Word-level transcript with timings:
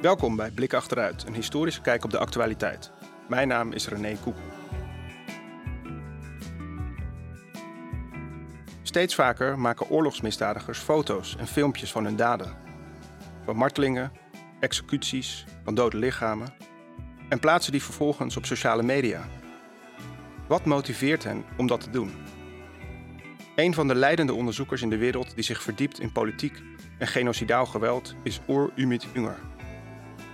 Welkom 0.00 0.36
bij 0.36 0.50
Blik 0.50 0.74
Achteruit, 0.74 1.24
een 1.26 1.34
historische 1.34 1.80
kijk 1.80 2.04
op 2.04 2.10
de 2.10 2.18
actualiteit. 2.18 2.92
Mijn 3.28 3.48
naam 3.48 3.72
is 3.72 3.88
René 3.88 4.16
Koek. 4.22 4.36
Steeds 8.82 9.14
vaker 9.14 9.58
maken 9.58 9.90
oorlogsmisdadigers 9.90 10.78
foto's 10.78 11.36
en 11.36 11.46
filmpjes 11.46 11.92
van 11.92 12.04
hun 12.04 12.16
daden. 12.16 12.56
Van 13.44 13.56
martelingen, 13.56 14.12
executies, 14.60 15.44
van 15.64 15.74
dode 15.74 15.96
lichamen. 15.96 16.54
En 17.28 17.40
plaatsen 17.40 17.72
die 17.72 17.82
vervolgens 17.82 18.36
op 18.36 18.46
sociale 18.46 18.82
media. 18.82 19.28
Wat 20.48 20.64
motiveert 20.64 21.24
hen 21.24 21.44
om 21.56 21.66
dat 21.66 21.80
te 21.80 21.90
doen? 21.90 22.12
Een 23.56 23.74
van 23.74 23.88
de 23.88 23.94
leidende 23.94 24.34
onderzoekers 24.34 24.82
in 24.82 24.90
de 24.90 24.98
wereld 24.98 25.34
die 25.34 25.44
zich 25.44 25.62
verdiept 25.62 26.00
in 26.00 26.12
politiek 26.12 26.62
en 26.98 27.06
genocidaal 27.06 27.66
geweld 27.66 28.14
is 28.22 28.40
Oer 28.48 28.70
Umit 28.76 29.06
Unger. 29.14 29.38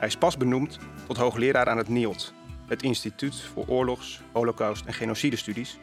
Hij 0.05 0.13
is 0.13 0.19
pas 0.19 0.37
benoemd 0.37 0.79
tot 1.07 1.17
hoogleraar 1.17 1.69
aan 1.69 1.77
het 1.77 1.89
NIOD, 1.89 2.33
het 2.67 2.83
Instituut 2.83 3.41
voor 3.41 3.67
Oorlogs, 3.67 4.21
Holocaust 4.33 4.85
en 4.85 4.93
Genocidestudies, 4.93 5.79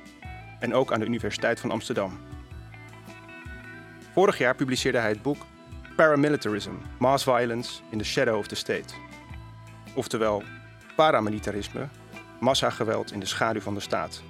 en 0.59 0.73
ook 0.73 0.93
aan 0.93 0.99
de 0.99 1.05
Universiteit 1.05 1.59
van 1.59 1.71
Amsterdam. 1.71 2.19
Vorig 4.13 4.37
jaar 4.37 4.55
publiceerde 4.55 4.97
hij 4.97 5.09
het 5.09 5.21
boek 5.21 5.45
Paramilitarism: 5.95 6.71
Mass 6.99 7.23
Violence 7.23 7.81
in 7.89 7.97
the 7.97 8.03
Shadow 8.03 8.37
of 8.37 8.47
the 8.47 8.55
State. 8.55 8.93
Oftewel 9.95 10.43
paramilitarisme, 10.95 11.87
massageweld 12.39 13.11
in 13.11 13.19
de 13.19 13.25
schaduw 13.25 13.61
van 13.61 13.73
de 13.73 13.79
staat. 13.79 14.23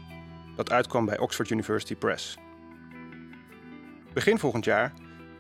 Dat 0.55 0.71
uitkwam 0.71 1.05
bij 1.05 1.19
Oxford 1.19 1.49
University 1.49 1.95
Press. 1.95 2.37
Begin 4.13 4.39
volgend 4.39 4.65
jaar 4.65 4.93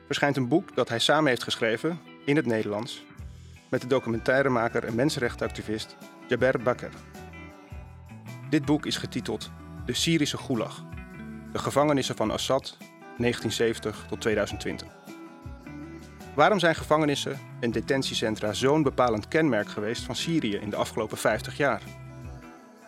verschijnt 0.05 0.37
een 0.37 0.47
boek 0.47 0.75
dat 0.75 0.89
hij 0.89 0.99
samen 0.99 1.29
heeft 1.29 1.43
geschreven 1.43 1.99
in 2.25 2.35
het 2.35 2.45
Nederlands 2.45 3.09
met 3.71 3.81
de 3.81 3.87
documentairemaker 3.87 4.83
en 4.83 4.95
mensenrechtenactivist 4.95 5.95
Jaber 6.27 6.61
Bakker. 6.63 6.91
Dit 8.49 8.65
boek 8.65 8.85
is 8.85 8.97
getiteld 8.97 9.51
De 9.85 9.93
Syrische 9.93 10.37
Gulag. 10.37 10.83
De 11.51 11.59
gevangenissen 11.59 12.15
van 12.15 12.31
Assad 12.31 12.77
1970 13.17 14.05
tot 14.09 14.21
2020. 14.21 14.87
Waarom 16.35 16.59
zijn 16.59 16.75
gevangenissen 16.75 17.39
en 17.59 17.71
detentiecentra 17.71 18.53
zo'n 18.53 18.83
bepalend 18.83 19.27
kenmerk 19.27 19.69
geweest 19.69 20.03
van 20.03 20.15
Syrië 20.15 20.55
in 20.55 20.69
de 20.69 20.75
afgelopen 20.75 21.17
50 21.17 21.57
jaar? 21.57 21.81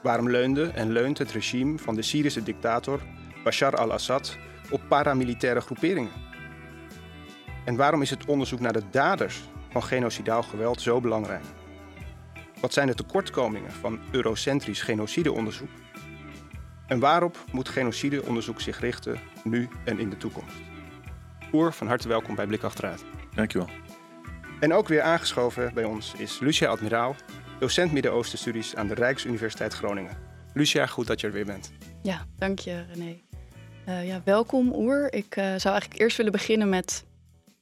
Waarom 0.01 0.29
leunde 0.29 0.67
en 0.67 0.91
leunt 0.91 1.17
het 1.17 1.31
regime 1.31 1.77
van 1.77 1.95
de 1.95 2.01
Syrische 2.01 2.43
dictator 2.43 3.01
Bashar 3.43 3.75
al-Assad 3.75 4.37
op 4.69 4.81
paramilitaire 4.87 5.61
groeperingen? 5.61 6.11
En 7.65 7.75
waarom 7.75 8.01
is 8.01 8.09
het 8.09 8.25
onderzoek 8.25 8.59
naar 8.59 8.73
de 8.73 8.89
daders 8.91 9.43
van 9.73 9.83
genocidaal 9.83 10.43
geweld 10.43 10.81
zo 10.81 11.01
belangrijk? 11.01 11.43
Wat 12.59 12.73
zijn 12.73 12.87
de 12.87 12.95
tekortkomingen 12.95 13.71
van 13.71 13.99
eurocentrisch 14.11 14.81
genocideonderzoek? 14.81 15.69
En 16.87 16.99
waarop 16.99 17.37
moet 17.51 17.69
genocideonderzoek 17.69 18.61
zich 18.61 18.79
richten 18.79 19.19
nu 19.43 19.69
en 19.85 19.99
in 19.99 20.09
de 20.09 20.17
toekomst? 20.17 20.55
Oer, 21.53 21.73
van 21.73 21.87
harte 21.87 22.07
welkom 22.07 22.35
bij 22.35 22.47
Blik 22.47 22.63
Achteruit. 22.63 23.05
Dankjewel. 23.35 23.69
En 24.59 24.73
ook 24.73 24.87
weer 24.87 25.01
aangeschoven 25.01 25.73
bij 25.73 25.83
ons 25.83 26.13
is 26.17 26.39
Lucia 26.39 26.69
Admiraal, 26.69 27.15
docent 27.59 27.91
Midden-Oosten-studies 27.91 28.75
aan 28.75 28.87
de 28.87 28.93
Rijksuniversiteit 28.93 29.73
Groningen. 29.73 30.17
Lucia, 30.53 30.85
goed 30.85 31.07
dat 31.07 31.21
je 31.21 31.27
er 31.27 31.33
weer 31.33 31.45
bent. 31.45 31.71
Ja, 32.01 32.25
dank 32.37 32.59
je 32.59 32.85
René. 32.93 33.19
Uh, 33.89 34.07
ja, 34.07 34.21
welkom 34.25 34.73
Oer. 34.73 35.13
Ik 35.13 35.35
uh, 35.35 35.43
zou 35.43 35.73
eigenlijk 35.73 35.99
eerst 35.99 36.17
willen 36.17 36.31
beginnen 36.31 36.69
met 36.69 37.05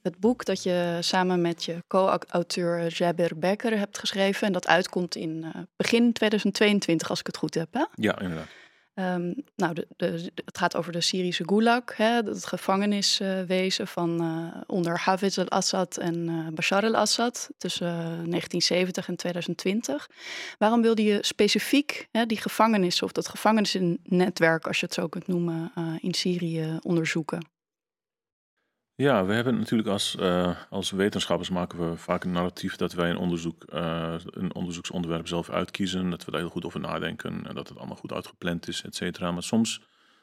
het 0.02 0.18
boek 0.18 0.44
dat 0.44 0.62
je 0.62 0.98
samen 1.00 1.40
met 1.40 1.64
je 1.64 1.82
co-auteur 1.86 2.88
Jaber 2.88 3.38
Becker 3.38 3.78
hebt 3.78 3.98
geschreven. 3.98 4.46
En 4.46 4.52
dat 4.52 4.66
uitkomt 4.66 5.16
in 5.16 5.42
uh, 5.44 5.62
begin 5.76 6.12
2022, 6.12 7.10
als 7.10 7.20
ik 7.20 7.26
het 7.26 7.36
goed 7.36 7.54
heb. 7.54 7.72
Hè? 7.72 7.84
Ja, 7.94 8.20
inderdaad. 8.20 8.48
Um, 8.94 9.34
nou, 9.56 9.74
de, 9.74 9.86
de, 9.96 10.30
het 10.44 10.58
gaat 10.58 10.76
over 10.76 10.92
de 10.92 11.00
Syrische 11.00 11.44
Gulag, 11.46 11.96
hè, 11.96 12.14
het 12.14 12.46
gevangeniswezen 12.46 13.86
van 13.86 14.22
uh, 14.22 14.60
onder 14.66 14.98
Hafez 14.98 15.38
al-Assad 15.38 15.96
en 15.96 16.28
uh, 16.28 16.48
Bashar 16.48 16.84
al-Assad 16.84 17.50
tussen 17.58 17.86
1970 17.86 19.08
en 19.08 19.16
2020. 19.16 20.08
Waarom 20.58 20.82
wilde 20.82 21.02
je 21.02 21.18
specifiek 21.20 22.08
hè, 22.10 22.26
die 22.26 22.40
gevangenissen 22.40 23.06
of 23.06 23.12
dat 23.12 23.28
gevangenisnetwerk, 23.28 24.66
als 24.66 24.80
je 24.80 24.86
het 24.86 24.94
zo 24.94 25.08
kunt 25.08 25.26
noemen, 25.26 25.72
in 26.00 26.14
Syrië 26.14 26.78
onderzoeken? 26.82 27.50
Ja, 28.94 29.24
we 29.24 29.32
hebben 29.32 29.58
natuurlijk 29.58 29.88
als, 29.88 30.16
uh, 30.20 30.56
als 30.70 30.90
wetenschappers 30.90 31.50
maken 31.50 31.90
we 31.90 31.96
vaak 31.96 32.24
een 32.24 32.32
narratief 32.32 32.76
dat 32.76 32.92
wij 32.92 33.10
een, 33.10 33.16
onderzoek, 33.16 33.64
uh, 33.74 34.14
een 34.24 34.54
onderzoeksonderwerp 34.54 35.28
zelf 35.28 35.50
uitkiezen. 35.50 36.10
Dat 36.10 36.24
we 36.24 36.30
daar 36.30 36.40
heel 36.40 36.50
goed 36.50 36.64
over 36.64 36.80
nadenken 36.80 37.46
en 37.46 37.54
dat 37.54 37.68
het 37.68 37.78
allemaal 37.78 37.96
goed 37.96 38.12
uitgepland 38.12 38.68
is, 38.68 38.82
et 38.82 38.94
cetera. 38.94 39.30
Maar 39.30 39.42
soms, 39.42 39.80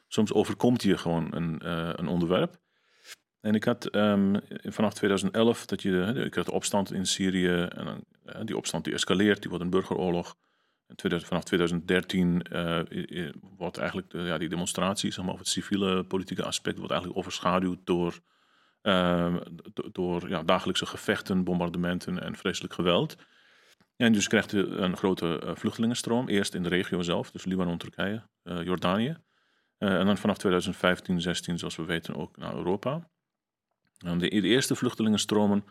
soms 0.08 0.34
overkomt 0.34 0.84
je 0.84 0.97
gewoon 0.97 1.35
een, 1.35 1.62
uh, 1.66 1.90
een 1.96 2.08
onderwerp. 2.08 2.58
En 3.41 3.56
ik 3.56 3.63
had 3.63 3.96
um, 3.96 4.41
vanaf 4.63 4.94
2011 4.94 5.66
dat 5.66 5.81
je, 5.81 6.22
ik 6.25 6.34
had 6.34 6.46
de 6.46 6.52
opstand 6.52 6.94
in 6.94 7.06
Syrië 7.06 7.68
en 8.25 8.46
die 8.46 8.58
opstand 8.58 8.84
die 8.84 8.94
escaleert, 8.94 9.40
die 9.40 9.50
wordt 9.50 9.63
een 9.63 9.72
burgeroorlog. 9.72 10.35
En 10.88 10.96
2000, 10.96 11.31
vanaf 11.31 11.44
2013 11.44 12.46
wordt 13.58 13.78
eigenlijk 13.78 14.12
ja, 14.12 14.38
die 14.38 14.50
demonstratie, 14.50 15.12
zeg 15.12 15.25
maar, 15.25 15.38
het 15.38 15.47
civiele 15.47 16.03
politieke 16.03 16.44
aspect, 16.44 16.78
wordt 16.78 16.91
eigenlijk 16.91 17.19
overschaduwd 17.22 17.79
door 17.84 18.19
Ehm, 18.89 19.38
door 19.91 20.29
ja, 20.29 20.44
dagelijkse 20.44 20.85
gevechten, 20.85 21.44
bombardementen 21.44 22.22
en 22.22 22.35
vreselijk 22.35 22.73
geweld. 22.73 23.16
En 23.95 24.13
dus 24.13 24.27
krijgt 24.27 24.51
je 24.51 24.67
een 24.67 24.97
grote 24.97 25.41
uh, 25.44 25.55
vluchtelingenstroom. 25.55 26.27
Eerst 26.27 26.53
in 26.53 26.63
de 26.63 26.69
regio 26.69 27.01
zelf, 27.01 27.31
dus 27.31 27.45
Libanon, 27.45 27.78
Turkije, 27.78 28.23
uh, 28.44 28.63
Jordanië. 28.63 29.17
Uh, 29.79 29.99
en 29.99 30.05
dan 30.05 30.17
vanaf 30.17 30.38
2015, 30.38 31.22
16, 31.22 31.57
zoals 31.57 31.75
we 31.75 31.85
weten, 31.85 32.16
ook 32.16 32.38
naar 32.38 32.55
Europa. 32.55 33.09
De, 33.97 34.17
de, 34.17 34.29
eerste 34.29 34.75
vluchtelingenstromen 34.75 35.63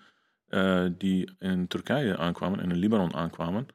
die 0.98 1.30
in 1.38 1.66
Turkije 1.66 2.16
aankwamen 2.16 2.60
en 2.60 2.70
in 2.70 2.76
Libanon 2.76 3.14
aankwamen. 3.14 3.66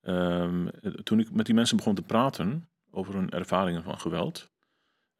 Ehm, 0.00 0.66
toen 1.02 1.20
ik 1.20 1.32
met 1.32 1.46
die 1.46 1.54
mensen 1.54 1.76
begon 1.76 1.94
te 1.94 2.02
praten 2.02 2.68
over 2.90 3.14
hun 3.14 3.30
ervaringen 3.30 3.82
van 3.82 3.98
geweld. 3.98 4.51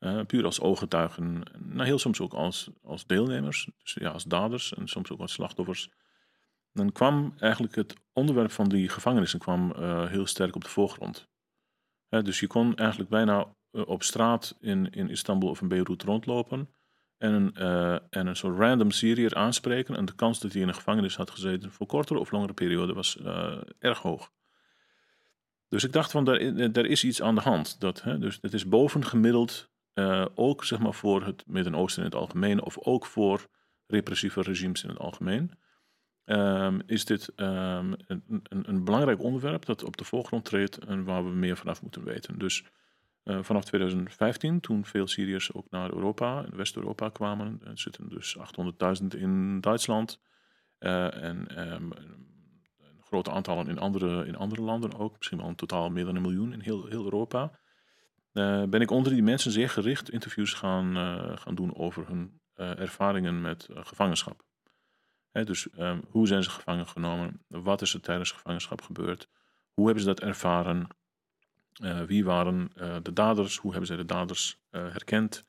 Uh, 0.03 0.21
puur 0.27 0.45
als 0.45 0.61
ooggetuigen, 0.61 1.43
nou, 1.59 1.85
heel 1.85 1.99
soms 1.99 2.21
ook 2.21 2.33
als, 2.33 2.71
als 2.83 3.07
deelnemers, 3.07 3.69
dus 3.83 3.97
ja, 4.01 4.11
als 4.11 4.25
daders 4.25 4.75
en 4.75 4.89
soms 4.89 5.11
ook 5.11 5.21
als 5.21 5.33
slachtoffers. 5.33 5.91
Dan 6.73 6.93
kwam 6.93 7.35
eigenlijk 7.39 7.75
het 7.75 7.95
onderwerp 8.13 8.51
van 8.51 8.69
die 8.69 8.89
gevangenissen 8.89 9.39
kwam, 9.39 9.73
uh, 9.79 10.07
heel 10.07 10.27
sterk 10.27 10.55
op 10.55 10.63
de 10.63 10.69
voorgrond. 10.69 11.29
dus 12.09 12.41
je 12.41 12.47
kon 12.47 12.77
eigenlijk 12.77 13.11
bijna 13.11 13.47
uh, 13.73 13.87
op 13.87 14.03
straat 14.03 14.57
in, 14.61 14.91
in 14.91 15.11
Istanbul 15.11 15.49
of 15.49 15.61
in 15.61 15.69
Beirut 15.69 16.03
rondlopen 16.03 16.69
en 17.19 17.33
een, 17.33 17.55
en 18.11 18.27
een 18.27 18.37
soort 18.37 18.59
random 18.59 18.91
Syriër 18.91 19.35
aanspreken. 19.35 19.97
En 19.97 20.05
de 20.05 20.15
kans 20.15 20.41
dat 20.41 20.53
hij 20.53 20.63
in 20.63 20.69
een 20.69 20.75
gevangenis 20.75 21.17
had 21.17 21.31
gezeten 21.31 21.73
voor 21.73 21.87
kortere 21.87 22.21
of 22.21 22.31
langere 22.31 22.53
periode 22.53 22.93
was 22.93 23.19
erg 23.79 23.99
hoog. 23.99 24.31
Dus 25.69 25.85
ik 25.85 25.93
dacht 25.93 26.11
van, 26.11 26.25
daar, 26.25 26.73
daar 26.73 26.87
is 26.87 27.05
iets 27.05 27.23
aan 27.23 27.35
de 27.35 27.41
hand. 27.41 27.81
Dat, 27.81 28.03
hè, 28.03 28.19
dus 28.19 28.39
het 28.41 28.53
is 28.53 28.69
bovengemiddeld 28.69 29.71
uh, 29.95 30.27
ook 30.35 30.65
zeg 30.65 30.79
maar, 30.79 30.95
voor 30.95 31.25
het 31.25 31.45
Midden-Oosten 31.47 32.03
in 32.03 32.09
het 32.09 32.19
algemeen, 32.19 32.63
of 32.63 32.79
ook 32.79 33.07
voor 33.07 33.47
repressieve 33.87 34.43
regimes 34.43 34.83
in 34.83 34.89
het 34.89 34.99
algemeen, 34.99 35.51
um, 36.25 36.81
is 36.87 37.05
dit 37.05 37.33
um, 37.37 37.95
een, 38.07 38.23
een, 38.27 38.43
een, 38.69 38.85
belangrijk 38.85 39.23
onderwerp 39.23 39.65
dat 39.65 39.85
op 39.85 39.97
de 39.97 40.05
voorgrond 40.05 40.45
treedt 40.45 40.79
en 40.79 41.05
waar 41.05 41.25
we 41.25 41.31
meer 41.31 41.57
vanaf 41.57 41.83
moeten 41.83 42.05
weten. 42.05 42.39
Dus 42.39 42.65
uh, 43.25 43.43
vanaf 43.43 43.65
2015, 43.65 44.61
toen 44.61 44.85
veel 44.85 45.07
Syriërs 45.07 45.53
ook 45.53 45.71
naar 45.71 45.93
Europa, 45.93 46.47
West-Europa 46.53 47.09
kwamen, 47.09 47.61
er 47.65 47.79
zitten 47.79 48.09
dus 48.09 48.37
800.000 49.03 49.07
in 49.19 49.61
Duitsland 49.61 50.21
uh, 50.79 51.23
en 51.23 51.59
een 51.59 51.95
grote 53.01 53.31
aantallen 53.31 53.69
in 53.69 53.79
andere, 53.79 54.27
in 54.27 54.37
andere 54.37 54.63
landen 54.63 54.99
ook, 54.99 55.17
misschien 55.17 55.39
wel 55.39 55.49
in 55.49 55.55
totaal 55.55 55.91
meer 55.91 56.05
dan 56.05 56.17
een 56.17 56.23
miljoen 56.23 56.53
in 56.53 56.61
heel, 56.61 56.87
heel 56.87 57.05
Europa. 57.05 57.61
Uh, 58.33 58.63
ben 58.65 58.81
ik 58.81 58.91
onder 58.91 59.13
die 59.13 59.23
mensen 59.23 59.51
zeer 59.51 59.69
gericht 59.69 60.11
interviews 60.11 60.53
gaan, 60.53 60.97
uh, 60.97 61.37
gaan 61.37 61.55
doen 61.55 61.77
over 61.77 62.07
hun 62.07 62.41
uh, 62.57 62.79
ervaringen 62.79 63.41
met 63.41 63.69
gevangenschap. 63.73 64.45
Hè, 65.31 65.45
dus 65.45 65.69
um, 65.79 66.03
hoe 66.09 66.27
zijn 66.27 66.43
ze 66.43 66.51
gevangen 66.51 66.87
genomen? 66.87 67.45
Wat 67.49 67.83
is 67.83 67.95
er 67.95 68.01
tijdens 68.01 68.31
gevangenschap 68.31 68.83
gebeurd? 68.83 69.29
Hoe 69.73 69.85
hebben 69.85 70.03
ze 70.03 70.09
dat 70.09 70.21
ervaren? 70.21 70.89
wie 72.07 72.25
waren 72.25 72.71
de 73.03 73.13
daders? 73.13 73.57
Hoe 73.57 73.71
hebben 73.71 73.89
zij 73.89 73.97
de 73.97 74.05
daders 74.05 74.61
herkend? 74.71 75.45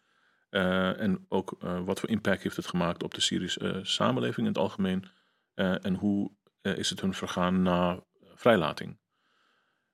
en 0.49 1.25
ook 1.29 1.57
wat 1.85 1.99
voor 1.99 2.09
impact 2.09 2.43
heeft 2.43 2.55
het 2.55 2.67
gemaakt 2.67 3.03
op 3.03 3.13
de 3.13 3.21
Syrische 3.21 3.79
samenleving 3.83 4.47
in 4.47 4.53
het 4.53 4.57
algemeen? 4.57 5.05
en 5.55 5.95
hoe 5.95 6.31
is 6.61 6.89
het 6.89 7.01
hun 7.01 7.13
vergaan 7.13 7.61
na 7.61 8.03
vrijlating? 8.35 8.97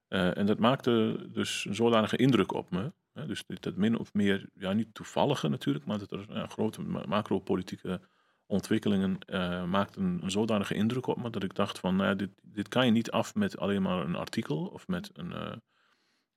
Uh, 0.10 0.38
en 0.38 0.46
dat 0.46 0.60
maakte 0.60 1.26
dus 1.32 1.66
een 1.66 1.76
zodanige 1.76 2.18
indruk 2.18 2.54
op 2.54 2.72
me. 2.72 2.94
Hè, 3.14 3.26
dus 3.26 3.44
dat 3.48 3.76
min 3.76 3.98
of 3.98 4.14
meer, 4.14 4.50
ja 4.54 4.74
niet 4.74 4.94
toevallige 4.94 5.48
natuurlijk, 5.48 5.86
maar 5.86 6.00
dat 6.00 6.12
er 6.12 6.26
een 6.30 6.50
grote 6.50 6.82
macro-politieke 6.82 8.02
ontwikkelingen 8.46 9.18
uh, 9.28 9.64
maakten 9.64 10.20
een 10.22 10.32
zodanige 10.32 10.74
indruk 10.74 11.08
op 11.08 11.22
me 11.22 11.30
dat 11.30 11.44
ik 11.44 11.56
dacht 11.56 11.80
van, 11.80 11.96
nou, 11.96 12.16
dit, 12.16 12.30
dit 12.42 12.68
kan 12.68 12.86
je 12.86 12.92
niet 12.92 13.12
af 13.12 13.36
met 13.36 13.58
alleen 13.58 13.82
maar 13.82 14.06
een 14.06 14.16
artikel 14.16 14.66
of 14.66 14.88
met 14.88 15.10
een, 15.14 15.32
uh, 15.32 15.54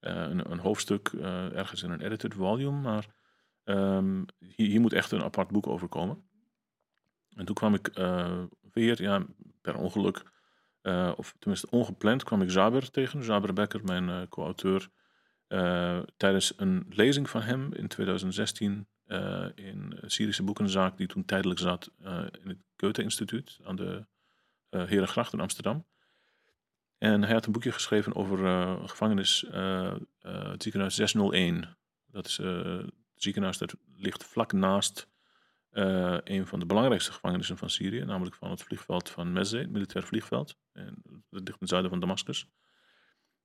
een, 0.01 0.51
een, 0.51 0.59
hoofdstuk 0.59 1.09
ergens 1.53 1.83
in 1.83 1.91
een 1.91 2.01
edited 2.01 2.35
volume, 2.35 2.81
maar 2.81 3.07
um, 3.65 4.25
hier, 4.39 4.67
hier, 4.69 4.81
moet 4.81 4.93
echt 4.93 5.11
een 5.11 5.23
apart 5.23 5.51
boek 5.51 5.67
over 5.67 5.89
komen. 5.89 6.25
En 7.29 7.45
toen 7.45 7.55
kwam 7.55 7.75
ik 7.75 7.91
weer, 8.73 9.03
ja, 9.03 9.27
per 9.61 9.77
ongeluk, 9.77 10.32
of 11.17 11.35
tenminste 11.39 11.71
ongepland, 11.71 12.25
kwam 12.25 12.43
ik 12.43 12.51
Zaber 12.51 12.91
tegen, 12.91 13.25
Zaber 13.25 13.53
Becker, 13.53 13.85
mijn 13.85 14.29
co-auteur, 14.29 14.89
tijdens 16.17 16.53
een 16.57 16.87
lezing 16.89 17.31
van 17.31 17.43
hem 17.43 17.73
in 17.73 17.89
2016 17.89 18.87
uh, 19.07 19.47
in 19.55 19.99
Syrische 20.07 20.43
boekenzaak, 20.43 20.97
die 20.97 21.07
toen 21.07 21.25
tijdelijk 21.25 21.61
zat 21.61 21.91
in 22.43 22.49
het 22.49 22.59
Goethe-instituut 22.77 23.59
aan 23.65 23.77
de 23.77 24.07
uh, 24.71 24.85
Herengracht 24.85 25.33
in 25.33 25.41
Amsterdam. 25.41 25.87
En 26.99 27.23
hij 27.23 27.33
had 27.33 27.47
een 27.47 27.53
boekje 27.53 27.73
geschreven 27.73 28.15
over 28.15 28.39
gevangenis, 28.89 29.47
het 30.21 30.63
ziekenhuis 30.63 30.95
601. 30.95 31.77
Dat 32.07 32.27
is 32.27 32.37
het 32.37 32.93
ziekenhuis 33.15 33.59
dat 33.59 33.75
ligt 33.97 34.25
vlak 34.25 34.53
naast 34.53 35.09
een 36.25 36.47
van 36.47 36.59
de 36.59 36.67
belangrijkste 36.67 37.13
gevangenissen 37.13 37.57
van 37.57 37.71
Syrië, 37.71 38.05
namelijk 38.05 38.37
van 38.37 38.51
het 38.51 38.63
vliegveld 38.63 39.11
van 39.11 39.33
Mezze, 39.33 39.59
het 39.59 39.71
militair 39.71 40.05
vliegveld. 40.05 40.57
En 40.73 41.03
ligt 41.31 41.61
in 41.61 41.67
zuiden 41.67 41.91
van 41.91 42.01
Damascus. 42.01 42.47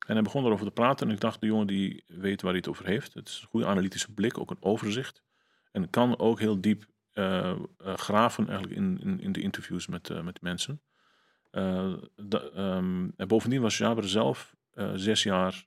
En 0.06 0.14
hij 0.14 0.22
begon 0.22 0.46
erover 0.46 0.66
te 0.66 0.72
praten 0.72 1.08
en 1.08 1.14
ik 1.14 1.20
dacht, 1.20 1.42
de 1.42 1.48
jongen 1.48 1.68
die 1.68 2.04
weet 2.08 2.42
waar 2.42 2.52
hij 2.52 2.60
het 2.60 2.70
over 2.70 2.86
heeft. 2.86 3.14
Het 3.14 3.28
is 3.28 3.42
een 3.42 3.48
goede 3.48 3.66
analytische 3.66 4.14
blik, 4.14 4.38
ook 4.38 4.52
een 4.52 4.58
overzicht. 4.60 5.24
En 5.72 5.90
kan 5.90 6.20
ook 6.20 6.40
heel 6.40 6.62
diep 6.62 6.86
uh, 7.14 7.56
graven 7.80 8.48
eigenlijk 8.48 8.80
in, 8.80 9.00
in, 9.02 9.20
in, 9.20 9.32
de 9.32 9.42
interviews 9.42 9.88
met, 9.88 10.24
met 10.24 10.42
mensen. 10.42 10.82
um, 11.52 13.14
en 13.16 13.28
bovendien 13.28 13.62
was 13.62 13.78
Jaber 13.78 14.10
zelf 14.10 14.56
zes 14.94 15.24
jaar, 15.24 15.66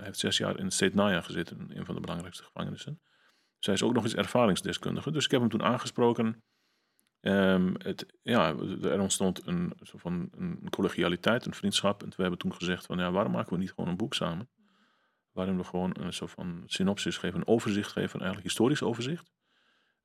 heeft 0.00 0.18
zes 0.18 0.36
jaar 0.36 0.58
in 0.58 0.70
State 0.70 0.94
Naya 0.94 1.20
gezeten, 1.20 1.70
een 1.74 1.84
van 1.84 1.94
de 1.94 2.00
belangrijkste 2.00 2.44
gevangenissen. 2.44 3.00
Zij 3.60 3.74
is 3.74 3.82
ook 3.82 3.92
nog 3.92 4.02
eens 4.02 4.14
ervaringsdeskundige. 4.14 5.10
Dus 5.10 5.24
ik 5.24 5.30
heb 5.30 5.40
hem 5.40 5.50
toen 5.50 5.62
aangesproken. 5.62 6.42
Um, 7.20 7.74
het, 7.78 8.06
ja, 8.22 8.54
er 8.82 9.00
ontstond 9.00 9.46
een, 9.46 9.72
soort 9.80 10.02
van 10.02 10.28
een 10.36 10.70
collegialiteit, 10.70 11.46
een 11.46 11.54
vriendschap. 11.54 12.02
En 12.02 12.08
we 12.08 12.22
hebben 12.22 12.38
toen 12.38 12.54
gezegd 12.54 12.86
van 12.86 12.98
ja, 12.98 13.10
waarom 13.10 13.32
maken 13.32 13.52
we 13.52 13.58
niet 13.58 13.72
gewoon 13.72 13.90
een 13.90 13.96
boek 13.96 14.14
samen? 14.14 14.48
waarin 15.32 15.56
we 15.56 15.64
gewoon 15.64 15.96
een 15.98 16.12
soort 16.12 16.30
van 16.30 16.62
synopsis 16.66 17.16
geven, 17.16 17.40
een 17.40 17.46
overzicht 17.46 17.92
geven, 17.92 18.14
een 18.14 18.20
eigenlijk 18.20 18.46
historisch 18.46 18.82
overzicht. 18.82 19.32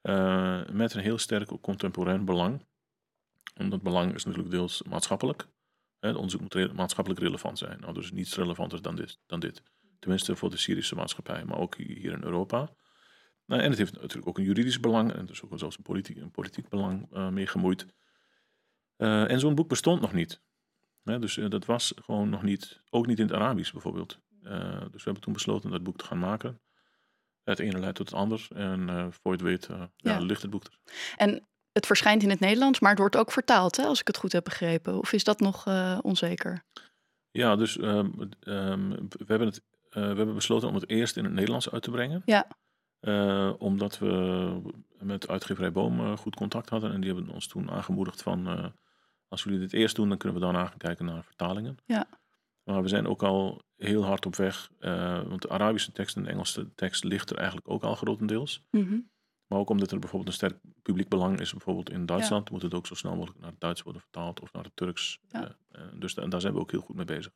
Uh, 0.02 0.66
met 0.72 0.94
een 0.94 1.02
heel 1.02 1.18
sterk 1.18 1.62
contemporain 1.62 2.25
belang. 2.25 2.66
En 3.54 3.69
dat 3.69 3.81
belang 3.81 4.13
is 4.13 4.25
natuurlijk 4.25 4.52
deels 4.52 4.84
maatschappelijk. 4.84 5.48
Het 6.00 6.16
onderzoek 6.16 6.42
moet 6.42 6.74
maatschappelijk 6.74 7.22
relevant 7.22 7.57
zijn. 7.57 7.80
Nou, 7.80 7.94
dus 7.94 8.12
niets 8.12 8.36
relevanter 8.36 8.81
dan 8.81 8.96
dit, 8.96 9.19
dan 9.25 9.40
dit. 9.40 9.63
Tenminste 10.00 10.36
voor 10.36 10.50
de 10.50 10.57
Syrische 10.57 10.96
maatschappij, 10.96 11.46
maar 11.46 11.57
ook 11.57 11.75
hier 11.75 12.12
in 12.12 12.24
Europa. 12.24 12.75
Nou, 13.45 13.62
en 13.62 13.69
het 13.69 13.77
heeft 13.77 13.94
natuurlijk 13.94 14.27
ook 14.27 14.38
een 14.38 14.44
juridisch 14.44 14.80
belang 14.80 15.13
en 15.13 15.25
dus 15.25 15.44
ook 15.44 15.59
zelfs 15.59 15.77
een 15.77 15.83
politiek, 15.83 16.18
een 16.18 16.31
politiek 16.31 16.69
belang 16.69 17.07
uh, 17.13 17.30
mee 17.30 17.47
gemoeid. 17.47 17.86
Uh, 18.97 19.31
en 19.31 19.39
zo'n 19.39 19.56
boek 19.56 19.68
bestond 19.68 20.01
nog 20.01 20.13
niet. 20.13 20.42
dus 21.03 21.39
dat 21.50 21.65
was 21.65 21.94
gewoon 21.95 22.30
nog 22.30 22.44
niet, 22.44 22.81
ook 22.89 23.07
niet 23.07 23.19
in 23.19 23.25
het 23.25 23.36
Arabisch 23.36 23.71
bijvoorbeeld. 23.71 24.19
Eh, 24.44 24.80
dus 24.80 24.92
we 24.92 25.01
hebben 25.03 25.21
toen 25.21 25.33
besloten 25.33 25.71
dat 25.71 25.83
boek 25.83 25.97
te 25.97 26.06
gaan 26.06 26.19
maken. 26.19 26.62
Het 27.44 27.59
ene 27.59 27.80
leidt 27.80 27.95
tot 27.95 28.09
het 28.09 28.19
ander. 28.19 28.47
En 28.56 28.88
voor 29.13 29.31
je 29.31 29.38
het 29.38 29.42
weet, 29.42 29.68
uh, 29.69 29.83
ja. 29.95 30.19
ligt 30.19 30.42
het 30.42 30.51
boek 30.51 30.63
er. 30.63 30.80
En 31.15 31.47
het 31.71 31.86
verschijnt 31.86 32.24
in 32.24 32.30
het 32.30 32.39
Nederlands, 32.39 32.80
maar 32.80 32.89
het 32.89 33.00
wordt 33.00 33.18
ook 33.18 33.31
vertaald, 33.31 33.77
hè, 33.77 33.83
als 33.83 34.00
ik 34.00 34.07
het 34.07 34.18
goed 34.18 34.31
heb 34.31 34.44
begrepen. 34.44 34.97
Of 34.97 35.13
is 35.13 35.24
dat 35.24 35.39
nog 35.39 35.68
onzeker? 36.01 36.63
Ja, 37.31 37.56
dus 37.56 37.77
um, 37.77 38.30
um, 38.39 38.89
we, 39.09 39.25
hebben 39.25 39.47
het, 39.47 39.62
we 39.89 40.00
hebben 40.00 40.36
besloten 40.36 40.68
om 40.68 40.74
het 40.74 40.89
eerst 40.89 41.18
in 41.18 41.24
het 41.24 41.33
Nederlands 41.33 41.71
uit 41.71 41.83
te 41.83 41.92
brengen. 41.92 42.21
Ja. 42.25 42.47
Omdat 43.57 44.00
we 44.00 44.62
met 45.00 45.28
uitgeverij 45.28 45.72
Boom 45.72 46.18
goed 46.18 46.36
contact 46.36 46.69
hadden. 46.69 46.94
En 46.94 47.02
die 47.02 47.13
hebben 47.13 47.34
ons 47.34 47.48
toen 47.48 47.72
aangemoedigd 47.72 48.22
van... 48.22 48.74
als 49.28 49.44
jullie 49.44 49.60
dit 49.60 49.74
eerst 49.74 49.96
doen, 49.96 50.10
dan 50.10 50.18
kunnen 50.18 50.40
we 50.40 50.44
daarna 50.44 50.66
gaan 50.66 50.78
kijken 50.78 51.06
naar 51.06 51.24
vertalingen. 51.24 51.78
Ja. 51.86 52.07
Maar 52.63 52.81
we 52.81 52.88
zijn 52.88 53.07
ook 53.07 53.24
al 53.24 53.62
heel 53.78 54.06
hard 54.06 54.25
op 54.25 54.36
weg, 54.36 54.72
want 55.28 55.42
de 55.42 55.50
Arabische 55.50 55.92
tekst 55.92 56.16
en 56.16 56.24
de 56.24 56.30
Engelse 56.30 56.74
tekst 56.75 57.04
ligt 57.04 57.30
er 57.30 57.38
eigenlijk 57.38 57.69
ook 57.69 57.84
al 57.84 57.96
grotendeels. 57.96 58.66
Mm 58.72 59.13
Maar 59.47 59.59
ook 59.59 59.69
omdat 59.69 59.92
er 59.92 60.00
bijvoorbeeld 60.00 60.31
een 60.31 60.38
sterk 60.38 60.57
publiek 60.81 61.09
belang 61.09 61.39
is, 61.39 61.51
bijvoorbeeld 61.51 61.89
in 61.89 62.06
Duitsland, 62.06 62.50
moet 62.50 62.62
het 62.62 62.74
ook 62.74 62.88
zo 62.88 62.95
snel 62.95 63.15
mogelijk 63.15 63.39
naar 63.39 63.50
het 63.50 63.59
Duits 63.59 63.81
worden 63.81 64.01
vertaald 64.01 64.39
of 64.39 64.53
naar 64.53 64.63
het 64.63 64.75
Turks. 64.75 65.19
Ja. 65.27 65.56
Uh, 65.71 65.81
dus 65.94 66.13
daar 66.13 66.42
zijn 66.42 66.53
we 66.53 66.59
ook 66.59 66.71
heel 66.71 66.81
goed 66.81 66.95
mee 66.95 67.06
bezig. 67.06 67.31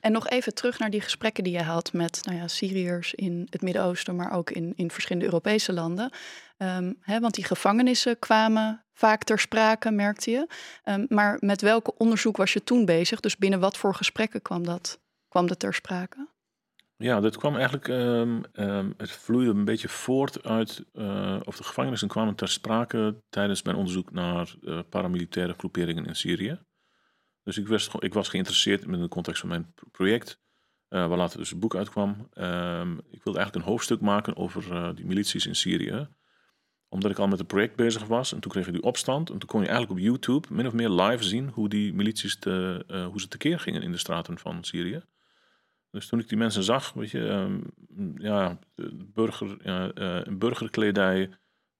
En 0.00 0.12
nog 0.12 0.28
even 0.28 0.54
terug 0.54 0.78
naar 0.78 0.90
die 0.90 1.00
gesprekken 1.00 1.44
die 1.44 1.52
je 1.52 1.62
had 1.62 1.92
met 1.92 2.20
nou 2.24 2.38
ja, 2.38 2.48
Syriërs 2.48 3.14
in 3.14 3.46
het 3.50 3.62
Midden-Oosten, 3.62 4.16
maar 4.16 4.32
ook 4.32 4.50
in, 4.50 4.72
in 4.76 4.90
verschillende 4.90 5.26
Europese 5.26 5.72
landen. 5.72 6.12
Um, 6.58 6.96
hè, 7.00 7.20
want 7.20 7.34
die 7.34 7.44
gevangenissen 7.44 8.18
kwamen 8.18 8.84
vaak 8.92 9.24
ter 9.24 9.38
sprake, 9.38 9.90
merkte 9.90 10.30
je. 10.30 10.48
Um, 10.84 11.06
maar 11.08 11.36
met 11.40 11.60
welke 11.60 11.94
onderzoek 11.96 12.36
was 12.36 12.52
je 12.52 12.64
toen 12.64 12.84
bezig? 12.84 13.20
Dus 13.20 13.36
binnen 13.36 13.60
wat 13.60 13.76
voor 13.76 13.94
gesprekken 13.94 14.42
kwam 14.42 14.64
dat, 14.64 15.00
kwam 15.28 15.46
dat 15.46 15.58
ter 15.58 15.74
sprake? 15.74 16.28
Ja, 17.04 17.20
dat 17.20 17.36
kwam 17.36 17.54
eigenlijk, 17.54 17.88
um, 17.88 18.44
het 18.96 19.10
vloeide 19.10 19.50
een 19.50 19.64
beetje 19.64 19.88
voort 19.88 20.44
uit, 20.44 20.84
uh, 20.92 21.40
of 21.44 21.56
de 21.56 21.64
gevangenissen 21.64 22.08
kwamen 22.08 22.34
ter 22.34 22.48
sprake 22.48 23.22
tijdens 23.28 23.62
mijn 23.62 23.76
onderzoek 23.76 24.12
naar 24.12 24.54
uh, 24.60 24.80
paramilitaire 24.88 25.54
groeperingen 25.56 26.06
in 26.06 26.16
Syrië. 26.16 26.60
Dus 27.42 27.58
ik 27.58 27.68
was, 27.68 27.90
ik 27.98 28.14
was 28.14 28.28
geïnteresseerd 28.28 28.84
in 28.84 29.00
de 29.00 29.08
context 29.08 29.40
van 29.40 29.48
mijn 29.48 29.74
project, 29.90 30.40
uh, 30.88 31.06
waar 31.06 31.18
later 31.18 31.38
dus 31.38 31.50
een 31.50 31.58
boek 31.58 31.74
uitkwam. 31.74 32.10
ik 33.10 33.22
wilde 33.22 33.38
eigenlijk 33.38 33.54
een 33.54 33.70
hoofdstuk 33.70 34.00
maken 34.00 34.36
over 34.36 34.94
die 34.94 35.06
milities 35.06 35.46
in 35.46 35.56
Syrië 35.56 36.08
omdat 36.88 37.10
ik 37.10 37.18
al 37.18 37.28
met 37.28 37.38
het 37.38 37.46
project 37.46 37.76
bezig 37.76 38.04
was. 38.04 38.32
En 38.32 38.40
toen 38.40 38.50
kreeg 38.50 38.66
je 38.66 38.72
die 38.72 38.82
opstand. 38.82 39.30
En 39.30 39.38
toen 39.38 39.48
kon 39.48 39.60
je 39.60 39.66
eigenlijk 39.66 39.98
op 39.98 40.04
YouTube 40.06 40.48
min 40.50 40.66
of 40.66 40.72
meer 40.72 40.90
live 40.90 41.24
zien 41.24 41.48
hoe 41.48 41.68
die 41.68 41.94
milities 41.94 42.38
te, 42.38 42.84
hoe 43.10 43.20
ze 43.20 43.28
tekeer 43.28 43.60
gingen 43.60 43.82
in 43.82 43.92
de 43.92 43.98
straten 43.98 44.38
van 44.38 44.64
Syrië. 44.64 45.02
Dus 45.94 46.06
toen 46.06 46.18
ik 46.18 46.28
die 46.28 46.38
mensen 46.38 46.62
zag, 46.62 46.92
weet 46.92 47.10
je, 47.10 47.20
um, 47.20 47.72
ja, 48.16 48.58
burger, 49.12 49.56
uh, 49.98 50.36
burgerkledij, 50.38 51.30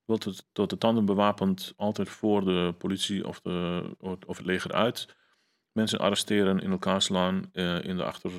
tot 0.04 0.24
het, 0.24 0.46
tot 0.52 0.70
de 0.70 0.78
tanden 0.78 1.04
bewapend, 1.04 1.72
altijd 1.76 2.08
voor 2.08 2.44
de 2.44 2.74
politie 2.78 3.26
of, 3.26 3.40
de, 3.40 3.82
of 4.26 4.36
het 4.36 4.46
leger 4.46 4.72
uit. 4.72 5.16
Mensen 5.72 5.98
arresteren, 5.98 6.60
in 6.60 6.70
elkaar 6.70 7.02
slaan, 7.02 7.52
in 7.82 7.96
de 7.96 8.04
achter, 8.04 8.30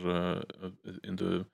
in, 1.01 1.15
de, 1.15 1.45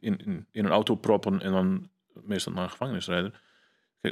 in, 0.00 0.16
in, 0.16 0.46
in, 0.50 0.64
een 0.64 0.70
auto 0.70 0.94
proppen 0.94 1.40
en 1.40 1.52
dan 1.52 1.90
meestal 2.12 2.52
naar 2.52 2.64
een 2.64 2.70
gevangenis 2.70 3.06
rijden 3.06 3.34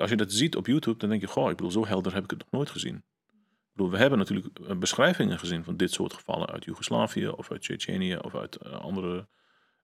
als 0.00 0.10
je 0.10 0.16
dat 0.16 0.32
ziet 0.32 0.56
op 0.56 0.66
YouTube, 0.66 0.98
dan 0.98 1.08
denk 1.08 1.20
je, 1.20 1.26
goh, 1.26 1.50
ik 1.50 1.56
bedoel, 1.56 1.72
zo 1.72 1.86
helder 1.86 2.14
heb 2.14 2.24
ik 2.24 2.30
het 2.30 2.38
nog 2.38 2.50
nooit 2.50 2.70
gezien. 2.70 3.04
We 3.74 3.96
hebben 3.96 4.18
natuurlijk 4.18 4.58
eh, 4.58 4.76
beschrijvingen 4.76 5.38
gezien 5.38 5.64
van 5.64 5.76
dit 5.76 5.92
soort 5.92 6.12
gevallen 6.12 6.50
uit 6.50 6.64
Joegoslavië 6.64 7.28
of 7.28 7.50
uit 7.50 7.60
Tsjetsjenië 7.60 8.16
of 8.16 8.34
uit 8.34 8.58
uh, 8.66 8.72
andere 8.72 9.28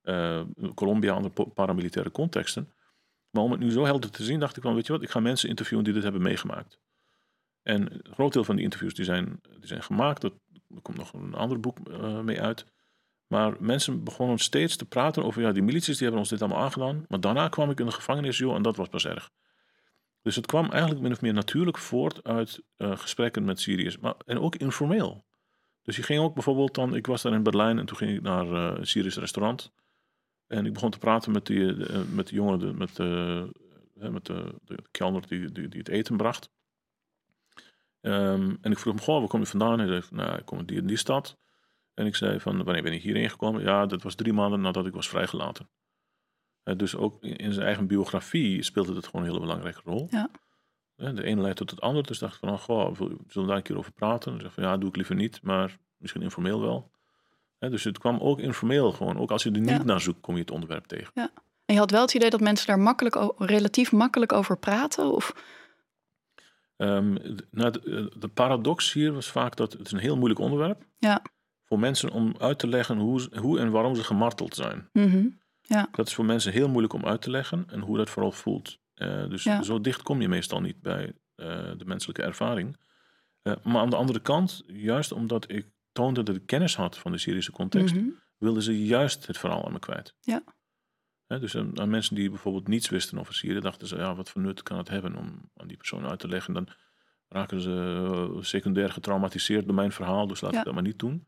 uh, 0.02 0.42
Colombia, 0.74 1.12
andere 1.12 1.46
paramilitaire 1.54 2.10
contexten. 2.10 2.72
Maar 3.30 3.42
om 3.42 3.50
het 3.50 3.60
nu 3.60 3.70
zo 3.70 3.84
helder 3.84 4.10
te 4.10 4.24
zien, 4.24 4.40
dacht 4.40 4.56
ik 4.56 4.62
van, 4.62 4.74
weet 4.74 4.86
je 4.86 4.92
wat, 4.92 5.02
ik 5.02 5.10
ga 5.10 5.20
mensen 5.20 5.48
interviewen 5.48 5.84
die 5.84 5.94
dit 5.94 6.02
hebben 6.02 6.22
meegemaakt. 6.22 6.78
En 7.62 7.94
een 7.94 8.12
groot 8.12 8.32
deel 8.32 8.44
van 8.44 8.54
die 8.54 8.64
interviews 8.64 8.94
die 8.94 9.04
zijn, 9.04 9.40
die 9.58 9.66
zijn 9.66 9.82
gemaakt, 9.82 10.22
er 10.22 10.32
komt 10.82 10.96
nog 10.96 11.12
een 11.12 11.34
ander 11.34 11.60
boek 11.60 11.78
mee 12.22 12.40
uit. 12.40 12.64
Maar 13.26 13.56
mensen 13.58 14.04
begonnen 14.04 14.38
steeds 14.38 14.76
te 14.76 14.84
praten 14.84 15.24
over, 15.24 15.42
ja, 15.42 15.52
die 15.52 15.62
milities 15.62 15.94
die 15.94 16.02
hebben 16.02 16.20
ons 16.20 16.28
dit 16.28 16.42
allemaal 16.42 16.62
aangedaan. 16.62 17.04
Maar 17.08 17.20
daarna 17.20 17.48
kwam 17.48 17.70
ik 17.70 17.80
in 17.80 17.86
de 17.86 17.92
gevangenis, 17.92 18.38
joh, 18.38 18.54
en 18.54 18.62
dat 18.62 18.76
was 18.76 18.88
pas 18.88 19.06
erg. 19.06 19.30
Dus 20.22 20.36
het 20.36 20.46
kwam 20.46 20.70
eigenlijk 20.70 21.00
min 21.02 21.12
of 21.12 21.20
meer 21.20 21.32
natuurlijk 21.32 21.78
voort 21.78 22.24
uit 22.24 22.62
uh, 22.78 22.96
gesprekken 22.96 23.44
met 23.44 23.60
Syriërs, 23.60 23.98
maar 23.98 24.14
en 24.26 24.38
ook 24.38 24.56
informeel. 24.56 25.24
Dus 25.82 25.96
je 25.96 26.02
ging 26.02 26.20
ook 26.20 26.34
bijvoorbeeld 26.34 26.74
dan, 26.74 26.94
ik 26.94 27.06
was 27.06 27.22
daar 27.22 27.32
in 27.32 27.42
Berlijn 27.42 27.78
en 27.78 27.86
toen 27.86 27.96
ging 27.96 28.16
ik 28.16 28.22
naar 28.22 28.46
uh, 28.46 28.78
een 28.78 28.86
Syrisch 28.86 29.16
restaurant. 29.16 29.72
En 30.46 30.66
ik 30.66 30.72
begon 30.72 30.90
te 30.90 30.98
praten 30.98 31.32
met, 31.32 31.46
die, 31.46 31.58
uh, 31.58 32.02
met 32.12 32.28
de 32.28 32.34
jongen, 32.34 32.58
de, 32.58 32.72
met, 32.72 32.98
met 34.12 34.26
de, 34.26 34.54
de 34.64 34.78
kelner 34.90 35.26
die, 35.26 35.52
die, 35.52 35.68
het 35.78 35.88
eten 35.88 36.16
bracht. 36.16 36.50
Um, 38.00 38.58
en 38.60 38.70
ik 38.70 38.78
vroeg 38.78 38.94
hem, 38.94 39.02
goh, 39.02 39.18
waar 39.18 39.28
kom 39.28 39.40
je 39.40 39.46
vandaan? 39.46 39.78
Hij 39.78 39.88
zei, 39.88 40.02
nou, 40.10 40.38
ik 40.38 40.44
kom 40.44 40.58
uit 40.58 40.68
die 40.68 40.82
die 40.82 40.96
stad. 40.96 41.38
En 41.94 42.06
ik 42.06 42.16
zei 42.16 42.40
van, 42.40 42.64
wanneer 42.64 42.82
ben 42.82 42.92
ik 42.92 43.02
hierheen 43.02 43.30
gekomen? 43.30 43.62
Ja, 43.62 43.86
dat 43.86 44.02
was 44.02 44.14
drie 44.14 44.32
maanden 44.32 44.60
nadat 44.60 44.86
ik 44.86 44.92
was 44.92 45.08
vrijgelaten. 45.08 45.70
Eh, 46.62 46.76
dus 46.76 46.96
ook 46.96 47.22
in 47.22 47.52
zijn 47.52 47.66
eigen 47.66 47.86
biografie 47.86 48.62
speelde 48.62 48.94
het 48.94 49.04
gewoon 49.06 49.20
een 49.22 49.28
hele 49.28 49.40
belangrijke 49.40 49.80
rol. 49.84 50.06
Ja. 50.10 50.30
De 50.96 51.22
ene 51.24 51.40
leidt 51.40 51.56
tot 51.56 51.70
het 51.70 51.80
ander. 51.80 52.02
Dus 52.06 52.18
dacht 52.18 52.34
ik 52.34 52.40
van, 52.40 52.48
oh, 52.48 52.58
goh, 52.58 52.94
zullen 52.94 53.18
we 53.26 53.46
daar 53.46 53.56
een 53.56 53.62
keer 53.62 53.76
over 53.78 53.92
praten? 53.92 54.32
En 54.32 54.40
zeg 54.40 54.52
van, 54.52 54.62
ja, 54.62 54.76
doe 54.76 54.88
ik 54.88 54.96
liever 54.96 55.14
niet, 55.14 55.42
maar 55.42 55.78
misschien 55.96 56.22
informeel 56.22 56.60
wel. 56.60 56.90
Dus 57.58 57.84
het 57.84 57.98
kwam 57.98 58.18
ook 58.18 58.38
informeel 58.38 58.92
gewoon. 58.92 59.18
Ook 59.18 59.30
als 59.30 59.42
je 59.42 59.50
er 59.50 59.60
niet 59.60 59.84
naar 59.84 60.00
zoekt, 60.00 60.20
kom 60.20 60.34
je 60.34 60.40
het 60.40 60.50
onderwerp 60.50 60.84
tegen. 60.86 61.10
Ja. 61.14 61.30
En 61.64 61.74
je 61.74 61.80
had 61.80 61.90
wel 61.90 62.00
het 62.00 62.14
idee 62.14 62.30
dat 62.30 62.40
mensen 62.40 62.66
daar 62.66 62.78
makkelijk, 62.78 63.34
relatief 63.38 63.92
makkelijk 63.92 64.32
over 64.32 64.58
praten? 64.58 65.12
Of? 65.12 65.34
Ehm, 66.76 67.16
nou, 67.50 67.70
de, 67.70 68.12
de 68.18 68.28
paradox 68.28 68.92
hier 68.92 69.12
was 69.12 69.30
vaak 69.30 69.56
dat 69.56 69.72
het 69.72 69.86
is 69.86 69.92
een 69.92 69.98
heel 69.98 70.16
moeilijk 70.16 70.40
onderwerp 70.40 70.86
Ja. 70.98 71.22
voor 71.64 71.78
mensen 71.78 72.10
om 72.10 72.34
uit 72.38 72.58
te 72.58 72.68
leggen 72.68 72.98
hoe, 72.98 73.28
hoe 73.40 73.58
en 73.58 73.70
waarom 73.70 73.94
ze 73.94 74.04
gemarteld 74.04 74.54
zijn. 74.54 74.88
Mhm. 75.78 75.84
Dat 75.92 76.06
is 76.06 76.14
voor 76.14 76.24
mensen 76.24 76.52
heel 76.52 76.68
moeilijk 76.68 76.92
om 76.92 77.06
uit 77.06 77.22
te 77.22 77.30
leggen 77.30 77.64
en 77.68 77.80
hoe 77.80 77.96
dat 77.96 78.10
vooral 78.10 78.32
voelt. 78.32 78.78
Eh, 78.94 79.28
dus 79.28 79.42
Ja. 79.42 79.62
zo 79.62 79.80
dicht 79.80 80.02
kom 80.02 80.20
je 80.20 80.28
meestal 80.28 80.60
niet 80.60 80.80
bij 80.82 81.12
eh, 81.34 81.46
de 81.76 81.84
menselijke 81.84 82.22
ervaring. 82.22 82.76
Eh, 83.42 83.52
maar 83.62 83.80
aan 83.82 83.90
de 83.90 83.96
andere 83.96 84.20
kant, 84.20 84.62
juist 84.66 85.12
omdat 85.12 85.50
ik 85.50 85.70
toonde 85.92 86.22
dat 86.22 86.36
ik 86.36 86.46
kennis 86.46 86.76
had 86.76 86.98
van 86.98 87.12
de 87.12 87.18
Syrische 87.18 87.52
context, 87.52 87.94
Mhm. 87.94 88.08
wilden 88.38 88.62
ze 88.62 88.84
juist 88.86 89.26
het 89.26 89.38
verhaal 89.38 89.64
aan 89.66 89.72
me 89.72 89.78
kwijt. 89.78 90.14
Ja. 90.20 90.42
Dus 91.26 91.56
aan, 91.56 91.80
aan 91.80 91.90
mensen 91.90 92.14
die 92.14 92.28
bijvoorbeeld 92.30 92.68
niets 92.68 92.88
wisten 92.88 93.18
over 93.18 93.34
Syrië, 93.34 93.60
dachten 93.60 93.86
ze, 93.88 93.96
ja, 93.96 94.14
wat 94.14 94.30
voor 94.30 94.42
nut 94.42 94.62
kan 94.62 94.78
het 94.78 94.88
hebben 94.88 95.16
om 95.16 95.50
aan 95.56 95.66
die 95.68 95.76
persoon 95.76 96.06
uit 96.06 96.18
te 96.18 96.28
leggen. 96.28 96.54
Dan 96.54 96.68
raken 97.28 97.60
ze 97.60 98.36
secundair 98.40 98.90
getraumatiseerd 98.92 99.64
door 99.66 99.74
mijn 99.74 99.92
verhaal, 99.92 100.26
dus 100.26 100.40
laten 100.40 100.56
Ja. 100.58 100.62
we 100.64 100.70
dat 100.70 100.74
maar 100.74 100.88
niet 100.90 100.98
doen. 100.98 101.26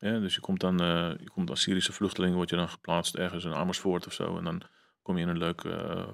Dus 0.00 0.34
je 0.34 0.40
komt 0.40 0.60
dan, 0.60 0.80
eh, 0.80 1.10
je 1.18 1.30
komt 1.30 1.50
als 1.50 1.60
Syrische 1.60 1.92
vluchteling, 1.92 2.34
word 2.34 2.50
je 2.50 2.56
dan 2.56 2.68
geplaatst 2.68 3.14
ergens 3.14 3.44
in 3.44 3.54
Amersfoort 3.54 4.06
of 4.06 4.12
zo. 4.12 4.36
En 4.36 4.44
dan 4.44 4.62
kom 5.02 5.16
je 5.16 5.22
in 5.22 5.28
een 5.28 5.38
leuke, 5.38 5.70
eh, 5.70 6.08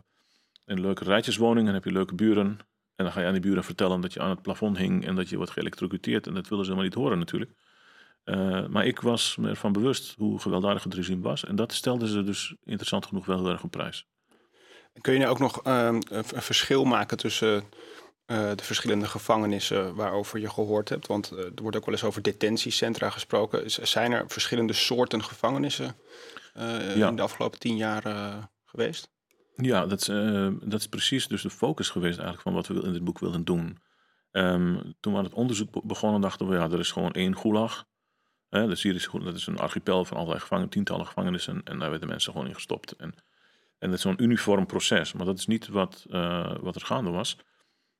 een 0.65 0.81
leuke 0.81 1.05
rijtjeswoning 1.05 1.69
en 1.69 1.75
heb 1.75 1.85
je 1.85 1.93
leuke 1.93 2.15
buren. 2.15 2.59
En 2.95 3.05
dan 3.05 3.13
ga 3.13 3.21
je 3.21 3.27
aan 3.27 3.33
die 3.33 3.43
buren 3.43 3.65
vertellen 3.65 4.01
dat 4.01 4.13
je 4.13 4.21
aan 4.21 4.31
het 4.31 4.43
plafond 4.43 4.79
hing 4.79 5.07
en 5.07 5.15
dat 5.15 5.29
je 5.29 5.37
wordt 5.37 5.53
geëlectrocuteerd. 5.53 6.27
En 6.27 6.35
dat 6.35 6.49
willen 6.49 6.65
ze 6.65 6.71
helemaal 6.71 6.91
niet 6.91 7.03
horen 7.03 7.19
natuurlijk. 7.19 7.51
Eh, 8.25 8.67
maar 8.67 8.87
ik 8.87 9.01
was 9.01 9.37
me 9.37 9.49
ervan 9.49 9.73
bewust 9.73 10.15
hoe 10.17 10.41
gewelddadig 10.41 10.85
het 10.85 10.95
regime 10.95 11.23
was. 11.23 11.45
En 11.45 11.57
dat 11.57 11.73
stelden 11.73 12.09
ze 12.09 12.23
dus 12.23 12.55
interessant 12.65 13.07
genoeg 13.07 13.27
wel 13.27 13.39
heel 13.39 13.51
erg 13.51 13.63
op 13.63 13.71
prijs. 13.71 14.07
Kun 15.01 15.13
je 15.13 15.19
nou 15.19 15.31
ook 15.31 15.39
nog 15.39 15.63
ehm, 15.63 16.01
een 16.09 16.25
verschil 16.25 16.85
maken 16.85 17.17
tussen 17.17 17.65
eh, 18.27 18.51
de 18.55 18.63
verschillende 18.65 19.07
gevangenissen 19.07 19.95
waarover 19.95 20.39
je 20.39 20.51
gehoord 20.51 20.89
hebt? 20.89 21.07
Want 21.07 21.31
eh, 21.31 21.39
er 21.39 21.63
wordt 21.63 21.77
ook 21.77 21.85
wel 21.85 21.95
eens 21.95 22.05
over 22.05 22.23
detentiecentra 22.23 23.11
gesproken. 23.11 23.71
Z- 23.71 23.79
Zijn 23.79 24.13
er 24.13 24.25
verschillende 24.29 24.73
soorten 24.73 25.25
gevangenissen 25.25 25.97
eh, 26.55 26.97
Ja. 26.97 27.09
in 27.09 27.17
de 27.17 27.23
afgelopen 27.23 27.59
tien 27.59 27.77
jaar 27.77 28.03
geweest? 28.65 29.11
Ja, 29.57 29.87
dat 29.87 30.01
is, 30.01 30.07
dat 30.69 30.81
is 30.81 30.89
precies 30.89 31.27
dus 31.27 31.43
de 31.43 31.51
focus 31.51 31.89
geweest 31.91 32.19
eigenlijk 32.19 32.43
van 32.43 32.53
wat 32.55 32.67
we 32.67 32.87
in 32.87 32.93
dit 32.93 33.05
boek 33.05 33.19
wilden 33.19 33.45
doen. 33.45 33.79
Ehm, 34.31 34.77
toen 35.01 35.13
we 35.13 35.19
aan 35.19 35.25
het 35.25 35.35
onderzoek 35.35 35.71
be- 35.71 35.81
begonnen 35.85 36.21
dachten 36.21 36.49
we, 36.49 36.55
ja, 36.55 36.71
er 36.71 36.79
is 36.79 36.93
gewoon 36.93 37.13
één 37.13 37.37
gulag. 37.39 37.85
Hè, 38.49 38.67
de 38.67 38.75
Syrische 38.75 39.11
gulag, 39.11 39.27
dat 39.27 39.35
is 39.37 39.47
een 39.47 39.59
archipel 39.59 40.05
van 40.05 40.17
allerlei 40.17 40.41
gevangen, 40.41 40.69
tientallen 40.69 41.07
gevangenissen. 41.07 41.61
En 41.65 41.79
daar 41.79 41.91
werden 41.91 42.09
mensen 42.09 42.33
gewoon 42.33 42.47
in 42.47 42.55
gestopt. 42.55 42.93
En, 42.93 43.15
en 43.79 43.89
dat 43.89 43.97
is 43.97 44.01
zo'n 44.01 44.23
uniform 44.23 44.67
proces. 44.67 45.13
Maar 45.13 45.27
dat 45.27 45.39
is 45.39 45.47
niet 45.47 45.69
wat, 45.69 46.05
wat 46.61 46.75
er 46.75 46.81
gaande 46.85 47.11
was. 47.11 47.37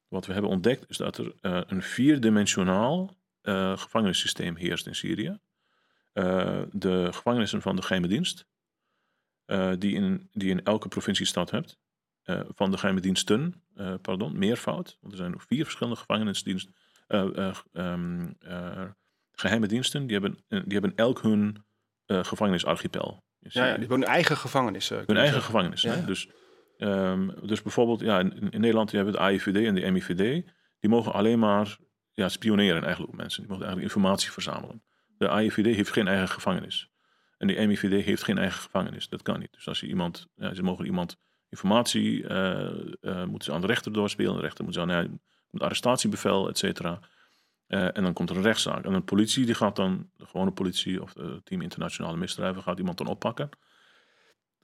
Wat 0.09 0.27
we 0.27 0.33
hebben 0.33 0.51
ontdekt 0.51 0.85
is 0.89 0.97
dat 0.97 1.19
er 1.19 1.33
eh, 1.41 1.61
een 1.67 1.83
vierdimensionaal 1.83 3.17
eh 3.41 3.79
gevangenissysteem 3.79 4.57
heerst 4.57 4.87
in 4.87 4.95
Syrië. 4.95 5.39
Eh, 6.13 6.63
de 6.73 7.09
gevangenissen 7.13 7.63
van 7.63 7.77
de 7.77 7.83
geheime 7.83 8.09
dienst, 8.09 8.47
die, 9.79 9.95
in, 9.95 10.29
die 10.33 10.51
in 10.51 10.65
elke 10.65 10.89
provinciestad 10.89 11.51
hebt. 11.51 11.79
van 12.55 12.71
de 12.71 12.79
geheime 12.79 13.01
diensten, 13.01 13.65
pardon, 14.03 14.39
meervoud. 14.39 14.97
Want 15.01 15.13
er 15.13 15.19
zijn 15.19 15.31
nog 15.31 15.45
vier 15.47 15.65
verschillende 15.65 15.99
gevangenisdiensten. 15.99 16.75
eh, 17.07 17.37
eh, 17.37 17.57
ehm, 17.73 18.27
eh, 18.39 18.85
geheime 19.33 19.67
diensten, 19.67 20.07
die 20.07 20.19
hebben, 20.19 20.45
die 20.49 20.79
hebben 20.79 20.93
elk 20.95 21.23
hun 21.23 21.65
gevangenisarchipel. 22.07 23.25
Ja, 23.39 23.51
ja, 23.51 23.71
die 23.71 23.79
hebben 23.79 24.01
hun 24.01 24.09
eigen 24.09 24.37
gevangenissen. 24.37 24.97
Hun 24.97 25.17
eigen 25.17 25.25
zeggen. 25.25 25.43
gevangenis. 25.43 25.83
Hè? 25.83 25.95
ja. 25.95 26.07
Dus, 26.07 26.29
ehm, 26.77 27.29
dus 27.43 27.63
bijvoorbeeld, 27.63 28.01
ja, 28.01 28.19
in, 28.19 28.49
Nederland 28.51 28.93
hebben 28.93 29.13
we 29.13 29.19
de 29.19 29.25
AIVD 29.25 29.57
en 29.57 29.75
de 29.75 29.91
MIVD. 29.91 30.45
Die 30.81 30.91
mogen 30.91 31.13
alleen 31.13 31.39
maar 31.39 31.77
ja, 32.13 32.29
spioneren 32.29 32.83
eigenlijk 32.83 33.13
op 33.13 33.19
mensen. 33.19 33.41
Die 33.41 33.51
mogen 33.51 33.67
eigenlijk 33.67 33.95
informatie 33.95 34.33
verzamelen. 34.33 34.83
De 35.19 35.29
AIVD 35.29 35.77
heeft 35.77 35.93
geen 35.93 36.09
eigen 36.09 36.29
gevangenis. 36.29 36.91
En 37.39 37.47
de 37.47 37.67
MIVD 37.67 38.05
heeft 38.05 38.23
geen 38.23 38.39
eigen 38.39 38.61
gevangenis. 38.61 39.09
Dat 39.09 39.23
kan 39.23 39.39
niet. 39.39 39.53
Dus 39.53 39.69
als 39.69 39.81
je 39.81 39.87
iemand, 39.87 40.29
ja, 40.37 40.55
ze 40.55 40.63
mogen 40.63 40.85
iemand 40.85 41.19
informatie, 41.49 42.27
eh, 42.27 42.67
eh, 43.01 43.25
moeten 43.25 43.45
ze 43.45 43.53
aan 43.53 43.61
de 43.61 43.67
rechter 43.67 43.93
doorspelen. 43.93 44.35
De 44.35 44.41
rechter 44.41 44.65
moet 44.65 44.75
zeggen, 44.75 44.93
nou, 44.93 45.07
ja, 45.07 45.11
moet 45.51 45.63
arrestatiebevel, 45.63 46.49
et 46.49 46.59
cetera. 46.59 47.01
Eh, 47.67 47.97
en 47.97 48.03
dan 48.03 48.13
komt 48.13 48.31
er 48.31 48.37
een 48.37 48.43
rechtszaak. 48.43 48.85
En 48.85 48.93
de 48.93 49.01
politie 49.01 49.45
die 49.45 49.55
gaat 49.55 49.77
dan, 49.77 50.11
de 50.17 50.27
gewone 50.27 50.51
politie 50.51 51.03
of 51.03 51.15
het 51.15 51.47
team 51.47 51.63
internationale 51.63 52.17
misdrijven, 52.17 52.63
gaat 52.63 52.79
iemand 52.79 52.99
dan 52.99 53.07
oppakken. 53.07 53.49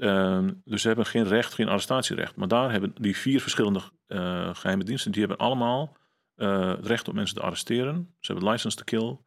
Ehm, 0.02 0.52
dus 0.64 0.80
ze 0.82 0.86
hebben 0.86 1.06
geen 1.06 1.24
recht, 1.24 1.54
geen 1.54 1.68
arrestatierecht. 1.68 2.36
Maar 2.36 2.48
daar 2.48 2.70
hebben 2.70 2.92
die 2.94 3.16
vier 3.16 3.40
verschillende 3.40 3.80
eh, 4.06 4.54
geheime 4.54 4.84
diensten, 4.84 5.12
die 5.12 5.20
hebben 5.20 5.38
allemaal 5.38 5.96
eh, 6.34 6.68
het 6.68 6.86
recht 6.86 7.08
om 7.08 7.14
mensen 7.14 7.36
te 7.36 7.42
arresteren. 7.42 8.14
Ze 8.20 8.32
hebben 8.32 8.50
license 8.50 8.76
to 8.76 8.84
kill. 8.84 9.18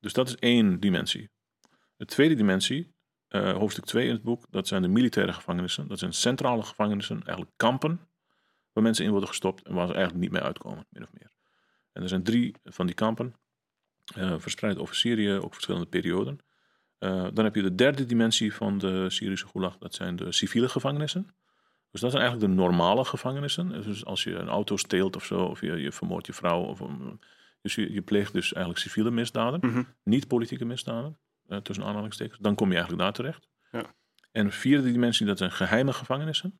Dus 0.00 0.12
dat 0.12 0.28
is 0.28 0.36
één 0.36 0.80
dimensie. 0.80 1.30
De 1.96 2.04
tweede 2.04 2.34
dimensie, 2.34 2.94
eh, 3.28 3.52
hoofdstuk 3.52 3.84
2 3.84 4.06
in 4.06 4.12
het 4.12 4.22
boek, 4.22 4.46
dat 4.50 4.68
zijn 4.68 4.82
de 4.82 4.88
militaire 4.88 5.32
gevangenissen. 5.32 5.88
Dat 5.88 5.98
zijn 5.98 6.12
centrale 6.12 6.62
gevangenissen, 6.62 7.16
eigenlijk 7.16 7.50
kampen, 7.56 8.00
waar 8.72 8.82
mensen 8.82 9.04
in 9.04 9.10
worden 9.10 9.28
gestopt 9.28 9.62
en 9.62 9.74
waar 9.74 9.86
ze 9.86 9.92
eigenlijk 9.92 10.22
niet 10.22 10.32
mee 10.32 10.42
uitkomen, 10.42 10.86
min 10.90 11.02
of 11.02 11.12
meer. 11.12 11.30
En 11.92 12.02
er 12.02 12.08
zijn 12.08 12.22
drie 12.22 12.54
van 12.64 12.86
die 12.86 12.94
kampen, 12.94 13.34
eh, 14.14 14.34
verspreid 14.38 14.78
over 14.78 14.94
Syrië, 14.94 15.32
ook 15.32 15.52
verschillende 15.52 15.86
perioden. 15.86 16.38
Eh, 16.98 17.26
dan 17.32 17.44
heb 17.44 17.54
je 17.54 17.62
de 17.62 17.74
derde 17.74 18.06
dimensie 18.06 18.54
van 18.54 18.78
de 18.78 19.10
Syrische 19.10 19.46
gulag, 19.46 19.78
dat 19.78 19.94
zijn 19.94 20.16
de 20.16 20.32
civiele 20.32 20.68
gevangenissen. 20.68 21.34
Dus 21.90 22.00
dat 22.00 22.10
zijn 22.10 22.22
eigenlijk 22.22 22.52
de 22.52 22.60
normale 22.62 23.04
gevangenissen. 23.04 23.68
Dus 23.82 24.04
als 24.04 24.24
je 24.24 24.34
een 24.34 24.48
auto 24.48 24.76
steelt 24.76 25.16
of 25.16 25.24
zo, 25.24 25.40
of 25.44 25.60
je, 25.60 25.72
je 25.72 25.92
vermoordt 25.92 26.26
je 26.26 26.32
vrouw, 26.32 26.62
of 26.62 26.80
um, 26.80 27.18
dus 27.62 27.74
je, 27.74 27.92
je 27.92 28.02
pleegt 28.02 28.32
dus 28.32 28.52
eigenlijk 28.52 28.84
civiele 28.84 29.10
misdaden, 29.10 29.60
Mhm. 29.70 29.82
niet 30.04 30.28
politieke 30.28 30.64
misdaden, 30.64 31.18
eh, 31.48 31.58
tussen 31.58 31.84
aanhalingstekens, 31.84 32.38
dan 32.40 32.54
kom 32.54 32.68
je 32.68 32.74
eigenlijk 32.74 33.02
daar 33.02 33.12
terecht. 33.12 33.48
Ja. 33.72 33.94
En 34.32 34.46
de 34.46 34.52
vierde 34.52 34.92
dimensie, 34.92 35.26
dat 35.26 35.38
zijn 35.38 35.52
geheime 35.52 35.92
gevangenissen. 35.92 36.58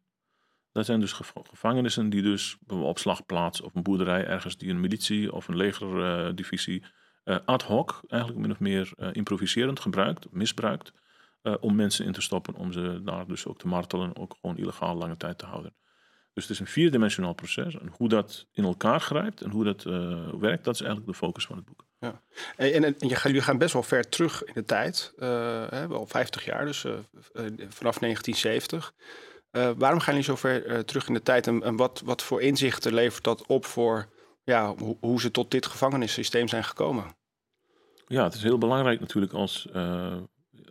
Dat 0.73 0.87
zijn 0.87 1.01
dus 1.01 1.13
gev- 1.13 1.31
gevangenissen 1.51 2.11
die 2.11 2.23
dus 2.23 2.57
op 2.63 2.71
een 2.71 2.79
opslagplaats 2.83 3.61
of 3.61 3.75
een 3.75 3.83
boerderij 3.83 4.27
ergens 4.27 4.57
die 4.57 4.71
een 4.71 4.81
militie 4.81 5.33
of 5.33 5.49
een 5.49 5.57
legerdivisie 5.57 6.83
eh, 6.83 6.89
ad 7.45 7.63
hoc, 7.63 8.01
eigenlijk 8.09 8.43
min 8.43 8.51
of 8.51 8.59
meer 8.61 8.91
eh, 8.97 9.09
improviserend 9.13 9.81
gebruikt, 9.81 10.27
misbruikt, 10.31 10.93
eh, 11.43 11.55
om 11.61 11.75
mensen 11.75 12.05
in 12.07 12.13
te 12.13 12.21
stoppen, 12.21 12.55
om 12.55 12.73
ze 12.73 13.01
daar 13.05 13.27
dus 13.27 13.47
ook 13.47 13.59
te 13.59 13.67
martelen, 13.69 14.17
ook 14.17 14.37
gewoon 14.41 14.57
illegaal 14.57 14.95
lange 14.97 15.17
tijd 15.17 15.39
te 15.39 15.47
houden. 15.47 15.75
Dus 16.33 16.43
het 16.43 16.53
is 16.53 16.61
een 16.61 16.67
vierdimensionaal 16.67 17.33
proces. 17.35 17.79
En 17.79 17.91
hoe 17.97 18.09
dat 18.09 18.47
in 18.53 18.65
elkaar 18.65 19.01
grijpt 19.01 19.41
en 19.43 19.51
hoe 19.51 19.65
dat 19.65 19.85
eh, 19.87 20.29
werkt, 20.39 20.65
dat 20.65 20.75
is 20.75 20.81
eigenlijk 20.81 21.11
de 21.13 21.17
focus 21.19 21.47
van 21.47 21.57
het 21.57 21.65
boek. 21.65 21.85
En, 22.57 22.73
en, 22.73 22.85
en 22.85 23.11
gaat- 23.11 23.23
jullie 23.23 23.41
gaan 23.43 23.59
best 23.59 23.73
wel 23.73 23.83
ver 23.83 24.09
terug 24.09 24.45
in 24.45 24.53
de 24.55 24.65
tijd. 24.65 25.13
eh, 25.19 25.29
hè, 25.69 25.89
wel 25.89 26.07
50 26.07 26.45
jaar, 26.45 26.65
dus 26.67 26.85
eh, 26.85 26.93
eh, 26.93 26.99
vanaf 27.69 27.99
1970. 27.99 28.93
Eh, 29.51 29.71
waarom 29.77 29.99
gaan 30.01 30.15
jullie 30.15 30.29
zo 30.29 30.37
ver 30.37 30.67
eh, 30.67 30.79
terug 30.79 31.09
in 31.09 31.15
de 31.15 31.23
tijd? 31.23 31.47
En, 31.47 31.63
en 31.63 31.77
wat, 31.77 32.03
wat 32.05 32.23
voor 32.23 32.43
inzichten 32.43 32.95
levert 32.95 33.25
dat 33.25 33.47
op 33.47 33.65
voor 33.65 34.09
ja, 34.45 34.75
hoe, 35.01 35.21
ze 35.21 35.31
tot 35.31 35.51
dit 35.51 35.67
gevangenissysteem 35.67 36.49
zijn 36.49 36.65
gekomen? 36.65 37.17
Ja, 38.07 38.25
het 38.25 38.35
is 38.35 38.43
heel 38.43 38.59
belangrijk 38.59 39.01
natuurlijk 39.01 39.33
als 39.33 39.71
eh 39.71 40.17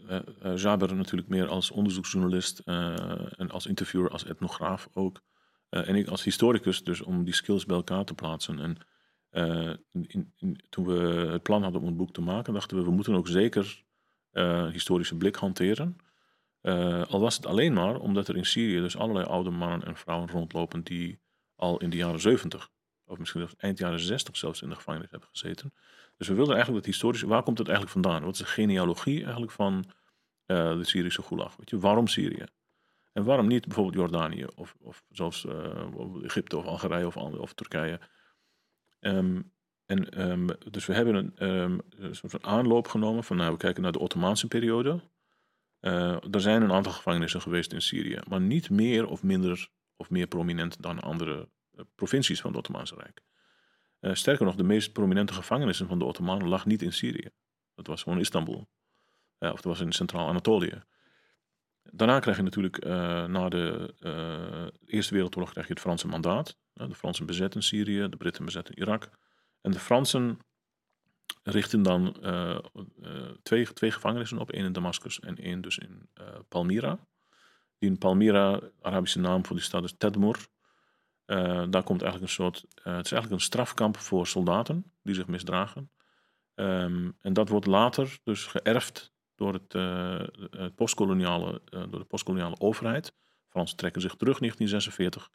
eh, 0.07 0.19
eh, 0.41 0.57
Jaber 0.57 0.95
natuurlijk 0.95 1.29
meer 1.29 1.47
als 1.47 1.71
onderzoeksjournalist 1.71 2.59
eh, 2.59 3.39
en 3.39 3.51
als 3.51 3.65
interviewer, 3.65 4.09
als 4.09 4.25
etnograaf 4.25 4.89
ook. 4.93 5.21
Eh, 5.69 5.87
en 5.89 5.95
ik 5.95 6.07
als 6.07 6.23
historicus 6.23 6.83
dus 6.83 7.01
om 7.01 7.23
die 7.23 7.33
skills 7.33 7.65
bij 7.65 7.75
elkaar 7.75 8.05
te 8.05 8.13
plaatsen. 8.13 8.59
En 8.59 8.77
eh, 9.29 9.73
in, 9.91 10.33
in- 10.37 10.59
toen 10.69 10.85
we 10.85 10.99
het 11.31 11.43
plan 11.43 11.63
hadden 11.63 11.81
om 11.81 11.87
het 11.87 11.97
boek 11.97 12.13
te 12.13 12.21
maken, 12.21 12.53
dachten 12.53 12.77
we, 12.77 12.83
we 12.83 12.91
moeten 12.91 13.15
ook 13.15 13.27
zeker 13.27 13.83
eh, 14.31 14.67
historische 14.67 15.17
blik 15.17 15.35
hanteren. 15.35 15.95
Eh, 16.61 17.03
al 17.03 17.19
was 17.19 17.35
het 17.35 17.45
alleen 17.45 17.73
maar 17.73 17.95
omdat 17.99 18.27
er 18.27 18.37
in 18.37 18.45
Syrië 18.45 18.79
dus 18.79 18.97
allerlei 18.97 19.25
oude 19.25 19.49
mannen 19.49 19.87
en 19.87 19.95
vrouwen 19.95 20.29
rondlopen 20.29 20.83
die 20.83 21.19
al 21.55 21.77
in 21.79 21.89
de 21.89 21.97
jaren 21.97 22.19
70 22.21 22.71
of 23.05 23.17
misschien 23.17 23.49
eind 23.57 23.77
jaren 23.77 23.99
60 23.99 24.37
zelfs 24.37 24.61
in 24.61 24.69
de 24.69 24.75
gevangenis 24.75 25.11
hebben 25.11 25.29
gezeten. 25.31 25.73
Dus 26.17 26.27
we 26.27 26.33
wilden 26.33 26.53
eigenlijk 26.53 26.85
dat 26.85 26.93
historisch, 26.93 27.21
waar 27.21 27.43
komt 27.43 27.57
het 27.57 27.67
eigenlijk 27.67 27.97
vandaan? 27.99 28.23
Wat 28.23 28.33
is 28.33 28.39
de 28.39 28.45
genealogie 28.45 29.21
eigenlijk 29.21 29.51
van 29.51 29.85
eh, 30.45 30.77
de 30.77 30.83
Syrische 30.83 31.21
gulag? 31.21 31.55
Weet 31.55 31.69
je, 31.69 31.79
waarom 31.79 32.07
Syrië? 32.07 32.43
En 33.13 33.23
waarom 33.23 33.47
niet 33.47 33.65
bijvoorbeeld 33.65 33.95
Jordanië 33.95 34.45
of, 34.55 34.75
of 34.79 35.03
zelfs 35.09 35.45
eh, 35.45 36.23
Egypte 36.23 36.57
of 36.57 36.65
Algerije 36.65 37.05
of, 37.05 37.15
of 37.15 37.53
Turkije? 37.53 37.99
Ehm, 38.99 39.41
en, 39.85 40.09
ehm, 40.09 40.47
dus 40.69 40.85
we 40.85 40.93
hebben 40.93 41.15
een, 41.15 41.31
ehm, 41.35 41.77
een 41.89 42.15
soort 42.15 42.31
van 42.31 42.43
aanloop 42.43 42.87
genomen 42.87 43.23
van, 43.23 43.37
nou, 43.37 43.51
we 43.51 43.57
kijken 43.57 43.83
naar 43.83 43.91
de 43.91 43.99
Ottomaanse 43.99 44.47
periode. 44.47 44.99
Eh, 45.79 46.33
er 46.33 46.41
zijn 46.41 46.61
een 46.61 46.71
aantal 46.71 46.91
gevangenissen 46.91 47.41
geweest 47.41 47.73
in 47.73 47.81
Syrië, 47.81 48.19
maar 48.27 48.41
niet 48.41 48.69
meer 48.69 49.07
of 49.07 49.23
minder 49.23 49.69
of 49.95 50.09
meer 50.09 50.27
prominent 50.27 50.81
dan 50.81 50.99
andere 50.99 51.49
provincies 51.95 52.41
van 52.41 52.49
het 52.49 52.59
Ottomaanse 52.59 52.95
Rijk. 52.95 53.23
Eh, 54.03 54.13
sterker 54.13 54.45
nog, 54.45 54.55
de 54.55 54.63
meest 54.63 54.93
prominente 54.93 55.33
gevangenissen 55.33 55.87
van 55.87 55.99
de 55.99 56.05
Ottomanen 56.05 56.47
lag 56.47 56.65
niet 56.65 56.81
in 56.81 56.93
Syrië. 56.93 57.29
Dat 57.75 57.87
was 57.87 58.03
gewoon 58.03 58.19
Istanbul. 58.19 58.69
Eh, 59.37 59.51
of 59.51 59.55
dat 59.55 59.63
was 59.63 59.79
in 59.79 59.91
Centraal-Anatolië. 59.91 60.83
Daarna 61.83 62.19
krijg 62.19 62.37
je 62.37 62.43
natuurlijk, 62.43 62.77
eh, 62.77 63.25
na 63.25 63.49
de 63.49 63.93
Eerste 64.85 65.13
Wereldoorlog, 65.13 65.51
krijg 65.51 65.67
je 65.67 65.73
het 65.73 65.81
Franse 65.81 66.07
mandaat. 66.07 66.57
de 66.73 66.95
Fransen 66.95 67.25
bezetten 67.25 67.63
Syrië, 67.63 68.09
de 68.09 68.17
Britten 68.17 68.45
bezetten 68.45 68.77
Irak. 68.77 69.09
En 69.61 69.71
de 69.71 69.79
Fransen 69.79 70.39
richten 71.43 71.83
dan 71.83 72.17
twee, 73.43 73.73
twee 73.73 73.91
gevangenissen 73.91 74.37
op, 74.37 74.51
één 74.51 74.65
in 74.65 74.71
Damascus 74.71 75.19
en 75.19 75.37
één 75.37 75.61
dus 75.61 75.77
in 75.77 76.09
Palmyra. 76.47 76.99
Die 77.77 77.89
in 77.89 77.97
Palmyra, 77.97 78.59
Arabische 78.81 79.19
naam 79.19 79.45
voor 79.45 79.55
die 79.55 79.65
stad 79.65 79.83
is 79.83 79.95
Tedmor. 79.97 80.47
Daar 81.25 81.83
komt 81.83 82.01
eigenlijk 82.01 82.21
een 82.21 82.43
soort, 82.43 82.65
het 82.73 83.05
is 83.05 83.11
eigenlijk 83.11 83.31
een 83.31 83.39
strafkamp 83.39 83.97
voor 83.97 84.27
soldaten 84.27 84.91
die 85.03 85.15
zich 85.15 85.27
misdragen. 85.27 85.91
Ehm, 86.55 87.11
en 87.19 87.33
dat 87.33 87.49
wordt 87.49 87.65
later 87.65 88.19
dus 88.23 88.45
geërfd 88.45 89.13
door, 89.35 89.53
het, 89.53 89.73
uh, 89.73 90.19
het 90.49 90.75
postkoloniale, 90.75 91.61
door 91.65 91.99
de 91.99 92.05
postkoloniale 92.05 92.59
overheid. 92.59 93.13
Fransen 93.49 93.77
trekken 93.77 94.01
zich 94.01 94.15
terug 94.15 94.39
1946. 94.39 95.29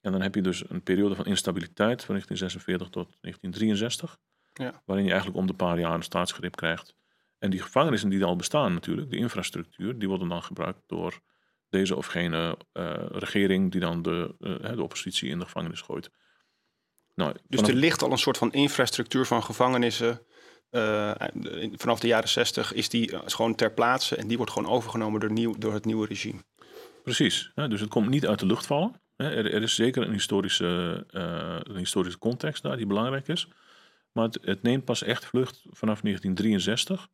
En 0.00 0.12
dan 0.12 0.20
heb 0.20 0.34
je 0.34 0.42
dus 0.42 0.70
een 0.70 0.82
periode 0.82 1.14
van 1.14 1.24
instabiliteit 1.26 2.04
van 2.04 2.14
1946 2.14 2.88
tot 2.88 3.16
1963. 3.20 4.18
Ja. 4.52 4.82
Waarin 4.84 5.04
je 5.04 5.10
eigenlijk 5.10 5.40
om 5.40 5.46
de 5.46 5.54
paar 5.54 5.78
jaar 5.78 5.94
een 5.94 6.02
staatsgreep 6.02 6.56
krijgt. 6.56 6.94
En 7.38 7.50
die 7.50 7.62
gevangenissen 7.62 8.08
die 8.08 8.24
al 8.24 8.36
bestaan 8.36 8.72
natuurlijk, 8.72 9.10
de 9.10 9.16
infrastructuur, 9.16 9.98
die 9.98 10.08
worden 10.08 10.28
dan 10.28 10.42
gebruikt 10.42 10.82
door 10.86 11.20
deze 11.74 11.96
of 11.96 12.06
gene 12.06 12.58
uh, 12.72 12.92
regering 13.08 13.70
die 13.70 13.80
dan 13.80 14.02
de, 14.02 14.34
de 14.74 14.82
oppositie 14.82 15.28
in 15.28 15.38
de 15.38 15.44
gevangenis 15.44 15.80
gooit. 15.80 16.10
Nou, 17.14 17.34
dus 17.48 17.60
er 17.60 17.74
ligt 17.74 18.02
al 18.02 18.10
een 18.10 18.18
soort 18.18 18.38
van 18.38 18.52
infrastructuur 18.52 19.26
van 19.26 19.42
gevangenissen 19.42 20.26
uh, 20.70 21.14
vanaf 21.72 22.00
de 22.00 22.06
jaren 22.06 22.28
60 22.28 22.72
is 22.72 22.88
die 22.88 23.18
gewoon 23.24 23.54
ter 23.54 23.72
plaatse 23.72 24.16
en 24.16 24.28
die 24.28 24.36
wordt 24.36 24.52
gewoon 24.52 24.70
overgenomen 24.70 25.20
door, 25.20 25.32
nieuw, 25.32 25.54
door 25.58 25.72
het 25.72 25.84
nieuwe 25.84 26.06
regime. 26.06 26.40
Precies, 27.02 27.52
dus 27.54 27.80
het 27.80 27.90
komt 27.90 28.08
niet 28.08 28.26
uit 28.26 28.38
de 28.38 28.46
lucht 28.46 28.66
vallen. 28.66 29.00
Er, 29.16 29.54
er 29.54 29.62
is 29.62 29.74
zeker 29.74 30.02
een 30.02 30.12
historische, 30.12 31.04
uh, 31.10 31.56
een 31.62 31.76
historische 31.76 32.18
context 32.18 32.62
daar 32.62 32.76
die 32.76 32.86
belangrijk 32.86 33.28
is. 33.28 33.48
Maar 34.12 34.24
het, 34.24 34.38
het, 34.42 34.62
neemt 34.62 34.84
pas 34.84 35.02
echt 35.02 35.24
vlucht 35.24 35.62
vanaf 35.62 36.00
1963 36.00 37.08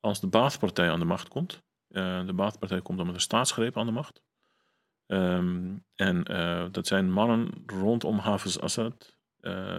als 0.00 0.20
de 0.20 0.26
Baathpartij 0.26 0.90
aan 0.90 0.98
de 0.98 1.04
macht 1.04 1.28
komt. 1.28 1.62
De 2.26 2.32
Baathpartij 2.34 2.82
komt 2.82 2.98
dan 2.98 3.06
met 3.06 3.14
een 3.14 3.20
staatsgreep 3.20 3.76
aan 3.76 3.86
de 3.86 3.92
macht. 3.92 4.22
Um, 5.06 5.84
en 5.94 6.24
dat 6.72 6.86
zijn 6.86 7.12
mannen 7.12 7.62
rondom 7.66 8.18
Hafiz 8.18 8.56
Assad, 8.56 9.16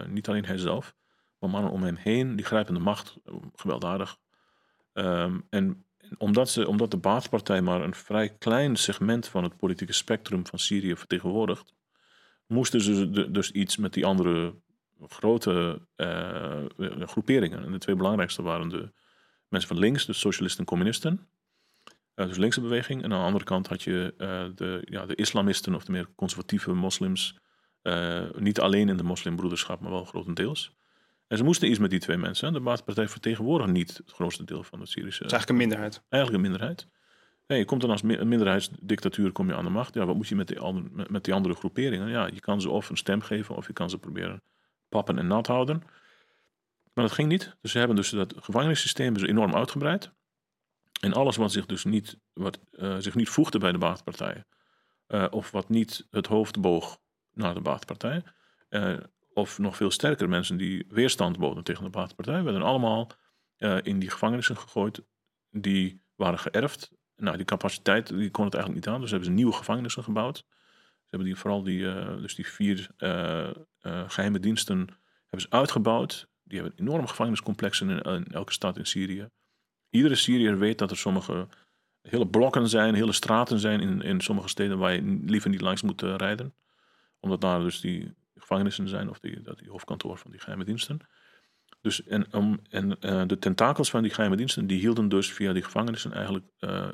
niet 0.06 0.28
alleen 0.28 0.44
hij 0.44 0.58
zelf 0.58 0.94
maar 1.38 1.50
mannen 1.50 1.70
om 1.70 1.82
hem 1.82 1.96
heen, 1.96 2.36
die 2.36 2.44
grijpen 2.44 2.74
de 2.74 2.80
macht, 2.80 3.16
gewelddadig. 3.54 4.16
Um, 4.92 5.46
en 5.50 5.84
omdat, 6.18 6.48
ze, 6.50 6.68
omdat 6.68 6.90
de 6.90 6.96
Baathpartij 6.96 7.62
maar 7.62 7.80
een 7.80 7.94
vrij 7.94 8.28
klein 8.28 8.76
segment 8.76 9.28
van 9.28 9.42
het 9.42 9.56
politieke 9.56 9.92
spectrum 9.92 10.46
van 10.46 10.58
Syrië 10.58 10.96
vertegenwoordigt, 10.96 11.74
moesten 12.46 12.80
ze 12.80 13.30
dus 13.30 13.50
iets 13.50 13.76
met 13.76 13.92
die 13.92 14.06
andere 14.06 14.54
grote 15.00 15.80
uh, 15.96 16.64
groeperingen. 17.00 17.64
En 17.64 17.72
de 17.72 17.78
twee 17.78 17.96
belangrijkste 17.96 18.42
waren 18.42 18.68
de 18.68 18.92
mensen 19.48 19.68
van 19.68 19.78
links, 19.78 20.06
de 20.06 20.12
socialisten 20.12 20.60
en 20.60 20.66
communisten. 20.66 21.28
Uh, 22.16 22.26
dus 22.26 22.36
linkse 22.36 22.60
beweging. 22.60 23.02
En 23.02 23.12
aan 23.12 23.18
de 23.18 23.24
andere 23.24 23.44
kant 23.44 23.66
had 23.66 23.82
je 23.82 24.14
uh, 24.18 24.44
de, 24.54 24.80
ja, 24.84 25.06
de 25.06 25.14
islamisten 25.14 25.74
of 25.74 25.84
de 25.84 25.92
meer 25.92 26.08
conservatieve 26.14 26.72
moslims. 26.72 27.38
niet 28.38 28.60
alleen 28.60 28.88
in 28.88 28.96
de 28.96 29.02
moslimbroederschap, 29.02 29.80
maar 29.80 29.90
wel 29.90 30.04
grotendeels. 30.04 30.76
En 31.26 31.36
ze 31.36 31.44
moesten 31.44 31.68
iets 31.68 31.78
met 31.78 31.90
die 31.90 31.98
twee 31.98 32.16
mensen. 32.16 32.52
De 32.52 32.60
Baathpartij 32.60 33.08
vertegenwoordigt 33.08 33.72
niet 33.72 33.96
het 33.96 34.12
grootste 34.12 34.44
deel 34.44 34.62
van 34.62 34.78
de 34.78 34.86
Syrische... 34.86 35.22
Het 35.22 35.32
is 35.32 35.38
eigenlijk 35.38 35.50
een 35.50 35.68
minderheid. 35.68 36.02
Eigenlijk 36.08 36.44
een 36.44 36.50
minderheid. 36.50 36.86
je 37.46 37.64
komt 37.64 37.80
dan 37.80 37.90
als 37.90 38.02
minderheidsdictatuur 38.02 39.32
kom 39.32 39.48
je 39.48 39.54
aan 39.54 39.64
de 39.64 39.70
macht. 39.70 39.94
Ja, 39.94 40.06
wat 40.06 40.16
moet 40.16 40.28
je 40.28 40.36
met 40.36 40.48
die, 40.48 40.60
andere, 40.60 41.06
met 41.08 41.24
die 41.24 41.34
andere 41.34 41.54
groeperingen? 41.54 42.08
Ja, 42.08 42.26
je 42.26 42.40
kan 42.40 42.60
ze 42.60 42.70
of 42.70 42.88
een 42.88 42.96
stem 42.96 43.20
geven 43.20 43.56
of 43.56 43.66
je 43.66 43.72
kan 43.72 43.90
ze 43.90 43.98
proberen 43.98 44.42
pappen 44.88 45.18
en 45.18 45.26
nat 45.26 45.46
houden. 45.46 45.82
Maar 46.92 47.04
dat 47.04 47.14
ging 47.14 47.28
niet. 47.28 47.56
Dus 47.60 47.70
ze 47.70 47.78
hebben 47.78 47.96
dus 47.96 48.10
dat 48.10 48.34
gevangenissysteem 48.40 49.16
enorm 49.16 49.54
uitgebreid. 49.54 50.10
En 51.06 51.12
alles 51.12 51.36
wat 51.36 51.52
zich 51.52 51.66
dus 51.66 51.84
niet, 51.84 52.18
wat, 52.32 52.58
uh, 52.72 52.96
zich 52.98 53.14
niet 53.14 53.28
voegde 53.28 53.58
bij 53.58 53.72
de 53.72 53.78
Baathpartij, 53.78 54.44
uh, 55.08 55.26
of 55.30 55.50
wat 55.50 55.68
niet 55.68 56.06
het 56.10 56.26
hoofd 56.26 56.60
boog 56.60 56.98
naar 57.32 57.54
de 57.54 57.60
Baathpartij, 57.60 58.22
uh, 58.70 58.96
of 59.32 59.58
nog 59.58 59.76
veel 59.76 59.90
sterker 59.90 60.28
mensen 60.28 60.56
die 60.56 60.84
weerstand 60.88 61.38
boden 61.38 61.64
tegen 61.64 61.84
de 61.84 61.90
Baathpartij, 61.90 62.42
werden 62.42 62.62
allemaal 62.62 63.10
uh, 63.58 63.78
in 63.82 63.98
die 63.98 64.10
gevangenissen 64.10 64.56
gegooid. 64.56 65.02
Die 65.50 66.02
waren 66.14 66.38
geërfd. 66.38 66.92
Nou, 67.16 67.36
die 67.36 67.46
capaciteit 67.46 68.08
die 68.08 68.30
kon 68.30 68.44
het 68.44 68.54
eigenlijk 68.54 68.84
niet 68.84 68.94
aan, 68.94 69.00
dus 69.00 69.10
hebben 69.10 69.28
ze 69.28 69.34
nieuwe 69.34 69.52
gevangenissen 69.52 70.02
gebouwd. 70.02 70.36
Ze 70.36 71.06
hebben 71.08 71.28
die, 71.28 71.36
vooral 71.36 71.62
die, 71.62 71.82
dus 72.20 72.34
die 72.34 72.46
vier 72.46 72.90
geheime 74.06 74.40
diensten 74.40 74.78
hebben 75.20 75.40
ze 75.40 75.50
uitgebouwd. 75.50 76.28
Die 76.42 76.60
hebben 76.60 76.78
enorme 76.78 77.08
gevangeniscomplexen 77.08 77.90
in, 77.90 78.00
in, 78.00 78.26
elke 78.26 78.52
stad 78.52 78.78
in 78.78 78.86
Syrië. 78.86 79.28
Iedere 79.96 80.14
Syriër 80.14 80.58
weet 80.58 80.78
dat 80.78 80.90
er 80.90 80.96
sommige 80.96 81.48
hele 82.02 82.26
blokken 82.26 82.68
zijn, 82.68 82.94
hele 82.94 83.12
straten 83.12 83.58
zijn 83.58 83.80
in, 83.80 84.02
in 84.02 84.20
sommige 84.20 84.48
steden 84.48 84.78
waar 84.78 84.94
je 84.94 85.20
liever 85.26 85.50
niet 85.50 85.60
langs 85.60 85.82
moet 85.82 86.02
rijden. 86.02 86.54
Omdat 87.20 87.40
daar 87.40 87.60
dus 87.60 87.80
die 87.80 88.14
gevangenissen 88.34 88.88
zijn 88.88 89.10
of 89.10 89.18
die, 89.18 89.42
dat 89.42 89.58
die 89.58 89.70
hoofdkantoor 89.70 90.18
van 90.18 90.30
die 90.30 90.40
geheime 90.40 90.64
diensten. 90.64 90.98
Dus 91.80 92.04
en, 92.04 92.26
um, 92.32 92.60
en 92.70 92.96
uh, 93.00 93.22
de 93.26 93.38
tentakels 93.38 93.90
van 93.90 94.02
die 94.02 94.10
geheime 94.10 94.36
diensten 94.36 94.66
die 94.66 94.78
hielden 94.78 95.08
dus 95.08 95.32
via 95.32 95.52
die 95.52 95.62
gevangenissen 95.62 96.12
eigenlijk 96.12 96.44
uh, 96.60 96.88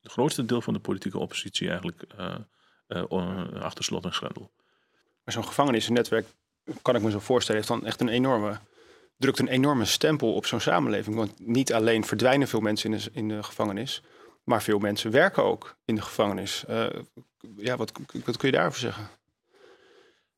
het 0.00 0.12
grootste 0.12 0.44
deel 0.44 0.60
van 0.60 0.74
de 0.74 0.80
politieke 0.80 1.18
oppositie 1.18 1.68
eigenlijk 1.68 2.04
achter 3.60 3.84
slot 3.84 4.04
en 4.04 4.12
grendel. 4.12 4.50
Maar 5.24 5.34
zo'n 5.34 5.44
gevangenissennetwerk, 5.44 6.26
kan 6.82 6.96
ik 6.96 7.02
me 7.02 7.10
zo 7.10 7.18
voorstellen, 7.18 7.60
heeft 7.60 7.72
dan 7.72 7.86
echt 7.86 8.00
een 8.00 8.08
enorme, 8.08 8.58
drukt 9.18 9.38
een 9.38 9.48
enorme 9.48 9.84
stempel 9.84 10.34
op 10.34 10.46
zo'n 10.46 10.60
samenleving. 10.60 11.16
Want 11.16 11.46
niet 11.46 11.72
alleen 11.72 12.04
verdwijnen 12.04 12.48
veel 12.48 12.60
mensen 12.60 12.92
in 12.92 12.98
de, 12.98 13.10
in 13.12 13.28
de 13.28 13.42
gevangenis, 13.42 14.02
maar 14.44 14.62
veel 14.62 14.78
mensen 14.78 15.10
werken 15.10 15.44
ook 15.44 15.76
in 15.84 15.94
de 15.94 16.02
gevangenis. 16.02 16.64
ja, 17.56 17.76
wat, 17.76 17.92
wat 18.24 18.36
kun 18.36 18.48
je 18.48 18.56
daarover 18.56 18.80
zeggen? 18.80 19.08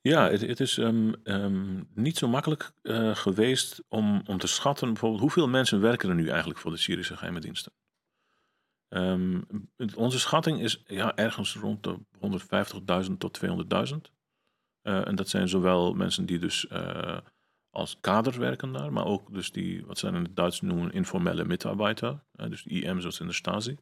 Ja, 0.03 0.31
het, 0.31 0.41
het 0.41 0.61
is 0.61 0.77
um, 0.77 1.15
um, 1.25 1.89
niet 1.95 2.19
zo 2.19 2.29
makkelijk 2.29 2.71
uh, 2.83 3.17
geweest 3.17 3.83
om, 3.89 4.23
om 4.27 4.39
te 4.39 4.47
schatten 4.47 4.89
bijvoorbeeld 4.89 5.21
hoeveel 5.21 5.49
mensen 5.49 5.81
werken 5.81 6.09
er 6.09 6.15
nu 6.15 6.29
eigenlijk 6.29 6.59
voor 6.61 6.71
de 6.71 6.77
Syrische 6.77 7.17
geheime 7.17 7.41
diensten. 7.41 7.73
Um, 8.89 9.47
onze 9.95 10.19
schatting 10.19 10.61
is 10.61 10.83
ja, 10.87 11.17
ergens 11.17 11.55
rond 11.55 11.83
de 11.83 11.99
150.000 13.07 13.17
tot 13.19 13.41
200.000. 13.45 13.97
Uh, 14.83 15.07
en 15.07 15.15
dat 15.15 15.29
zijn 15.29 15.49
zowel 15.49 15.95
mensen 15.95 16.27
die 16.27 16.39
dus 16.39 16.67
uh, 16.73 17.19
als 17.71 17.97
kader 18.01 18.39
werken 18.39 18.73
daar, 18.73 18.93
maar 18.93 19.05
ook 19.05 19.35
dus 19.35 19.53
die, 19.53 19.87
wat 19.87 19.99
zijn 19.99 20.15
in 20.15 20.23
het 20.23 20.37
Duits 20.37 20.61
noemen, 20.61 20.93
informele 20.93 21.45
mitarbeiter, 21.45 22.25
dus 22.33 22.67
IM 22.67 23.01
zoals 23.01 23.21
in 23.21 23.27
de 23.27 23.33
Stasi. 23.33 23.77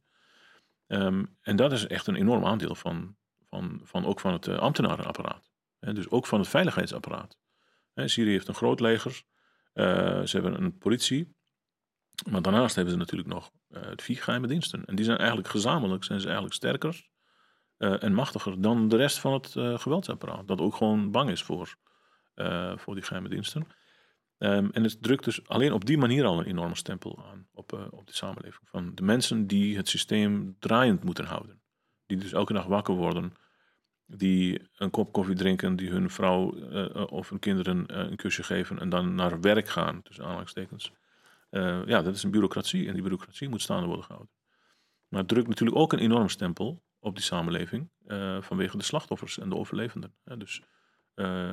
en 1.40 1.56
dat 1.56 1.72
is 1.72 1.86
echt 1.86 2.06
een 2.06 2.16
enorm 2.16 2.44
aandeel 2.44 2.74
van, 2.74 3.16
van, 3.48 3.80
van 3.84 4.06
ook 4.06 4.20
van 4.20 4.32
het 4.32 4.48
ambtenarenapparaat. 4.48 5.50
En 5.78 5.94
dus 5.94 6.10
ook 6.10 6.26
van 6.26 6.38
het 6.38 6.48
veiligheidsapparaat. 6.48 7.38
Syrië 7.94 8.30
heeft 8.30 8.48
een 8.48 8.54
groot 8.54 8.80
leger. 8.80 9.22
Uh, 9.74 9.84
ze 10.22 10.40
hebben 10.40 10.62
een 10.62 10.78
politie. 10.78 11.36
Maar 12.30 12.42
daarnaast 12.42 12.74
hebben 12.74 12.92
ze 12.92 12.98
natuurlijk 12.98 13.28
nog 13.28 13.50
de 13.68 14.02
vier 14.02 14.22
geheime 14.22 14.46
diensten. 14.46 14.84
En 14.84 14.96
die 14.96 15.04
zijn 15.04 15.18
eigenlijk 15.18 15.48
gezamenlijk 15.48 16.04
zijn 16.04 16.18
ze 16.18 16.24
eigenlijk 16.24 16.54
sterker 16.54 17.08
en 17.76 18.14
machtiger 18.14 18.60
dan 18.60 18.88
de 18.88 18.96
rest 18.96 19.18
van 19.18 19.32
het 19.32 19.50
geweldsapparaat. 19.80 20.48
Dat 20.48 20.60
ook 20.60 20.76
gewoon 20.76 21.10
bang 21.10 21.30
is 21.30 21.42
voor, 21.42 21.76
voor 22.76 22.94
die 22.94 23.04
geheime 23.04 23.28
diensten. 23.28 23.66
Um, 24.38 24.70
en 24.72 24.82
het 24.82 25.02
drukt 25.02 25.24
dus 25.24 25.48
alleen 25.48 25.72
op 25.72 25.84
die 25.84 25.98
manier 25.98 26.24
al 26.24 26.38
een 26.38 26.46
enorme 26.46 26.76
stempel 26.76 27.24
aan 27.24 27.46
op, 27.52 27.88
op 27.90 28.06
de 28.06 28.14
samenleving. 28.14 28.68
Van 28.68 28.94
de 28.94 29.02
mensen 29.02 29.46
die 29.46 29.76
het 29.76 29.88
systeem 29.88 30.56
draaiend 30.58 31.04
moeten 31.04 31.24
houden. 31.24 31.60
Die 32.06 32.18
dus 32.18 32.32
elke 32.32 32.52
dag 32.52 32.66
wakker 32.66 32.94
worden 32.94 33.32
die 34.06 34.68
een 34.76 34.90
kop 34.90 35.12
koffie 35.12 35.34
drinken, 35.34 35.76
die 35.76 35.90
hun 35.90 36.10
vrouw 36.10 36.54
uh, 36.56 37.06
of 37.12 37.28
hun 37.28 37.38
kinderen 37.38 37.84
een 38.10 38.16
kusje 38.16 38.42
geven 38.42 38.78
en 38.78 38.88
dan 38.88 39.14
naar 39.14 39.40
werk 39.40 39.68
gaan, 39.68 40.02
tussen 40.02 40.24
aanhalingstekens. 40.24 40.92
Ja, 41.86 42.02
dat 42.02 42.14
is 42.14 42.22
een 42.22 42.30
bureaucratie 42.30 42.86
en 42.86 42.92
die 42.92 43.02
bureaucratie 43.02 43.48
moet 43.48 43.62
staande 43.62 43.86
worden 43.86 44.04
gehouden. 44.04 44.32
Maar 45.08 45.20
het 45.20 45.28
drukt 45.28 45.48
natuurlijk 45.48 45.78
ook 45.78 45.92
een 45.92 45.98
enorm 45.98 46.28
stempel 46.28 46.82
op 46.98 47.14
die 47.14 47.24
samenleving 47.24 47.90
vanwege 48.40 48.76
de 48.76 48.82
slachtoffers 48.82 49.38
en 49.38 49.48
de 49.48 49.56
overlevenden. 49.56 50.14
dus 50.24 50.62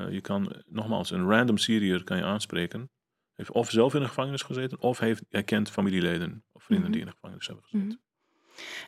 je 0.09 0.19
kan, 0.21 0.55
nogmaals, 0.65 1.11
een 1.11 1.29
random 1.29 1.57
Syriër 1.57 2.03
kan 2.03 2.17
je 2.17 2.23
aanspreken, 2.23 2.89
heeft 3.33 3.51
of 3.51 3.71
zelf 3.71 3.93
in 3.93 4.01
de 4.01 4.07
gevangenis 4.07 4.41
gezeten, 4.41 4.81
of 4.81 4.99
heeft, 4.99 5.23
herkent 5.29 5.69
familieleden 5.69 6.43
of 6.51 6.63
vrienden 6.63 6.91
die 6.91 7.01
mhm. 7.01 7.07
in 7.07 7.13
de 7.13 7.19
gevangenis 7.19 7.47
hebben 7.47 7.63
gezeten. 7.63 7.87
Mhm. 7.87 7.97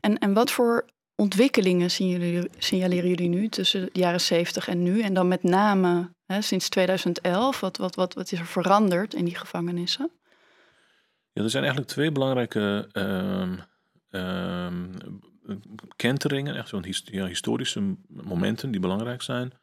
En, 0.01 0.17
en 0.17 0.33
wat 0.33 0.51
voor 0.51 0.85
ontwikkelingen 1.15 1.91
signaleren, 1.91 2.49
signaleren 2.57 3.09
jullie 3.09 3.29
nu 3.29 3.49
tussen 3.49 3.81
de 3.81 3.99
jaren 3.99 4.21
70 4.21 4.67
en 4.67 4.83
nu? 4.83 5.01
En 5.01 5.13
dan 5.13 5.27
met 5.27 5.43
name 5.43 6.13
hè, 6.25 6.41
sinds 6.41 6.69
2011, 6.69 7.59
wat, 7.59 7.77
wat, 7.77 7.95
wat, 7.95 8.13
wat 8.13 8.31
is 8.31 8.39
er 8.39 8.45
veranderd 8.45 9.13
in 9.13 9.25
die 9.25 9.35
gevangenissen? 9.35 10.11
Ja, 11.33 11.43
er 11.43 11.49
zijn 11.49 11.63
eigenlijk 11.63 11.93
twee 11.93 12.11
belangrijke 12.11 12.89
uh, 12.93 14.71
kenteringen, 15.95 16.55
echt 16.55 16.69
zo'n 16.69 16.85
ja, 17.03 17.25
historische 17.25 17.95
momenten 18.07 18.71
die 18.71 18.81
belangrijk 18.81 19.21
zijn. 19.21 19.53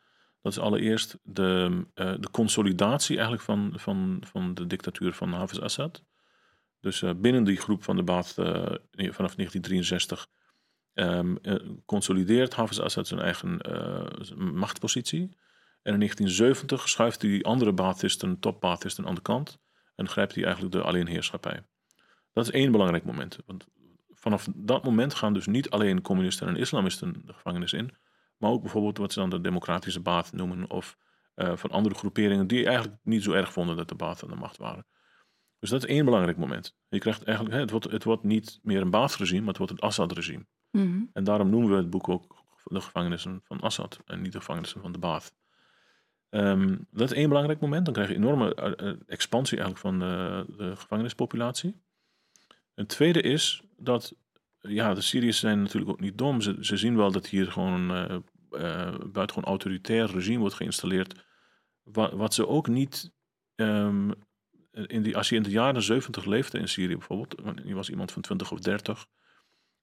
Dat 0.44 0.52
is 0.52 0.58
allereerst 0.58 1.18
de, 1.22 1.84
de 1.94 2.28
consolidatie 2.30 3.14
eigenlijk 3.14 3.44
van, 3.44 3.72
van, 3.74 4.22
van 4.26 4.54
de 4.54 4.66
dictatuur 4.66 5.12
van 5.12 5.32
Hafiz 5.32 5.58
Assad. 5.58 6.04
Dus 6.80 7.02
binnen 7.16 7.44
die 7.44 7.56
groep 7.56 7.82
van 7.84 7.96
de 7.96 8.02
Baath 8.02 8.32
vanaf 8.94 9.34
1963 9.34 10.28
um, 10.94 11.38
consolideert 11.86 12.54
Hafiz 12.54 12.78
Assad 12.78 13.06
zijn 13.06 13.20
eigen 13.20 13.58
machtspositie. 14.36 15.22
En 15.82 15.92
in 15.92 15.98
1970 15.98 16.88
schuift 16.88 17.22
hij 17.22 17.42
andere 17.42 17.72
Baathisten, 17.72 18.38
top 18.38 18.64
aan 18.64 19.14
de 19.14 19.22
kant 19.22 19.58
en 19.94 20.08
grijpt 20.08 20.34
hij 20.34 20.44
eigenlijk 20.44 20.74
de 20.74 20.82
alleenheerschappij. 20.82 21.62
Dat 22.32 22.44
is 22.44 22.50
één 22.50 22.72
belangrijk 22.72 23.04
moment. 23.04 23.38
Want 23.46 23.66
vanaf 24.10 24.48
dat 24.54 24.84
moment 24.84 25.14
gaan 25.14 25.32
dus 25.32 25.46
niet 25.46 25.70
alleen 25.70 26.02
communisten 26.02 26.48
en 26.48 26.56
islamisten 26.56 27.22
de 27.26 27.32
gevangenis 27.32 27.72
in, 27.72 27.92
maar 28.44 28.52
ook 28.52 28.62
bijvoorbeeld 28.62 28.98
wat 28.98 29.12
ze 29.12 29.20
dan 29.20 29.30
de 29.30 29.40
democratische 29.40 30.00
baat 30.00 30.32
noemen 30.32 30.70
of 30.70 30.96
uh, 31.36 31.56
van 31.56 31.70
andere 31.70 31.94
groeperingen 31.94 32.46
die 32.46 32.66
eigenlijk 32.66 32.96
niet 33.02 33.22
zo 33.22 33.32
erg 33.32 33.52
vonden 33.52 33.76
dat 33.76 33.88
de 33.88 33.94
baat 33.94 34.22
aan 34.22 34.28
de 34.28 34.36
macht 34.36 34.56
waren. 34.56 34.86
Dus 35.58 35.70
dat 35.70 35.84
is 35.84 35.88
één 35.88 36.04
belangrijk 36.04 36.36
moment. 36.36 36.76
Je 36.88 36.98
krijgt 36.98 37.22
eigenlijk, 37.22 37.56
het, 37.56 37.70
wordt, 37.70 37.90
het 37.90 38.04
wordt 38.04 38.22
niet 38.22 38.58
meer 38.62 38.80
een 38.80 38.90
Baath-regime, 38.90 39.38
maar 39.40 39.48
het 39.48 39.58
wordt 39.58 39.72
het 39.72 39.80
Assad-regime. 39.80 40.46
Mhm. 40.70 41.02
En 41.12 41.24
daarom 41.24 41.50
noemen 41.50 41.70
we 41.70 41.76
het 41.76 41.90
boek 41.90 42.08
ook 42.08 42.44
de 42.64 42.80
gevangenissen 42.80 43.40
van 43.44 43.60
Assad 43.60 43.98
en 44.06 44.22
niet 44.22 44.32
de 44.32 44.38
gevangenissen 44.38 44.80
van 44.80 44.92
de 44.92 44.98
Baath. 44.98 45.34
Ehm, 46.30 46.76
dat 46.90 47.10
is 47.10 47.16
één 47.16 47.28
belangrijk 47.28 47.60
moment. 47.60 47.84
Dan 47.84 47.94
krijg 47.94 48.08
je 48.08 48.14
enorme 48.14 48.54
eh, 48.54 48.88
eh, 48.88 48.96
expansie 49.06 49.58
eigenlijk 49.58 49.86
van 49.86 49.98
de, 49.98 50.44
de 50.56 50.76
gevangenispopulatie. 50.76 51.82
Een 52.74 52.86
tweede 52.86 53.20
is 53.20 53.62
dat 53.76 54.14
ja, 54.68 54.94
de 54.94 55.00
Syriërs 55.00 55.38
zijn 55.38 55.62
natuurlijk 55.62 55.90
ook 55.90 56.00
niet 56.00 56.18
dom. 56.18 56.40
Ze, 56.40 56.56
ze 56.60 56.76
zien 56.76 56.96
wel 56.96 57.12
dat 57.12 57.26
hier 57.26 57.52
gewoon 57.52 57.96
uh, 57.96 58.16
buitengewoon 59.12 59.44
autoritair 59.44 60.10
regime 60.10 60.38
wordt 60.38 60.54
geïnstalleerd. 60.54 61.14
Wat, 61.82 62.34
ze 62.34 62.48
ook 62.48 62.68
niet. 62.68 63.12
Um, 63.54 64.12
in 64.70 65.02
die, 65.02 65.16
als 65.16 65.28
je 65.28 65.36
in 65.36 65.42
de 65.42 65.50
jaren 65.50 65.82
70 65.82 66.24
leefde 66.24 66.58
in 66.58 66.68
Syrië 66.68 66.96
bijvoorbeeld, 66.96 67.34
je 67.64 67.74
was 67.74 67.90
iemand 67.90 68.12
van 68.12 68.22
20 68.22 68.52
of 68.52 68.58
30, 68.58 69.06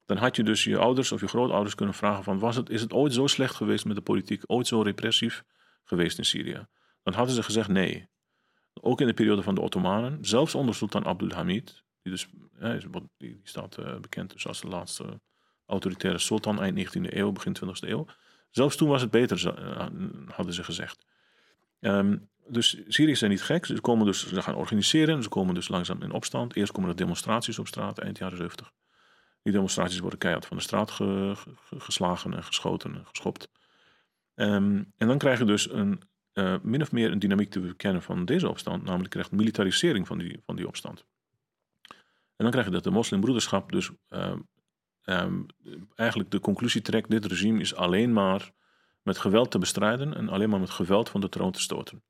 dan 0.05 0.17
had 0.17 0.35
je 0.35 0.43
dus 0.43 0.63
je 0.63 0.77
ouders 0.77 1.11
of 1.11 1.21
je 1.21 1.27
grootouders 1.27 1.75
kunnen 1.75 1.95
vragen: 1.95 2.23
van, 2.23 2.39
was 2.39 2.55
het, 2.55 2.69
is 2.69 2.81
het 2.81 2.93
ooit 2.93 3.13
zo 3.13 3.27
slecht 3.27 3.55
geweest 3.55 3.85
met 3.85 3.95
de 3.95 4.01
politiek, 4.01 4.41
ooit 4.45 4.67
zo 4.67 4.81
repressief 4.81 5.43
geweest 5.83 6.17
in 6.17 6.25
Syrië? 6.25 6.67
Dan 7.03 7.13
hadden 7.13 7.35
ze 7.35 7.43
gezegd 7.43 7.67
nee. 7.67 8.09
Ook 8.81 9.01
in 9.01 9.07
de 9.07 9.13
periode 9.13 9.41
van 9.41 9.55
de 9.55 9.61
Ottomanen, 9.61 10.17
zelfs 10.25 10.55
onder 10.55 10.75
Sultan 10.75 11.05
Abdulhamid, 11.05 11.83
die, 12.01 12.11
dus, 12.11 12.27
die, 13.17 13.39
staat 13.43 13.77
uh, 13.79 13.99
bekend 13.99 14.31
dus 14.31 14.47
als 14.47 14.61
de 14.61 14.67
laatste 14.67 15.21
autoritaire 15.65 16.19
sultan 16.19 16.61
eind 16.61 16.97
19e 16.97 17.01
eeuw, 17.01 17.31
begin 17.31 17.55
20e 17.65 17.89
eeuw. 17.89 18.05
Zelfs 18.51 18.75
toen 18.75 18.89
was 18.89 19.01
het 19.01 19.11
beter, 19.11 19.55
uh, 19.57 19.85
hadden 20.27 20.53
ze 20.53 20.63
gezegd. 20.63 21.05
Um, 21.79 22.29
dus 22.47 22.81
Syriërs 22.87 23.19
zijn 23.19 23.31
niet 23.31 23.41
gek. 23.41 23.65
Ze, 23.65 23.81
komen 23.81 24.05
dus, 24.05 24.27
ze 24.27 24.41
gaan 24.41 24.55
organiseren. 24.55 25.23
Ze 25.23 25.29
komen 25.29 25.53
dus 25.55 25.67
langzaam 25.67 26.01
in 26.01 26.11
opstand. 26.11 26.55
Eerst 26.55 26.71
komen 26.71 26.89
er 26.89 26.95
demonstraties 26.95 27.59
op 27.59 27.67
straat 27.67 27.99
eind 27.99 28.17
jaren 28.17 28.37
70. 28.37 28.71
Die 29.43 29.53
demonstraties 29.53 29.99
worden 29.99 30.19
keihard 30.19 30.45
van 30.45 30.57
de 30.57 30.63
straat 30.63 30.91
geslagen 31.77 32.33
en 32.33 32.43
geschoten 32.43 32.95
en 32.95 33.05
geschopt. 33.05 33.49
Um, 34.35 34.93
en 34.97 35.07
dan 35.07 35.17
krijg 35.17 35.39
je 35.39 35.45
dus 35.45 35.71
een, 35.71 36.01
uh, 36.33 36.55
min 36.61 36.81
of 36.81 36.91
meer 36.91 37.11
een 37.11 37.19
dynamiek 37.19 37.49
te 37.49 37.59
bekennen 37.59 38.01
van 38.01 38.25
deze 38.25 38.49
opstand. 38.49 38.83
Namelijk 38.83 39.09
krijgt 39.09 39.31
militarisering 39.31 40.07
van 40.07 40.17
die, 40.17 40.41
van 40.45 40.55
die 40.55 40.67
opstand. 40.67 41.05
En 42.35 42.47
dan 42.47 42.51
krijg 42.51 42.65
je 42.65 42.71
dat 42.71 42.83
de 42.83 42.91
moslimbroederschap 42.91 43.71
dus 43.71 43.89
uh, 44.09 44.33
um, 45.05 45.45
eigenlijk 45.95 46.31
de 46.31 46.39
conclusie 46.39 46.81
trekt: 46.81 47.09
dit 47.09 47.25
regime 47.25 47.59
is 47.59 47.75
alleen 47.75 48.13
maar 48.13 48.51
met 49.01 49.17
geweld 49.17 49.51
te 49.51 49.59
bestrijden 49.59 50.15
en 50.15 50.29
alleen 50.29 50.49
maar 50.49 50.59
met 50.59 50.69
geweld 50.69 51.09
van 51.09 51.21
de 51.21 51.29
troon 51.29 51.51
te 51.51 51.61
stoten. 51.61 52.03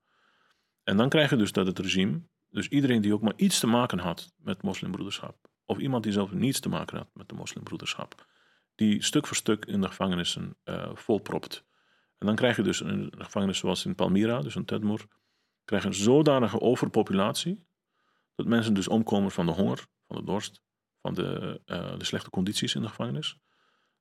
En 0.84 0.98
dan 0.98 1.10
krijg 1.10 1.30
je 1.30 1.36
dus 1.36 1.52
dat 1.52 1.68
het 1.68 1.80
regime, 1.80 2.22
dus 2.50 2.68
iedereen 2.68 3.02
die 3.02 3.14
ook 3.14 3.22
maar 3.22 3.34
iets 3.36 3.60
te 3.60 3.68
maken 3.68 4.00
had 4.00 4.34
met 4.38 4.62
moslimbroederschap, 4.62 5.50
of 5.66 5.78
iemand 5.78 6.04
die 6.04 6.12
zelf 6.12 6.32
niets 6.32 6.60
te 6.60 6.70
maken 6.70 6.98
had 6.98 7.10
met 7.14 7.30
de 7.30 7.36
moslimbroederschap, 7.36 8.28
die 8.76 9.04
stuk 9.04 9.28
voor 9.28 9.36
stuk 9.36 9.66
in 9.66 9.82
de 9.82 9.88
gevangenissen 9.88 10.56
uh, 10.66 10.90
volpropt. 10.94 11.66
En 12.18 12.28
dan 12.28 12.36
krijg 12.36 12.56
je 12.56 12.64
dus 12.64 12.80
een 12.80 13.14
gevangenis 13.18 13.58
zoals 13.58 13.86
in 13.86 13.96
Palmyra, 13.96 14.42
dus 14.42 14.56
in 14.56 14.66
Tedmoer, 14.66 15.08
krijg 15.66 15.82
je 15.82 15.90
een 15.90 15.96
zodanige 15.96 16.60
overpopulatie, 16.60 17.66
dat 18.36 18.46
mensen 18.46 18.74
dus 18.74 18.88
omkomen 18.88 19.32
van 19.32 19.46
de 19.46 19.52
honger, 19.52 19.86
van 20.08 20.16
de 20.16 20.24
dorst, 20.24 20.62
van 21.02 21.14
de, 21.14 21.62
uh, 21.66 21.98
de 21.98 22.06
slechte 22.06 22.30
condities 22.30 22.76
in 22.76 22.82
de 22.82 22.88
gevangenis. 22.88 23.38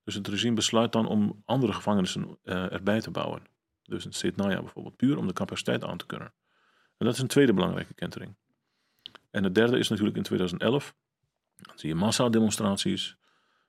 Dus 0.04 0.14
het 0.14 0.28
regime 0.28 0.54
besluit 0.54 0.92
dan 0.92 1.06
om 1.06 1.42
andere 1.44 1.72
gevangenissen 1.72 2.38
uh, 2.44 2.72
erbij 2.72 3.00
te 3.00 3.10
bouwen. 3.10 3.42
Dus 3.82 4.04
in 4.04 4.12
Setnaya 4.12 4.60
bijvoorbeeld, 4.60 4.96
puur 4.96 5.18
om 5.18 5.26
de 5.26 5.32
capaciteit 5.32 5.84
aan 5.84 5.96
te 5.96 6.06
kunnen. 6.06 6.32
En 6.96 7.06
dat 7.06 7.14
is 7.14 7.20
een 7.20 7.26
tweede 7.26 7.54
belangrijke 7.54 7.94
kentering. 7.94 8.36
En 9.30 9.44
het 9.44 9.54
derde 9.54 9.78
is 9.78 9.88
natuurlijk 9.88 10.16
in 10.16 10.22
2011. 10.22 10.94
Dan 11.56 11.78
zie 11.78 11.88
je 11.88 11.94
massademonstraties. 11.94 13.16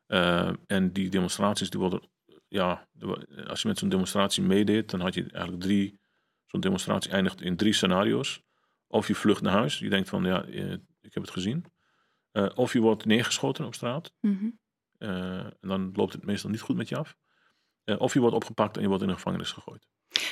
Uh, 0.07 0.51
en 0.67 0.93
die 0.93 1.09
demonstraties 1.09 1.69
die 1.69 1.79
worden, 1.79 2.09
ja, 2.47 2.87
als 3.47 3.61
je 3.61 3.67
met 3.67 3.77
zo'n 3.77 3.89
demonstratie 3.89 4.43
meedeed, 4.43 4.89
dan 4.89 4.99
had 4.99 5.13
je 5.13 5.25
eigenlijk 5.31 5.63
drie, 5.63 5.99
zo'n 6.45 6.59
demonstratie 6.59 7.11
eindigt 7.11 7.41
in 7.41 7.55
drie 7.55 7.73
scenario's. 7.73 8.41
Of 8.87 9.07
je 9.07 9.15
vlucht 9.15 9.41
naar 9.41 9.53
huis, 9.53 9.79
je 9.79 9.89
denkt 9.89 10.09
van 10.09 10.23
ja, 10.23 10.43
ik 11.01 11.13
heb 11.13 11.23
het 11.23 11.29
gezien. 11.29 11.65
Uh, 12.33 12.49
of 12.55 12.73
je 12.73 12.79
wordt 12.79 13.05
neergeschoten 13.05 13.65
op 13.65 13.73
straat. 13.73 14.13
Mhm. 14.19 14.49
Uh, 14.97 15.39
en 15.39 15.55
dan 15.61 15.89
loopt 15.93 16.13
het 16.13 16.25
meestal 16.25 16.49
niet 16.49 16.61
goed 16.61 16.75
met 16.75 16.89
je 16.89 16.97
af. 16.97 17.15
Uh, 17.85 18.01
of 18.01 18.13
je 18.13 18.19
wordt 18.19 18.35
opgepakt 18.35 18.75
en 18.75 18.81
je 18.81 18.87
wordt 18.87 19.03
in 19.03 19.09
een 19.09 19.15
gevangenis 19.15 19.51
gegooid. 19.51 19.87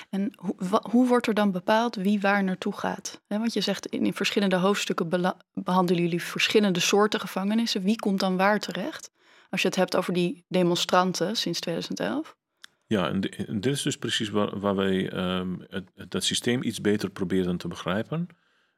En 0.09 0.31
hoe, 0.35 0.81
hoe 0.89 1.07
wordt 1.07 1.27
er 1.27 1.33
dan 1.33 1.51
bepaald 1.51 1.95
wie 1.95 2.19
waar 2.19 2.43
naartoe 2.43 2.73
gaat? 2.73 3.21
want 3.27 3.53
je 3.53 3.61
zegt 3.61 3.85
in, 3.85 4.05
in 4.05 4.13
verschillende 4.13 4.55
hoofdstukken 4.55 5.35
behandelen 5.53 6.03
jullie 6.03 6.23
verschillende 6.23 6.79
soorten 6.79 7.19
gevangenissen. 7.19 7.81
Wie 7.81 7.95
komt 7.95 8.19
dan 8.19 8.37
waar 8.37 8.59
terecht? 8.59 9.11
Als 9.49 9.61
je 9.61 9.67
het 9.67 9.77
hebt 9.77 9.95
over 9.95 10.13
die 10.13 10.45
demonstranten 10.47 11.35
sinds 11.35 11.59
2011. 11.59 12.37
Ja, 12.85 13.07
en, 13.09 13.21
dit 13.59 13.65
is 13.65 13.81
dus 13.81 13.97
precies 13.97 14.29
waar, 14.29 14.59
waar 14.59 14.75
wij 14.75 15.13
um, 15.37 15.65
het, 15.67 15.91
dat 16.07 16.23
systeem 16.23 16.63
iets 16.63 16.81
beter 16.81 17.09
proberen 17.09 17.57
te 17.57 17.67
begrijpen. 17.67 18.27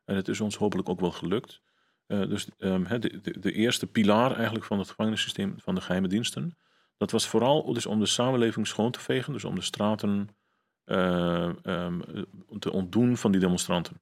En 0.05 0.15
het 0.15 0.27
is 0.27 0.41
ons 0.41 0.55
hopelijk 0.55 0.89
ook 0.89 0.99
wel 0.99 1.11
gelukt. 1.11 1.61
Uh, 2.11 2.27
dus 2.29 2.47
um, 2.57 2.87
de, 2.87 3.21
de, 3.21 3.39
de, 3.39 3.51
eerste 3.51 3.87
pilaar 3.87 4.35
eigenlijk 4.35 4.65
van 4.65 4.79
het 4.79 4.89
gevangenissysteem 4.89 5.55
van 5.57 5.75
de 5.75 5.81
geheime 5.81 6.07
diensten, 6.07 6.57
dat 6.97 7.11
was 7.11 7.27
vooral 7.27 7.73
dus 7.73 7.85
om 7.85 7.99
de 7.99 8.05
samenleving 8.05 8.67
schoon 8.67 8.91
te 8.91 8.99
vegen, 8.99 9.33
dus 9.33 9.43
om 9.43 9.55
de 9.55 9.61
straten 9.61 10.29
uh, 10.85 11.49
um, 11.63 12.01
te 12.59 12.71
ontdoen 12.71 13.17
van 13.17 13.31
die 13.31 13.41
demonstranten. 13.41 14.01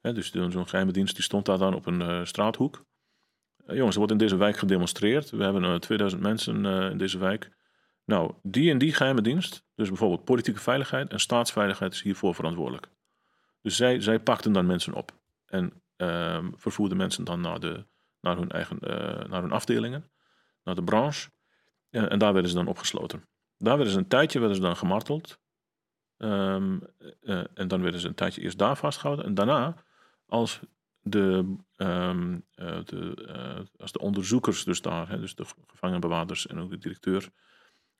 Dus 0.00 0.30
zo'n 0.30 0.68
geheime 0.68 0.92
dienst 0.92 1.14
die 1.14 1.24
stond 1.24 1.46
daar 1.46 1.58
dan 1.58 1.74
op 1.74 1.86
een 1.86 2.26
straathoek. 2.26 2.84
jongens, 3.66 3.92
er 3.92 3.98
wordt 3.98 4.12
in 4.12 4.18
deze 4.18 4.36
wijk 4.36 4.56
gedemonstreerd. 4.56 5.30
We 5.30 5.42
hebben 5.42 5.80
2000 5.80 6.22
mensen 6.22 6.64
in 6.90 6.98
deze 6.98 7.18
wijk. 7.18 7.50
Nou, 8.04 8.32
die 8.42 8.70
en 8.70 8.78
die 8.78 8.92
geheime 8.92 9.20
dienst, 9.20 9.64
dus 9.74 9.88
bijvoorbeeld 9.88 10.24
politieke 10.24 10.60
veiligheid 10.60 11.10
en 11.10 11.20
staatsveiligheid, 11.20 11.92
is 11.92 12.02
hiervoor 12.02 12.34
verantwoordelijk. 12.34 12.88
Dus 13.62 13.76
zij, 13.76 14.00
zij 14.00 14.20
pakten 14.20 14.52
dan 14.52 14.66
mensen 14.66 14.94
op. 14.94 15.12
En 15.46 15.72
um, 15.98 16.52
vervoerden 16.56 16.96
mensen 16.96 17.24
dan 17.24 17.40
naar, 17.40 17.60
de, 17.60 17.86
naar, 18.20 18.36
hun 18.36 18.50
eigen, 18.50 18.78
uh, 18.80 19.28
naar 19.28 19.42
hun 19.42 19.52
afdelingen, 19.52 20.10
naar 20.64 20.74
de 20.74 20.84
branche. 20.84 21.30
En, 21.90 22.10
en, 22.10 22.18
daar 22.18 22.32
werden 22.32 22.50
ze 22.50 22.56
dan 22.56 22.66
opgesloten. 22.66 23.28
Daar 23.56 23.76
werden 23.76 23.92
ze 23.92 23.98
een 23.98 24.08
tijdje 24.08 24.38
werden 24.38 24.56
ze 24.56 24.62
dan 24.62 24.76
gemarteld. 24.76 25.40
Um, 26.16 26.80
uh, 27.20 27.44
en 27.54 27.68
dan 27.68 27.82
werden 27.82 28.00
ze 28.00 28.08
een 28.08 28.14
tijdje 28.14 28.40
eerst 28.40 28.58
daar 28.58 28.76
vastgehouden. 28.76 29.26
En 29.26 29.34
daarna, 29.34 29.84
als 30.26 30.60
de, 31.00 31.56
uh, 31.76 32.24
de, 32.84 33.66
als 33.76 33.92
de 33.92 33.98
onderzoekers 33.98 34.64
dus 34.64 34.80
daar, 34.80 35.08
hè, 35.08 35.20
dus 35.20 35.34
de 35.34 35.44
gevangenbewaarders 35.66 36.46
en 36.46 36.58
ook 36.58 36.70
de 36.70 36.78
directeur, 36.78 37.30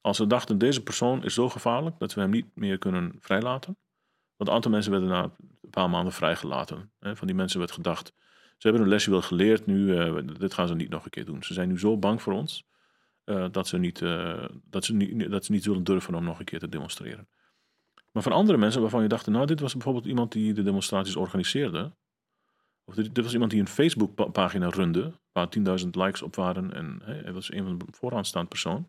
als 0.01 0.17
ze 0.17 0.27
dachten 0.27 0.59
deze 0.59 0.83
persoon 0.83 1.25
is 1.25 1.35
zo 1.35 1.49
gevaarlijk 1.49 1.99
dat 1.99 2.15
we 2.15 2.21
hem 2.21 2.31
niet 2.31 2.51
meer 2.55 2.79
kunnen 2.79 3.17
vrijlaten, 3.19 3.79
want 4.38 4.51
een 4.51 4.57
aantal 4.57 4.70
mensen 4.70 4.90
werden 4.90 5.09
na 5.09 5.22
een 5.22 5.70
paar 5.70 5.90
maanden 5.90 6.12
vrijgelaten. 6.12 6.90
Van 7.01 7.27
die 7.27 7.37
mensen 7.37 7.59
werd 7.59 7.72
gedacht, 7.72 8.12
ze 8.57 8.68
hebben 8.68 8.83
een 8.83 8.88
lesje 8.88 9.11
wel 9.11 9.22
geleerd, 9.22 9.66
nu, 9.66 9.77
uh, 9.77 10.18
dit 10.38 10.55
gaan 10.55 10.68
ze 10.68 10.74
niet 10.74 10.88
nog 10.88 11.05
een 11.05 11.11
keer 11.11 11.24
doen. 11.24 11.42
Ze 11.42 11.53
zijn 11.53 11.68
nu 11.68 11.79
zo 11.79 11.96
bang 11.96 12.22
voor 12.22 12.33
ons 12.33 12.66
uh, 13.29 13.46
dat, 13.51 13.68
ze 13.68 13.79
niet, 13.79 14.01
uh, 14.01 14.44
dat, 14.64 14.85
ze 14.85 14.94
niet, 14.94 15.31
dat 15.31 15.44
ze 15.44 15.53
niet 15.53 15.62
zullen 15.62 15.85
durven 15.85 16.14
om 16.14 16.24
nog 16.24 16.38
een 16.38 16.44
keer 16.44 16.59
te 16.59 16.68
demonstreren. 16.68 17.29
Maar 18.12 18.22
van 18.22 18.33
andere 18.33 18.59
mensen 18.59 18.81
waarvan 18.81 19.03
je 19.03 19.09
dacht, 19.09 19.27
nou, 19.27 19.46
dit 19.46 19.61
was 19.61 19.72
bijvoorbeeld 19.72 20.07
iemand 20.07 20.33
die 20.33 20.53
de 20.53 20.62
demonstraties 20.62 21.16
organiseerde. 21.16 21.92
Of 22.85 22.94
dit, 22.94 23.14
dit 23.14 23.24
was 23.24 23.33
iemand 23.33 23.51
die 23.51 23.61
een 23.61 23.68
Facebook-pagina 23.68 24.68
runde, 24.68 25.12
waar 25.33 25.48
10.000 25.59 25.64
likes 25.90 26.22
op 26.22 26.37
waren. 26.37 26.74
En 26.74 27.01
hij 27.03 27.33
was 27.33 27.53
een 27.53 27.64
van 27.64 27.79
de 27.79 27.85
vooraanstaand 27.90 28.48
persoon. 28.48 28.88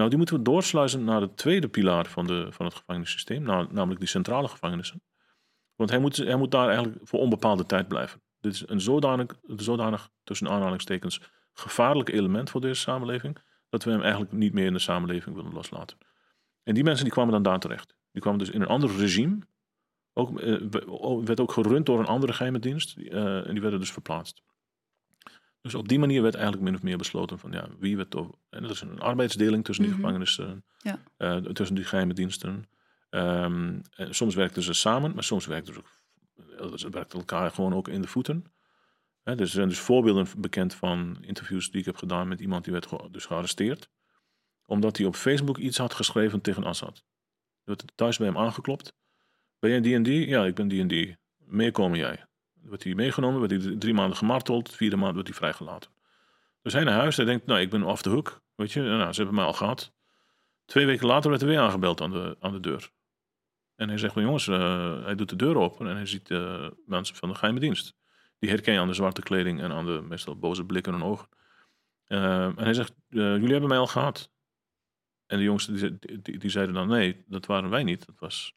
Nou, 0.00 0.12
die 0.12 0.20
moeten 0.20 0.36
we 0.38 0.50
doorsluizen 0.50 1.04
naar 1.04 1.20
de 1.20 1.34
tweede 1.34 1.68
pilaar 1.68 2.06
van, 2.06 2.26
de, 2.26 2.46
van 2.50 2.66
het 2.66 2.74
gevangenissysteem, 2.74 3.42
namelijk 3.42 3.98
die 3.98 4.08
centrale 4.08 4.48
gevangenissen. 4.48 5.02
Want 5.76 5.90
hij 5.90 5.98
moet, 5.98 6.16
hij 6.16 6.36
moet 6.36 6.50
daar 6.50 6.68
eigenlijk 6.68 6.98
voor 7.02 7.20
onbepaalde 7.20 7.66
tijd 7.66 7.88
blijven. 7.88 8.22
Dit 8.40 8.52
is 8.54 8.68
een 8.68 8.80
zodanig, 8.80 9.40
zodanig 9.42 10.10
tussen 10.24 10.48
aanhalingstekens, 10.48 11.20
gevaarlijk 11.52 12.08
element 12.08 12.50
voor 12.50 12.60
deze 12.60 12.80
samenleving, 12.80 13.38
dat 13.68 13.84
we 13.84 13.90
hem 13.90 14.00
eigenlijk 14.00 14.32
niet 14.32 14.52
meer 14.52 14.66
in 14.66 14.72
de 14.72 14.78
samenleving 14.78 15.36
willen 15.36 15.52
loslaten. 15.52 15.98
En 16.62 16.74
die 16.74 16.84
mensen 16.84 17.04
die 17.04 17.12
kwamen 17.12 17.32
dan 17.32 17.42
daar 17.42 17.58
terecht. 17.58 17.96
Die 18.12 18.22
kwamen 18.22 18.38
dus 18.38 18.50
in 18.50 18.60
een 18.60 18.68
ander 18.68 18.96
regime. 18.96 19.38
Ook, 20.12 20.40
uh, 20.40 20.60
werd 21.24 21.40
ook 21.40 21.52
gerund 21.52 21.86
door 21.86 21.98
een 21.98 22.06
andere 22.06 22.32
geheime 22.32 22.58
dienst. 22.58 22.96
Uh, 22.96 23.46
en 23.46 23.52
die 23.52 23.62
werden 23.62 23.80
dus 23.80 23.92
verplaatst. 23.92 24.42
Dus 25.60 25.74
op 25.74 25.88
die 25.88 25.98
manier 25.98 26.22
werd 26.22 26.34
eigenlijk 26.34 26.64
min 26.64 26.74
of 26.74 26.82
meer 26.82 26.98
besloten 26.98 27.38
van 27.38 27.52
ja, 27.52 27.68
wie 27.78 27.96
werd 27.96 28.10
toch. 28.10 28.30
En 28.50 28.62
dat 28.62 28.70
is 28.70 28.80
een 28.80 29.00
arbeidsdeling 29.00 29.64
tussen 29.64 29.84
die 29.84 29.94
mm 29.94 30.00
-hmm. 30.00 30.06
gevangenissen, 30.06 30.64
ja. 30.78 30.98
uh, 31.18 31.36
tussen 31.36 31.76
die 31.76 31.84
geheime 31.84 32.14
diensten. 32.14 32.68
Um, 33.10 33.82
soms 33.96 34.34
werkten 34.34 34.62
ze 34.62 34.72
samen, 34.72 35.14
maar 35.14 35.24
soms 35.24 35.46
werkten 35.46 35.74
ze, 35.74 35.82
ze 36.78 36.90
werkten 36.90 37.18
elkaar 37.18 37.50
gewoon 37.50 37.74
ook 37.74 37.88
in 37.88 38.02
de 38.02 38.08
voeten. 38.08 38.44
Dus 39.22 39.38
er 39.38 39.46
zijn 39.46 39.68
dus 39.68 39.78
voorbeelden 39.78 40.26
bekend 40.36 40.74
van 40.74 41.18
interviews 41.20 41.70
die 41.70 41.80
ik 41.80 41.86
heb 41.86 41.96
gedaan 41.96 42.28
met 42.28 42.40
iemand 42.40 42.64
die 42.64 42.72
werd 42.72 42.86
ge 42.86 43.08
dus 43.10 43.26
gearresteerd. 43.26 43.90
Omdat 44.66 44.96
hij 44.96 45.06
op 45.06 45.14
Facebook 45.14 45.58
iets 45.58 45.78
had 45.78 45.94
geschreven 45.94 46.40
tegen 46.40 46.64
Assad. 46.64 46.96
Er 46.96 47.02
werd 47.64 47.92
thuis 47.94 48.18
bij 48.18 48.26
hem 48.26 48.38
aangeklopt. 48.38 48.94
Ben 49.58 49.70
jij 49.70 49.80
die 49.80 49.94
en 49.94 50.02
die? 50.02 50.28
Ja, 50.28 50.44
ik 50.44 50.54
ben 50.54 50.68
die 50.68 50.80
en 50.80 50.88
die. 50.88 51.18
Meer 51.36 51.72
komen 51.72 51.98
jij. 51.98 52.24
Wordt 52.62 52.84
hij 52.84 52.94
meegenomen, 52.94 53.38
wordt 53.38 53.64
hij 53.64 53.76
drie 53.76 53.94
maanden 53.94 54.16
gemarteld, 54.16 54.74
vierde 54.74 54.96
maand 54.96 55.12
wordt 55.12 55.28
hij 55.28 55.36
vrijgelaten. 55.36 55.90
Dus 56.62 56.72
hij 56.72 56.84
naar 56.84 56.98
huis, 56.98 57.16
hij 57.16 57.24
denkt, 57.24 57.46
nou, 57.46 57.60
ik 57.60 57.70
ben 57.70 57.82
off 57.82 58.02
the 58.02 58.08
hook. 58.08 58.42
Weet 58.54 58.72
je, 58.72 58.80
nou, 58.80 59.12
ze 59.12 59.16
hebben 59.16 59.34
mij 59.34 59.44
al 59.44 59.52
gehad. 59.52 59.92
Twee 60.64 60.86
weken 60.86 61.06
later 61.06 61.30
werd 61.30 61.42
er 61.42 61.48
weer 61.48 61.58
aangebeld 61.58 62.00
aan 62.00 62.10
de, 62.10 62.36
aan 62.40 62.52
de 62.52 62.60
deur. 62.60 62.90
En 63.76 63.88
hij 63.88 63.98
zegt, 63.98 64.14
jongens, 64.14 64.46
uh, 64.46 65.04
hij 65.04 65.14
doet 65.14 65.28
de 65.28 65.36
deur 65.36 65.56
open 65.56 65.88
en 65.88 65.96
hij 65.96 66.06
ziet 66.06 66.30
uh, 66.30 66.68
mensen 66.86 67.16
van 67.16 67.28
de 67.28 67.34
geheime 67.34 67.60
dienst. 67.60 67.94
Die 68.38 68.50
herken 68.50 68.72
je 68.72 68.80
aan 68.80 68.86
de 68.86 68.94
zwarte 68.94 69.22
kleding 69.22 69.60
en 69.60 69.72
aan 69.72 69.86
de 69.86 70.00
meestal 70.08 70.38
boze 70.38 70.64
blikken 70.64 70.94
en 70.94 71.02
ogen. 71.02 71.28
Uh, 72.08 72.44
en 72.44 72.58
hij 72.58 72.74
zegt, 72.74 72.92
jullie 73.08 73.50
hebben 73.50 73.68
mij 73.68 73.78
al 73.78 73.86
gehad. 73.86 74.30
En 75.26 75.38
de 75.38 75.44
jongens 75.44 75.66
die, 75.66 75.98
die, 76.22 76.38
die, 76.38 76.50
zeiden 76.50 76.74
dan, 76.74 76.88
nee, 76.88 77.24
dat 77.26 77.46
waren 77.46 77.70
wij 77.70 77.82
niet. 77.82 78.06
Dat 78.06 78.18
was 78.18 78.54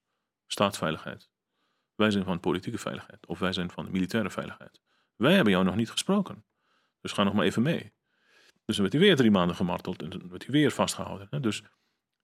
staatsveiligheid. 0.47 1.29
Wij 1.95 2.11
zijn 2.11 2.23
van 2.23 2.39
politieke 2.39 2.77
veiligheid. 2.77 3.25
Of 3.25 3.39
wij 3.39 3.53
zijn 3.53 3.69
van 3.69 3.85
de 3.85 3.91
militaire 3.91 4.29
veiligheid. 4.29 4.81
Wij 5.15 5.33
hebben 5.33 5.53
jou 5.53 5.65
nog 5.65 5.75
niet 5.75 5.91
gesproken. 5.91 6.45
Dus 7.01 7.11
ga 7.11 7.23
nog 7.23 7.33
maar 7.33 7.45
even 7.45 7.61
mee. 7.61 7.93
Dus 8.65 8.75
dan 8.75 8.81
werd 8.81 8.93
hij 8.93 9.01
weer 9.01 9.15
drie 9.15 9.31
maanden 9.31 9.55
gemarteld. 9.55 10.01
En 10.01 10.09
dan 10.09 10.29
werd 10.29 10.43
hij 10.43 10.51
weer 10.51 10.71
vastgehouden. 10.71 11.27
Hè? 11.29 11.39
Dus, 11.39 11.63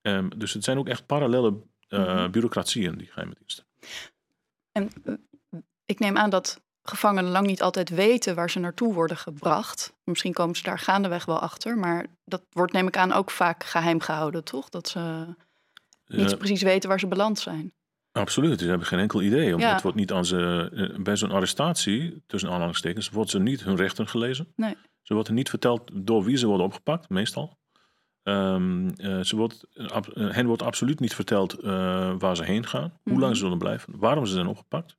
um, 0.01 0.39
dus 0.39 0.53
het 0.53 0.63
zijn 0.63 0.77
ook 0.77 0.88
echt 0.88 1.05
parallele 1.05 1.63
uh, 1.89 2.29
bureaucratieën, 2.29 2.97
die 2.97 3.08
geheime 3.08 3.36
diensten. 3.38 3.65
En 4.71 4.89
ik 5.86 5.99
neem 5.99 6.17
aan 6.17 6.29
dat 6.29 6.62
gevangenen 6.84 7.32
lang 7.32 7.47
niet 7.47 7.62
altijd 7.62 7.89
weten 7.89 8.36
waar 8.36 8.49
ze 8.49 8.60
naartoe 8.60 8.93
worden 8.93 9.17
gebracht. 9.17 9.93
Misschien 10.03 10.34
komen 10.34 10.55
ze 10.55 10.63
daar 10.63 10.79
gaandeweg 10.79 11.25
wel 11.25 11.39
achter, 11.39 11.77
maar 11.77 12.05
dat 12.25 12.43
wordt 12.49 12.73
neem 12.73 12.88
ik 12.88 12.97
aan 12.97 13.12
ook 13.12 13.32
vaak 13.32 13.63
geheim 13.63 13.99
gehouden, 13.99 14.43
toch? 14.43 14.69
Dat 14.69 14.88
ze 14.88 15.36
niet 16.05 16.38
precies 16.38 16.62
weten 16.62 16.89
waar 16.89 16.99
ze 16.99 17.08
beland 17.08 17.39
zijn. 17.39 17.73
Absoluut, 18.19 18.60
ze 18.60 18.67
hebben 18.67 18.88
geen 18.88 18.99
enkel 18.99 19.21
idee. 19.21 19.58
Het 19.58 19.82
wordt 19.82 19.97
niet 19.97 20.12
aan 20.12 20.25
ze, 20.25 20.69
eh, 20.73 21.03
bij 21.03 21.15
zo'n 21.15 21.32
arrestatie, 21.32 22.23
tussen 22.27 22.49
aanhalingstekens, 22.49 23.10
wordt 23.10 23.29
ze 23.29 23.39
niet 23.39 23.63
hun 23.63 23.75
rechten 23.75 24.08
gelezen. 24.08 24.47
Nee. 24.55 24.75
Ze 25.01 25.13
wordt 25.13 25.29
niet 25.29 25.49
verteld 25.49 25.91
door 25.93 26.23
wie 26.23 26.38
ze 26.38 26.47
worden 26.47 26.65
opgepakt, 26.65 27.10
meestal. 27.10 27.58
Um, 28.23 28.86
uh, 28.97 29.21
ze 29.21 29.36
wordt, 29.36 29.67
uh, 29.73 29.97
hen 30.13 30.45
wordt 30.45 30.62
absoluut 30.62 30.99
niet 30.99 31.15
verteld 31.15 31.53
waar 32.19 32.36
ze 32.36 32.43
heen 32.43 32.65
gaan, 32.65 32.99
hoe 33.03 33.12
lang 33.12 33.23
mhm. 33.23 33.34
ze 33.34 33.39
zullen 33.39 33.58
blijven, 33.58 33.93
waarom 33.97 34.25
ze 34.25 34.34
zijn 34.34 34.47
opgepakt 34.47 34.97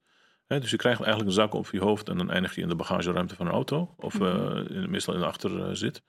dus 0.59 0.71
je 0.71 0.77
krijgt 0.77 1.01
eigenlijk 1.01 1.31
een 1.31 1.43
zak 1.43 1.55
op 1.55 1.69
je 1.71 1.81
hoofd 1.81 2.09
en 2.09 2.17
dan 2.17 2.31
eindig 2.31 2.55
je 2.55 2.61
in 2.61 2.69
de 2.69 2.75
bagageruimte 2.75 3.35
van 3.35 3.47
een 3.47 3.53
auto. 3.53 3.95
Of 3.97 4.15
in, 4.69 4.91
meestal 4.91 5.15
in 5.15 5.21
de 5.21 5.27
achterzit. 5.27 6.03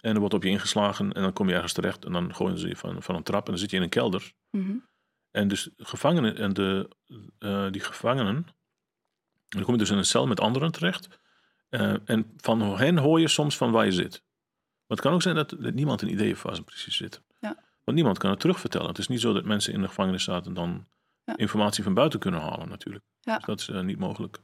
En 0.00 0.14
er 0.14 0.18
wordt 0.18 0.34
op 0.34 0.42
je 0.42 0.48
ingeslagen 0.48 1.12
en 1.12 1.22
dan 1.22 1.32
kom 1.32 1.48
je 1.48 1.54
ergens 1.54 1.72
terecht 1.72 2.04
en 2.04 2.12
dan 2.12 2.34
gooien 2.34 2.58
ze 2.58 2.68
je 2.68 2.76
van, 2.76 3.02
van 3.02 3.14
een 3.14 3.22
trap 3.22 3.44
en 3.44 3.50
dan 3.50 3.60
zit 3.60 3.70
je 3.70 3.76
in 3.76 3.82
een 3.82 3.88
kelder. 3.88 4.32
Mhm. 4.50 4.72
En 5.32 5.48
dus 5.48 5.68
gevangenen 5.76 6.36
en 6.36 6.52
de, 6.52 6.88
uh, 7.38 7.70
die 7.70 7.80
gevangenen, 7.80 8.46
dan 9.48 9.62
kom 9.62 9.72
je 9.72 9.78
dus 9.78 9.90
in 9.90 9.96
een 9.96 10.04
cel 10.04 10.26
met 10.26 10.40
anderen 10.40 10.72
terecht. 10.72 11.08
Uh, 11.70 11.94
en 12.04 12.32
van 12.36 12.76
hen 12.76 12.98
hoor 12.98 13.20
je 13.20 13.28
soms 13.28 13.56
van 13.56 13.70
waar 13.70 13.84
je 13.84 13.92
zit. 13.92 14.22
Maar 14.86 14.96
het 14.96 15.00
kan 15.00 15.12
ook 15.12 15.22
zijn 15.22 15.34
dat, 15.34 15.54
dat 15.58 15.74
niemand 15.74 16.02
een 16.02 16.12
idee 16.12 16.26
heeft 16.26 16.42
waar 16.42 16.54
ze 16.54 16.62
precies 16.62 16.96
zitten. 16.96 17.22
Ja. 17.40 17.56
Want 17.84 17.96
niemand 17.96 18.18
kan 18.18 18.30
het 18.30 18.40
terugvertellen. 18.40 18.88
Het 18.88 18.98
is 18.98 19.08
niet 19.08 19.20
zo 19.20 19.32
dat 19.32 19.44
mensen 19.44 19.72
in 19.72 19.80
de 19.80 19.88
gevangenis 19.88 20.24
zaten 20.24 20.46
en 20.46 20.54
dan 20.54 20.86
ja. 21.24 21.36
informatie 21.36 21.84
van 21.84 21.94
buiten 21.94 22.20
kunnen 22.20 22.40
halen 22.40 22.68
natuurlijk. 22.68 23.04
Ja. 23.20 23.36
Dus 23.36 23.44
dat 23.44 23.60
is 23.60 23.68
uh, 23.68 23.80
niet 23.80 23.98
mogelijk. 23.98 24.38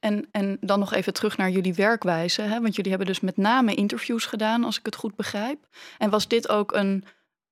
En, 0.00 0.28
en 0.30 0.56
dan 0.60 0.78
nog 0.78 0.92
even 0.92 1.12
terug 1.12 1.36
naar 1.36 1.50
jullie 1.50 1.74
werkwijze. 1.74 2.42
Hè? 2.42 2.60
Want 2.60 2.74
jullie 2.74 2.90
hebben 2.90 3.08
dus 3.08 3.20
met 3.20 3.36
name 3.36 3.74
interviews 3.74 4.26
gedaan, 4.26 4.64
als 4.64 4.78
ik 4.78 4.86
het 4.86 4.96
goed 4.96 5.16
begrijp. 5.16 5.66
En 5.98 6.10
was 6.10 6.28
dit 6.28 6.48
ook 6.48 6.72
een 6.72 7.04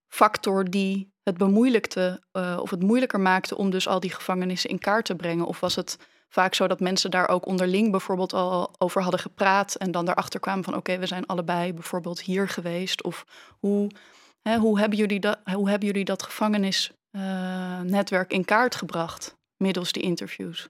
factor 0.09 0.71
die 0.71 1.12
het 1.23 1.37
bemoeilijkte 1.37 2.23
uh, 2.33 2.59
of 2.61 2.71
het 2.71 2.83
moeilijker 2.83 3.21
maakte 3.21 3.57
om 3.57 3.71
dus 3.71 3.89
al 3.89 4.01
die 4.01 4.11
gevangenissen 4.11 4.71
in 4.71 4.79
kaart 4.79 5.05
te 5.05 5.15
brengen? 5.15 5.47
Of 5.47 5.61
was 5.61 5.75
het 5.75 5.99
vaak 6.29 6.55
zo 6.55 6.67
dat 6.67 6.81
mensen 6.81 7.11
daar 7.11 7.29
ook 7.29 7.47
onderling 7.47 7.91
bijvoorbeeld 7.91 8.33
al 8.33 8.75
over 8.79 9.03
hadden 9.03 9.21
gepraat 9.21 9.75
en 9.75 9.91
dan 9.91 10.05
daarachter 10.05 10.41
kwamen 10.41 10.65
van 10.65 10.77
oké, 10.77 10.99
we 10.99 11.07
zijn 11.07 11.27
allebei 11.27 11.73
bijvoorbeeld 11.73 12.21
hier 12.21 12.49
geweest? 12.49 13.03
Of 13.03 13.25
hoe, 13.59 13.91
hè, 14.43 14.57
hoe, 14.57 14.79
hebben, 14.79 14.99
jullie 14.99 15.21
dat, 15.21 15.39
hoe 15.55 15.69
hebben 15.69 15.89
jullie 15.89 16.05
dat 16.05 16.23
gevangenisnetwerk 16.23 18.33
uh, 18.33 18.39
in 18.39 18.45
kaart 18.45 18.75
gebracht? 18.75 19.41
middels 19.63 19.93
die 19.93 20.03
interviews. 20.03 20.69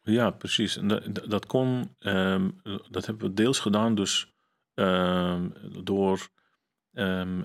Ja, 0.00 0.30
precies. 0.30 0.74
Dat, 0.74 1.30
dat 1.30 1.46
kon, 1.46 1.96
um, 1.98 2.60
dat 2.90 3.06
hebben 3.06 3.28
we 3.28 3.34
deels 3.34 3.58
gedaan 3.58 3.94
dus 3.94 4.32
um, 4.74 5.52
door 5.82 6.28
um, 6.92 7.44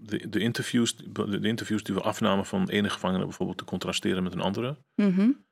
de, 0.00 0.28
de, 0.28 0.38
interviews, 0.38 0.96
de, 0.96 1.40
interviews 1.42 1.82
die 1.82 1.94
we 1.94 2.00
afnamen 2.00 2.46
van 2.46 2.68
ene 2.68 2.90
gevangene 2.90 3.24
bijvoorbeeld 3.24 3.58
te 3.58 3.64
contrasteren 3.64 4.22
met 4.22 4.32
een 4.32 4.40
andere. 4.40 4.78
Mm 4.94 5.14
-hmm. 5.14 5.44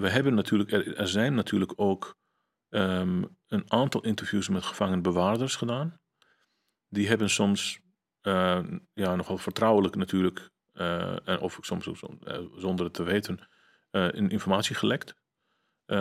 we 0.00 0.08
hebben 0.08 0.34
natuurlijk, 0.34 0.72
er, 0.72 0.96
er 0.96 1.08
zijn 1.08 1.34
natuurlijk 1.34 1.72
ook 1.76 2.16
een 2.68 3.64
aantal 3.66 4.04
interviews 4.04 4.48
met 4.48 4.64
gevangenbewaarders 4.64 5.56
gedaan. 5.56 6.00
Die 6.88 7.08
hebben 7.08 7.30
soms 7.30 7.80
uh, 8.22 8.60
ja, 8.94 9.16
nogal 9.16 9.38
vertrouwelijk 9.38 9.94
natuurlijk 9.94 10.50
uh, 10.74 11.16
of 11.40 11.58
soms 11.60 11.86
uh, 11.86 11.92
zonder 12.56 12.84
het 12.84 12.94
te 12.94 13.02
weten, 13.02 13.38
uh, 13.90 14.12
informatie 14.12 14.74
gelekt 14.76 15.20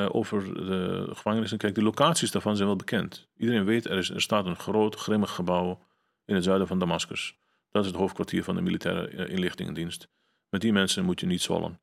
over 0.08 0.54
de 0.54 1.06
gevangenissen. 1.10 1.58
Kijk, 1.58 1.76
de 1.76 1.84
locaties 1.84 2.32
daarvan 2.32 2.56
zijn 2.56 2.68
wel 2.68 2.78
bekend. 2.78 3.30
Iedereen 3.36 3.66
weet, 3.66 3.86
er, 3.86 3.98
is, 3.98 4.10
er 4.10 4.22
staat 4.22 4.46
een 4.46 4.56
groot, 4.56 4.96
grimmig 4.96 5.32
gebouw 5.32 5.88
in 6.26 6.36
het 6.36 6.44
zuiden 6.44 6.68
van 6.68 6.80
Damascus. 6.80 7.40
Dat 7.72 7.84
is 7.84 7.90
het 7.90 8.00
hoofdkwartier 8.00 8.44
van 8.44 8.56
de 8.56 8.62
militaire 8.62 9.28
inlichtingendienst. 9.28 10.08
Met 10.50 10.62
die 10.62 10.74
mensen 10.74 11.06
moet 11.06 11.20
je 11.20 11.26
niet 11.26 11.42
zwallen. 11.42 11.82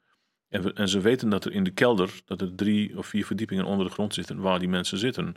En, 0.49 0.75
en, 0.75 0.89
ze 0.89 1.01
weten 1.01 1.29
dat 1.29 1.45
er 1.45 1.53
in 1.53 1.65
de 1.65 1.71
kelder, 1.71 2.21
dat 2.25 2.41
er 2.41 2.55
drie 2.55 2.99
of 2.99 3.07
vier 3.07 3.27
verdiepingen 3.27 3.65
onder 3.65 3.87
de 3.87 3.93
grond 3.93 4.15
zitten 4.15 4.41
waar 4.41 4.59
die 4.59 4.69
mensen 4.69 4.99
zitten. 4.99 5.35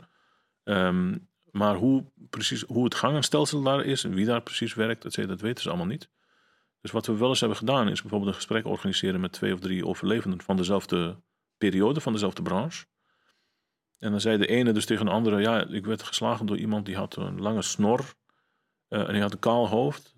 Um, 0.64 1.30
maar 1.50 1.74
hoe, 1.74 2.04
precies, 2.30 2.62
hoe 2.62 2.84
het 2.84 2.94
gangenstelsel 2.94 3.62
daar 3.62 3.84
is 3.84 4.04
en 4.04 4.14
wie 4.14 4.26
daar 4.26 4.42
precies 4.42 4.74
werkt, 4.74 5.02
dat 5.02 5.40
weten 5.40 5.62
ze 5.62 5.68
allemaal 5.68 5.86
niet. 5.86 6.10
Dus 6.80 6.90
wat 6.90 7.06
we 7.06 7.16
wel 7.16 7.28
eens 7.28 7.40
hebben 7.40 7.58
gedaan 7.58 7.88
is 7.88 8.00
bijvoorbeeld 8.00 8.30
een 8.30 8.36
gesprek 8.36 8.66
organiseren 8.66 9.20
met 9.20 9.32
twee 9.32 9.52
of 9.52 9.60
drie 9.60 9.86
overlevenden 9.86 10.42
van 10.42 10.56
dezelfde 10.56 11.22
periode, 11.58 12.00
van 12.00 12.12
dezelfde 12.12 12.42
branche. 12.42 12.86
En 13.98 14.10
dan 14.10 14.20
zei 14.20 14.38
de 14.38 14.46
ene 14.46 14.72
dus 14.72 14.86
tegen 14.86 15.04
de 15.04 15.10
andere, 15.10 15.40
ja, 15.40 15.66
ik 15.66 15.86
werd 15.86 16.02
geslagen 16.02 16.46
door 16.46 16.56
iemand 16.56 16.86
die 16.86 16.96
had 16.96 17.16
een 17.16 17.40
lange 17.40 17.62
snor 17.62 18.14
uh, 18.88 19.00
en 19.06 19.12
die 19.12 19.22
had 19.22 19.32
een 19.32 19.38
kaal 19.38 19.68
hoofd. 19.68 20.11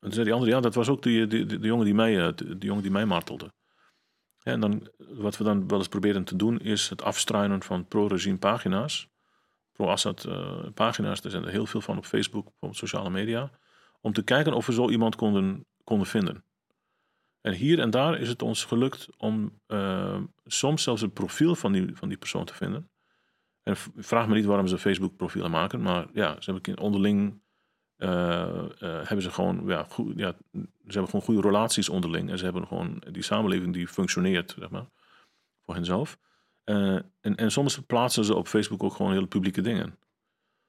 En 0.00 0.12
zei 0.12 0.24
die 0.24 0.32
andere, 0.32 0.52
ja, 0.52 0.60
dat 0.60 0.74
was 0.74 0.88
ook 0.88 1.02
de, 1.02 1.26
de 1.26 1.58
jongen, 1.60 1.84
die 1.84 1.94
mij, 1.94 2.26
eh, 2.26 2.32
jongen 2.58 2.82
die 2.82 2.92
mij 2.92 3.06
martelde. 3.06 3.52
En 4.42 4.60
dan, 4.60 4.88
wat 4.96 5.36
we 5.36 5.44
dan 5.44 5.68
wel 5.68 5.78
eens 5.78 5.88
proberen 5.88 6.24
te 6.24 6.36
doen, 6.36 6.58
is 6.58 6.88
het 6.88 7.02
afstruinen 7.02 7.62
van 7.62 7.86
pro-regime 7.86 8.38
pagina's. 8.38 9.08
Pro-Assad 9.72 10.24
uh, 10.28 10.64
pagina's, 10.74 11.20
er 11.20 11.30
zijn 11.30 11.44
er 11.44 11.50
heel 11.50 11.66
veel 11.66 11.80
van 11.80 11.96
op 11.96 12.04
Facebook, 12.04 12.52
op 12.58 12.74
sociale 12.74 13.10
media. 13.10 13.50
Om 14.00 14.12
te 14.12 14.22
kijken 14.22 14.52
of 14.52 14.66
we 14.66 14.72
zo 14.72 14.90
iemand 14.90 15.16
konden 15.16 15.66
konden 15.88 16.06
vinden. 16.06 16.44
En 17.40 17.52
hier 17.52 17.78
en 17.78 17.90
daar 17.90 18.18
is 18.18 18.28
het 18.28 18.42
ons 18.42 18.64
gelukt 18.64 19.08
om 19.16 19.60
uh, 19.66 20.20
soms 20.46 20.82
zelfs 20.82 21.02
het 21.02 21.12
profiel 21.12 21.54
van 21.54 21.72
die, 21.72 21.96
van 21.96 22.08
die 22.08 22.18
persoon 22.18 22.44
te 22.44 22.54
vinden. 22.54 22.90
En 23.62 23.76
vraag 23.96 24.28
me 24.28 24.34
niet 24.34 24.44
waarom 24.44 24.66
ze 24.66 24.78
Facebook-profielen 24.78 25.50
maken, 25.50 25.82
maar 25.82 26.06
ja, 26.12 26.36
ze 26.40 26.52
hebben 26.52 26.78
onderling 26.78 27.42
hebben 27.98 29.22
ze 29.22 29.30
gewoon, 29.30 29.62
ja, 29.66 29.86
goed, 29.88 30.12
ja, 30.16 30.34
ze 30.52 30.66
hebben 30.84 31.08
gewoon 31.08 31.24
goede 31.24 31.40
relaties 31.40 31.88
onderling 31.88 32.30
en 32.30 32.38
ze 32.38 32.44
hebben 32.44 32.66
gewoon 32.66 33.02
die 33.10 33.22
samenleving 33.22 33.72
die 33.72 33.88
functioneert, 33.88 34.54
zeg 34.58 34.70
maar, 34.70 34.86
voor 35.64 35.74
henzelf. 35.74 36.18
en, 36.64 37.12
en 37.20 37.50
soms 37.50 37.78
plaatsen 37.78 38.24
ze 38.24 38.34
op 38.34 38.48
Facebook 38.48 38.82
ook 38.82 38.94
gewoon 38.94 39.12
hele 39.12 39.26
publieke 39.26 39.60
dingen. 39.60 39.98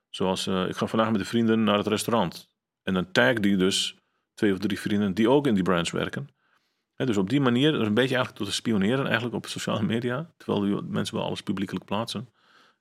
Zoals, 0.10 0.48
ik 0.48 0.76
ga 0.76 0.88
vandaag 0.88 1.12
met 1.12 1.20
de 1.20 1.26
vrienden 1.26 1.64
naar 1.64 1.78
het 1.78 1.88
restaurant. 1.88 2.50
En 2.84 2.94
dan 2.94 3.12
tag 3.12 3.34
die 3.34 3.58
dus 3.58 3.98
twee 4.34 4.54
of 4.54 4.60
drie 4.60 4.80
vrienden 4.80 5.14
die 5.14 5.30
ook 5.30 5.48
in 5.48 5.54
die 5.54 5.64
branch 5.64 5.92
werken. 5.92 6.28
dus 6.96 7.18
op 7.18 7.30
die 7.30 7.42
manier, 7.42 7.74
een 7.74 7.94
beetje 7.94 8.16
eigenlijk 8.16 8.36
tot 8.36 8.48
te 8.48 8.54
spioneren 8.54 9.06
eigenlijk 9.06 9.36
op 9.36 9.46
sociale 9.46 9.84
media, 9.84 10.32
terwijl 10.38 10.82
mensen 10.82 11.16
wel 11.16 11.26
alles 11.26 11.42
publiekelijk 11.42 11.86
plaatsen, 11.86 12.30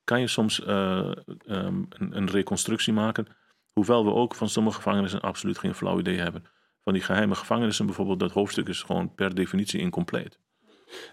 kan 0.04 0.20
je 0.20 0.26
soms 0.26 0.60
um, 0.66 1.14
een, 1.46 1.86
een, 2.16 2.30
reconstructie 2.30 2.92
maken 2.92 3.26
Hoewel 3.78 4.04
we 4.04 4.12
ook 4.12 4.34
van 4.34 4.48
sommige 4.48 4.76
gevangenissen 4.76 5.20
absoluut 5.20 5.58
geen 5.58 5.74
flauw 5.74 5.98
idee 5.98 6.18
hebben. 6.18 6.44
Van 6.84 6.92
die 6.92 7.02
geheime 7.02 7.34
gevangenissen 7.34 7.86
bijvoorbeeld, 7.86 8.20
dat 8.20 8.32
hoofdstuk 8.32 8.68
is 8.68 8.82
gewoon 8.82 9.14
per 9.14 9.34
definitie 9.34 9.80
incompleet. 9.80 10.38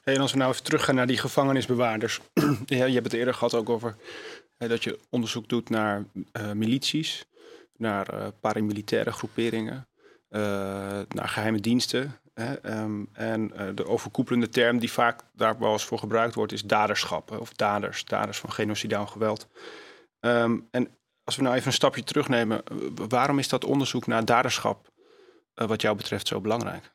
Hey, 0.01 0.13
en 0.15 0.21
als 0.21 0.31
we 0.31 0.37
nou 0.37 0.51
even 0.51 0.63
teruggaan 0.63 0.95
naar 0.95 1.07
die 1.07 1.17
gevangenisbewaarders. 1.17 2.19
je 2.65 2.75
hebt 2.75 3.03
het 3.03 3.13
eerder 3.13 3.33
gehad 3.33 3.53
ook 3.53 3.69
over 3.69 3.95
dat 4.57 4.83
je 4.83 4.99
onderzoek 5.09 5.49
doet 5.49 5.69
naar 5.69 6.05
uh, 6.13 6.51
milities, 6.51 7.25
naar 7.77 8.13
uh, 8.13 8.27
paramilitaire 8.41 9.11
groeperingen, 9.11 9.87
uh, 10.29 10.41
naar 11.07 11.27
geheime 11.27 11.59
diensten. 11.59 12.19
Hè, 12.33 12.81
um, 12.81 13.09
en 13.13 13.51
de 13.75 13.87
overkoepelende 13.87 14.49
term 14.49 14.79
die 14.79 14.91
vaak 14.91 15.21
daar 15.33 15.59
wel 15.59 15.71
eens 15.71 15.85
voor 15.85 15.99
gebruikt 15.99 16.35
wordt, 16.35 16.51
is 16.51 16.63
daderschap 16.63 17.31
of 17.31 17.53
daders, 17.53 18.05
daders 18.05 18.39
van 18.39 18.51
genocidaal 18.51 19.07
geweld. 19.07 19.47
Um, 20.19 20.67
en 20.71 20.89
als 21.25 21.35
we 21.35 21.41
nou 21.41 21.55
even 21.55 21.67
een 21.67 21.73
stapje 21.73 22.03
terugnemen, 22.03 22.63
waarom 23.07 23.39
is 23.39 23.49
dat 23.49 23.65
onderzoek 23.65 24.07
naar 24.07 24.25
daderschap 24.25 24.91
wat 25.53 25.81
jou 25.81 25.95
betreft 25.95 26.27
zo 26.27 26.41
belangrijk? 26.41 26.93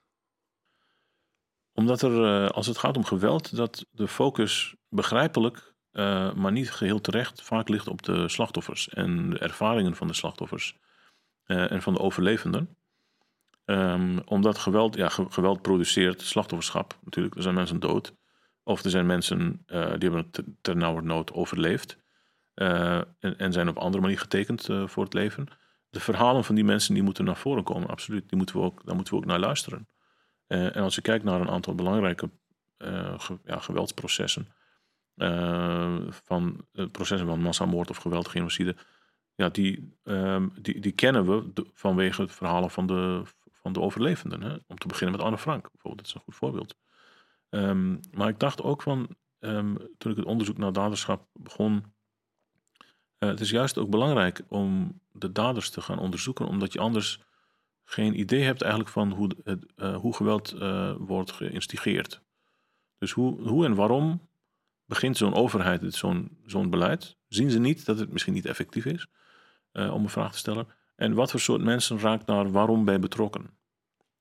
Omdat 1.73 2.03
er, 2.03 2.51
als 2.51 2.66
het 2.66 2.79
gaat 2.79 2.97
om 2.97 3.05
geweld, 3.05 3.57
dat 3.57 3.87
de 3.90 4.09
focus 4.09 4.75
begrijpelijk 4.88 5.75
uh, 5.93 6.33
maar 6.33 6.53
niet 6.53 6.71
geheel 6.71 7.01
terecht, 7.01 7.43
vaak 7.43 7.69
ligt 7.69 7.88
op 7.88 8.03
de 8.03 8.29
slachtoffers 8.29 8.88
en 8.88 9.31
de 9.31 9.38
ervaringen 9.38 9.97
van 9.97 10.07
de 10.07 10.14
slachtoffers 10.14 10.79
en 11.45 11.83
van 11.83 11.95
de 11.95 12.01
overlevenden. 12.01 12.77
Um, 13.64 14.21
omdat 14.25 14.59
geweld, 14.59 14.97
ja, 14.97 15.09
geweld 15.09 15.62
produceert 15.62 16.23
slachtofferschap 16.23 16.99
natuurlijk. 17.05 17.35
Er 17.37 17.43
zijn 17.43 17.55
mensen 17.55 17.81
dood. 17.81 18.14
Of 18.62 18.85
er 18.85 18.90
zijn 18.90 19.07
mensen 19.07 19.62
die 19.66 19.77
hebben 19.79 20.27
het 20.31 20.43
ter 20.61 20.77
nood 21.03 21.33
overleefd. 21.33 21.99
En, 22.61 23.38
en, 23.38 23.53
zijn 23.53 23.68
op 23.68 23.77
andere 23.77 24.03
manier 24.03 24.18
getekend 24.18 24.68
voor 24.85 25.05
het 25.05 25.14
leven. 25.14 25.46
De 25.90 26.01
verhalen 26.01 26.44
van 26.44 26.55
die 26.55 26.64
mensen 26.64 26.94
die 26.94 27.03
moeten 27.03 27.25
naar 27.25 27.37
voren 27.37 27.64
komen, 27.64 27.88
absoluut. 27.88 28.29
Die 28.29 28.37
moeten 28.37 28.57
we 28.57 28.62
ook, 28.62 28.85
daar 28.85 28.94
moeten 28.94 29.14
we 29.14 29.20
ook 29.20 29.27
naar 29.27 29.38
luisteren. 29.38 29.88
en 30.46 30.83
als 30.83 30.94
je 30.94 31.01
kijkt 31.01 31.25
naar 31.25 31.40
een 31.40 31.51
aantal 31.51 31.75
belangrijke 31.75 32.31
ja, 33.44 33.59
geweldsprocessen 33.59 34.49
van 36.11 36.66
processen 36.92 37.27
van 37.27 37.40
massamoord 37.40 37.90
of 37.90 37.96
geweld, 37.96 38.29
genocide, 38.29 38.77
ja, 39.40 39.49
die, 39.49 39.96
uh, 40.05 40.46
die, 40.61 40.81
die 40.81 40.92
kennen 40.92 41.27
we 41.27 41.64
vanwege 41.75 42.23
het 42.23 42.33
verhalen 42.33 42.70
van 42.70 42.87
de, 42.87 43.23
van 43.53 43.73
de 43.73 43.81
overlevenden. 43.81 44.42
Hè? 44.42 44.57
Om 44.66 44.79
te 44.79 44.87
beginnen 44.87 45.16
met 45.16 45.27
Anne 45.27 45.38
Frank, 45.38 45.62
bijvoorbeeld, 45.73 45.96
dat 45.96 46.07
is 46.07 46.14
een 46.14 46.20
goed 46.20 46.35
voorbeeld. 46.35 46.77
Um, 47.51 48.01
maar 48.12 48.29
ik 48.29 48.38
dacht 48.38 48.62
ook 48.62 48.83
van, 48.83 49.16
um, 49.38 49.77
toen 49.99 50.11
ik 50.11 50.16
het 50.16 50.27
onderzoek 50.27 50.59
naar 50.59 50.73
daderschap 50.73 51.29
begon, 51.33 51.85
uh, 53.21 53.29
het 53.29 53.41
is 53.41 53.51
juist 53.51 53.79
ook 53.79 53.91
belangrijk 53.91 54.41
om 54.49 55.01
de 55.13 55.33
daders 55.33 55.71
te 55.71 55.81
gaan 55.81 55.99
onderzoeken, 55.99 56.47
omdat 56.47 56.73
je 56.73 56.79
anders 56.79 57.21
geen 57.85 58.21
idee 58.21 58.43
hebt 58.43 58.63
eigenlijk 58.63 58.93
van 58.93 59.13
hoe, 59.13 59.31
het, 59.45 59.67
uh, 59.77 59.97
hoe 59.97 60.15
geweld 60.15 60.55
uh, 60.55 60.95
wordt 60.99 61.33
geïnstigeerd. 61.33 62.23
Dus 62.99 63.13
hoe, 63.13 63.49
hoe 63.49 63.65
en 63.65 63.75
waarom 63.75 64.29
begint 64.85 65.17
zo'n 65.17 65.35
overheid 65.35 65.95
zo'n 65.95 66.39
zo'n 66.47 66.71
beleid? 66.71 67.17
Zien 67.29 67.51
ze 67.51 67.59
niet 67.59 67.85
dat 67.87 67.99
het 67.99 68.13
misschien 68.13 68.35
niet 68.35 68.47
effectief 68.47 68.85
is? 68.85 69.07
Om 69.73 70.03
een 70.03 70.09
vraag 70.09 70.33
te 70.33 70.39
stellen. 70.39 70.69
En 70.97 71.15
wat 71.15 71.31
voor 71.31 71.41
soort 71.41 71.63
mensen 71.63 71.99
raakt 71.99 72.27
daar 72.27 72.51
waarom 72.51 72.85
bij 72.85 73.01
betrokken? 73.01 73.51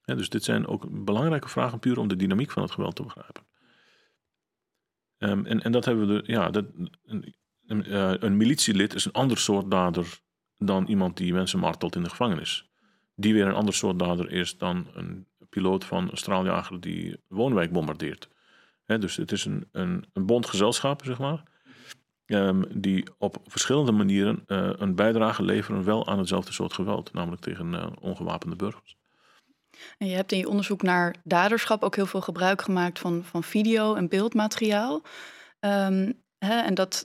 dus 0.06 0.30
dit 0.30 0.44
zijn 0.44 0.68
ook 0.68 1.06
belangrijke 1.06 1.50
vragen 1.50 1.80
puur 1.80 2.00
om 2.00 2.08
de 2.08 2.16
dynamiek 2.16 2.52
van 2.52 2.64
het 2.64 2.72
geweld 2.72 2.96
te 2.96 3.04
begrijpen. 3.04 3.44
Um, 5.18 5.46
en, 5.46 5.62
en 5.62 5.72
dat 5.72 5.86
hebben 5.86 6.08
we, 6.08 6.24
ja, 6.26 6.50
dat, 6.50 6.66
een, 7.70 7.90
uh, 7.90 8.14
een, 8.20 8.38
militielid 8.38 8.94
is 8.94 9.06
een 9.06 9.12
ander 9.12 9.38
soort 9.38 9.72
dader 9.72 10.20
dan 10.58 10.86
iemand 10.86 11.18
die 11.18 11.34
mensen 11.34 11.60
martelt 11.60 11.96
in 11.96 12.04
de 12.04 12.10
gevangenis. 12.10 12.70
Die 13.16 13.34
weer 13.34 13.48
een 13.48 13.54
ander 13.54 13.74
soort 13.74 14.00
dader 14.00 14.32
is 14.32 14.58
dan 14.58 14.88
een 14.94 15.28
piloot 15.50 15.86
van 15.86 16.10
een 16.12 16.18
straaljager 16.18 16.80
die 16.80 17.18
woonwijk 17.28 17.72
bombardeert 17.72 18.30
dus 18.98 19.16
het 19.16 19.32
is 19.32 19.46
een, 19.46 19.68
een, 19.72 20.06
een 20.14 20.26
bond 20.26 20.46
gezelschap, 20.46 21.06
zeg 21.06 21.20
maar. 21.20 21.44
Um, 22.26 22.82
die 22.82 23.08
op 23.18 23.38
verschillende 23.46 23.92
manieren 23.92 24.44
uh, 24.48 24.70
een 24.78 24.96
bijdrage 24.96 25.44
leveren 25.44 25.84
wel 25.84 26.08
aan 26.08 26.18
hetzelfde 26.18 26.52
soort 26.54 26.74
geweld, 26.74 27.14
namelijk 27.14 27.42
tegen 27.42 27.74
uh, 27.74 27.88
ongewapende 28.00 28.56
burgers. 28.56 28.98
En 29.98 30.08
je 30.08 30.16
hebt 30.16 30.32
in 30.32 30.38
je 30.38 30.50
onderzoek 30.50 30.82
naar 30.82 31.16
daderschap 31.24 31.84
ook 31.84 31.96
heel 31.96 32.06
veel 32.06 32.22
gebruik 32.22 32.62
gemaakt 32.62 33.00
van, 33.00 33.24
van 33.24 33.44
video 33.44 33.96
en 33.96 34.08
beeldmateriaal. 34.08 35.02
Um, 35.60 36.22
hè, 36.38 36.60
en 36.60 36.74
dat, 36.74 37.04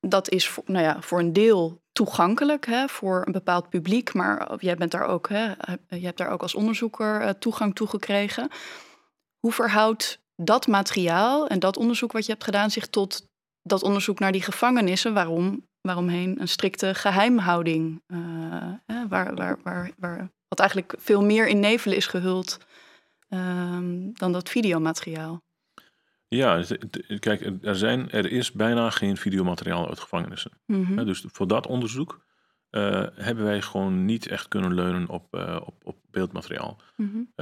dat 0.00 0.28
is 0.28 0.48
voor, 0.48 0.62
nou 0.66 0.84
ja, 0.84 1.00
voor 1.00 1.18
een 1.18 1.32
deel 1.32 1.80
toegankelijk 1.92 2.66
hè, 2.66 2.88
voor 2.88 3.22
een 3.26 3.32
bepaald 3.32 3.68
publiek, 3.68 4.14
maar 4.14 4.56
jij 4.58 4.76
bent 4.76 4.90
daar 4.90 5.06
ook, 5.06 5.28
hè, 5.28 5.46
je 5.88 6.04
hebt 6.04 6.18
daar 6.18 6.30
ook 6.30 6.42
als 6.42 6.54
onderzoeker 6.54 7.22
uh, 7.22 7.28
toegang 7.28 7.74
toe 7.74 7.86
gekregen. 7.86 8.48
Hoe 9.38 9.52
verhoudt 9.52 10.20
dat 10.36 10.66
materiaal 10.66 11.46
en 11.46 11.58
dat 11.58 11.76
onderzoek 11.76 12.12
wat 12.12 12.26
je 12.26 12.32
hebt 12.32 12.44
gedaan 12.44 12.70
zich 12.70 12.86
tot 12.86 13.28
dat 13.62 13.82
onderzoek 13.82 14.18
naar 14.18 14.32
die 14.32 14.42
gevangenissen, 14.42 15.14
waarom, 15.14 15.66
waaromheen 15.80 16.40
een 16.40 16.48
strikte 16.48 16.94
geheimhouding, 16.94 18.02
uh, 18.06 18.18
waar, 19.08 19.34
waar, 19.34 19.90
waar, 19.98 20.30
wat 20.48 20.60
eigenlijk 20.60 20.94
veel 20.98 21.24
meer 21.24 21.46
in 21.46 21.60
nevel 21.60 21.92
is 21.92 22.06
gehuld 22.06 22.58
uh, 23.28 23.78
dan 24.12 24.32
dat 24.32 24.48
videomateriaal. 24.48 25.44
Ja, 26.28 26.62
kijk, 27.18 27.50
er, 27.62 27.76
zijn, 27.76 28.10
er 28.10 28.30
is 28.32 28.52
bijna 28.52 28.90
geen 28.90 29.16
videomateriaal 29.16 29.88
uit 29.88 30.00
gevangenissen. 30.00 30.50
Mm 30.66 30.84
-hmm. 30.84 31.04
Dus 31.04 31.24
voor 31.26 31.46
dat 31.46 31.66
onderzoek 31.66 32.24
uh, 32.70 33.06
hebben 33.14 33.44
wij 33.44 33.62
gewoon 33.62 34.04
niet 34.04 34.26
echt 34.26 34.48
kunnen 34.48 34.74
leunen 34.74 35.08
op, 35.08 35.34
uh, 35.34 35.60
op, 35.64 35.74
op 35.82 35.96
beeldmateriaal. 36.10 36.80
Mm 36.96 37.10
-hmm. 37.10 37.32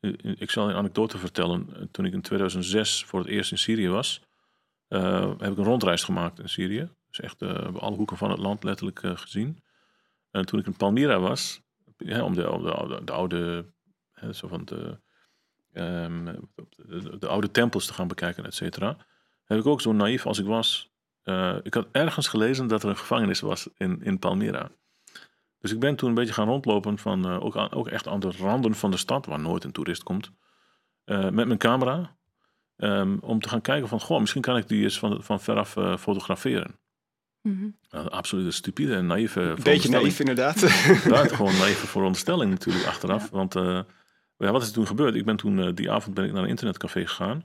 uh, 0.00 0.22
ik 0.38 0.50
zal 0.50 0.68
een 0.68 0.76
anekdote 0.76 1.18
vertellen. 1.18 1.88
Toen 1.90 2.04
ik 2.04 2.12
in 2.12 2.20
2006 2.20 3.04
voor 3.04 3.20
het 3.20 3.28
eerst 3.28 3.50
in 3.50 3.58
Syrië 3.58 3.88
was, 3.88 4.22
heb 4.88 5.50
ik 5.50 5.58
een 5.58 5.64
rondreis 5.64 6.04
gemaakt 6.04 6.38
in 6.38 6.48
Syrië. 6.48 6.90
Dus 7.08 7.20
echt 7.20 7.42
alle 7.78 7.96
hoeken 7.96 8.16
van 8.16 8.30
het 8.30 8.38
land 8.38 8.64
letterlijk 8.64 9.00
gezien. 9.02 9.62
En 10.30 10.46
toen 10.46 10.58
ik 10.58 10.66
in 10.66 10.76
Palmyra 10.76 11.20
was, 11.20 11.60
ja, 11.96 12.24
om 12.24 12.34
de, 12.34 12.42
de, 12.42 12.86
de, 12.88 13.04
de 13.04 13.12
oude, 13.12 13.72
hè, 14.12 14.32
zo 14.32 14.48
van 14.48 14.64
de, 14.64 15.00
um, 15.72 16.24
de, 16.76 17.18
de, 17.18 17.28
oude 17.28 17.50
tempels 17.50 17.86
te 17.86 17.94
gaan 17.94 18.08
bekijken, 18.08 18.44
et 18.44 18.54
cetera, 18.54 18.96
heb 19.44 19.58
ik 19.58 19.66
ook 19.66 19.80
zo 19.80 19.92
naïef 19.92 20.26
als 20.26 20.38
ik 20.38 20.46
was 20.46 20.92
uh, 21.24 21.56
ik 21.62 21.74
had 21.74 21.86
ergens 21.92 22.28
gelezen 22.28 22.66
dat 22.66 22.82
er 22.82 22.88
een 22.88 22.96
gevangenis 22.96 23.40
was 23.40 23.68
in, 23.76 24.02
in 24.02 24.18
Palmyra. 24.18 24.70
Dus 25.58 25.72
ik 25.72 25.80
ben 25.80 25.96
toen 25.96 26.08
een 26.08 26.14
beetje 26.14 26.34
gaan 26.34 26.48
rondlopen, 26.48 26.98
van, 26.98 27.30
uh, 27.30 27.44
ook, 27.44 27.68
ook 27.70 27.88
echt 27.88 28.08
aan 28.08 28.20
de 28.20 28.32
randen 28.38 28.74
van 28.74 28.90
de 28.90 28.96
stad, 28.96 29.26
waar 29.26 29.40
nooit 29.40 29.64
een 29.64 29.72
toerist 29.72 30.02
komt, 30.02 30.30
uh, 31.04 31.22
met 31.22 31.46
mijn 31.46 31.58
camera. 31.58 32.16
Um, 32.76 33.18
om 33.20 33.40
te 33.40 33.48
gaan 33.48 33.60
kijken 33.60 33.88
van, 33.88 34.00
goh, 34.00 34.20
misschien 34.20 34.42
kan 34.42 34.56
ik 34.56 34.68
die 34.68 34.82
eens 34.82 34.98
van, 34.98 35.22
van 35.22 35.40
veraf 35.40 35.76
fotograferen. 35.98 36.80
Mm 37.42 37.76
-hmm. 37.90 38.08
absoluut 38.08 38.54
stupide 38.54 38.94
en 38.94 39.06
naïeve 39.06 39.56
Beetje 39.62 39.88
naïef 39.88 40.18
inderdaad. 40.18 40.60
Ja, 41.04 41.26
gewoon 41.26 41.56
naïeve 41.56 41.86
veronderstelling 41.86 42.50
natuurlijk 42.50 42.86
achteraf. 42.86 43.22
Ja. 43.22 43.28
Want 43.30 43.54
ja, 44.46 44.52
wat 44.52 44.62
is 44.62 44.68
er 44.68 44.74
toen 44.74 44.86
gebeurd? 44.86 45.14
Ik 45.14 45.24
ben 45.24 45.36
toen, 45.36 45.74
die 45.74 45.90
avond 45.90 46.14
ben 46.14 46.24
ik 46.24 46.32
naar 46.32 46.42
een 46.42 46.48
internetcafé 46.48 47.06
gegaan. 47.06 47.42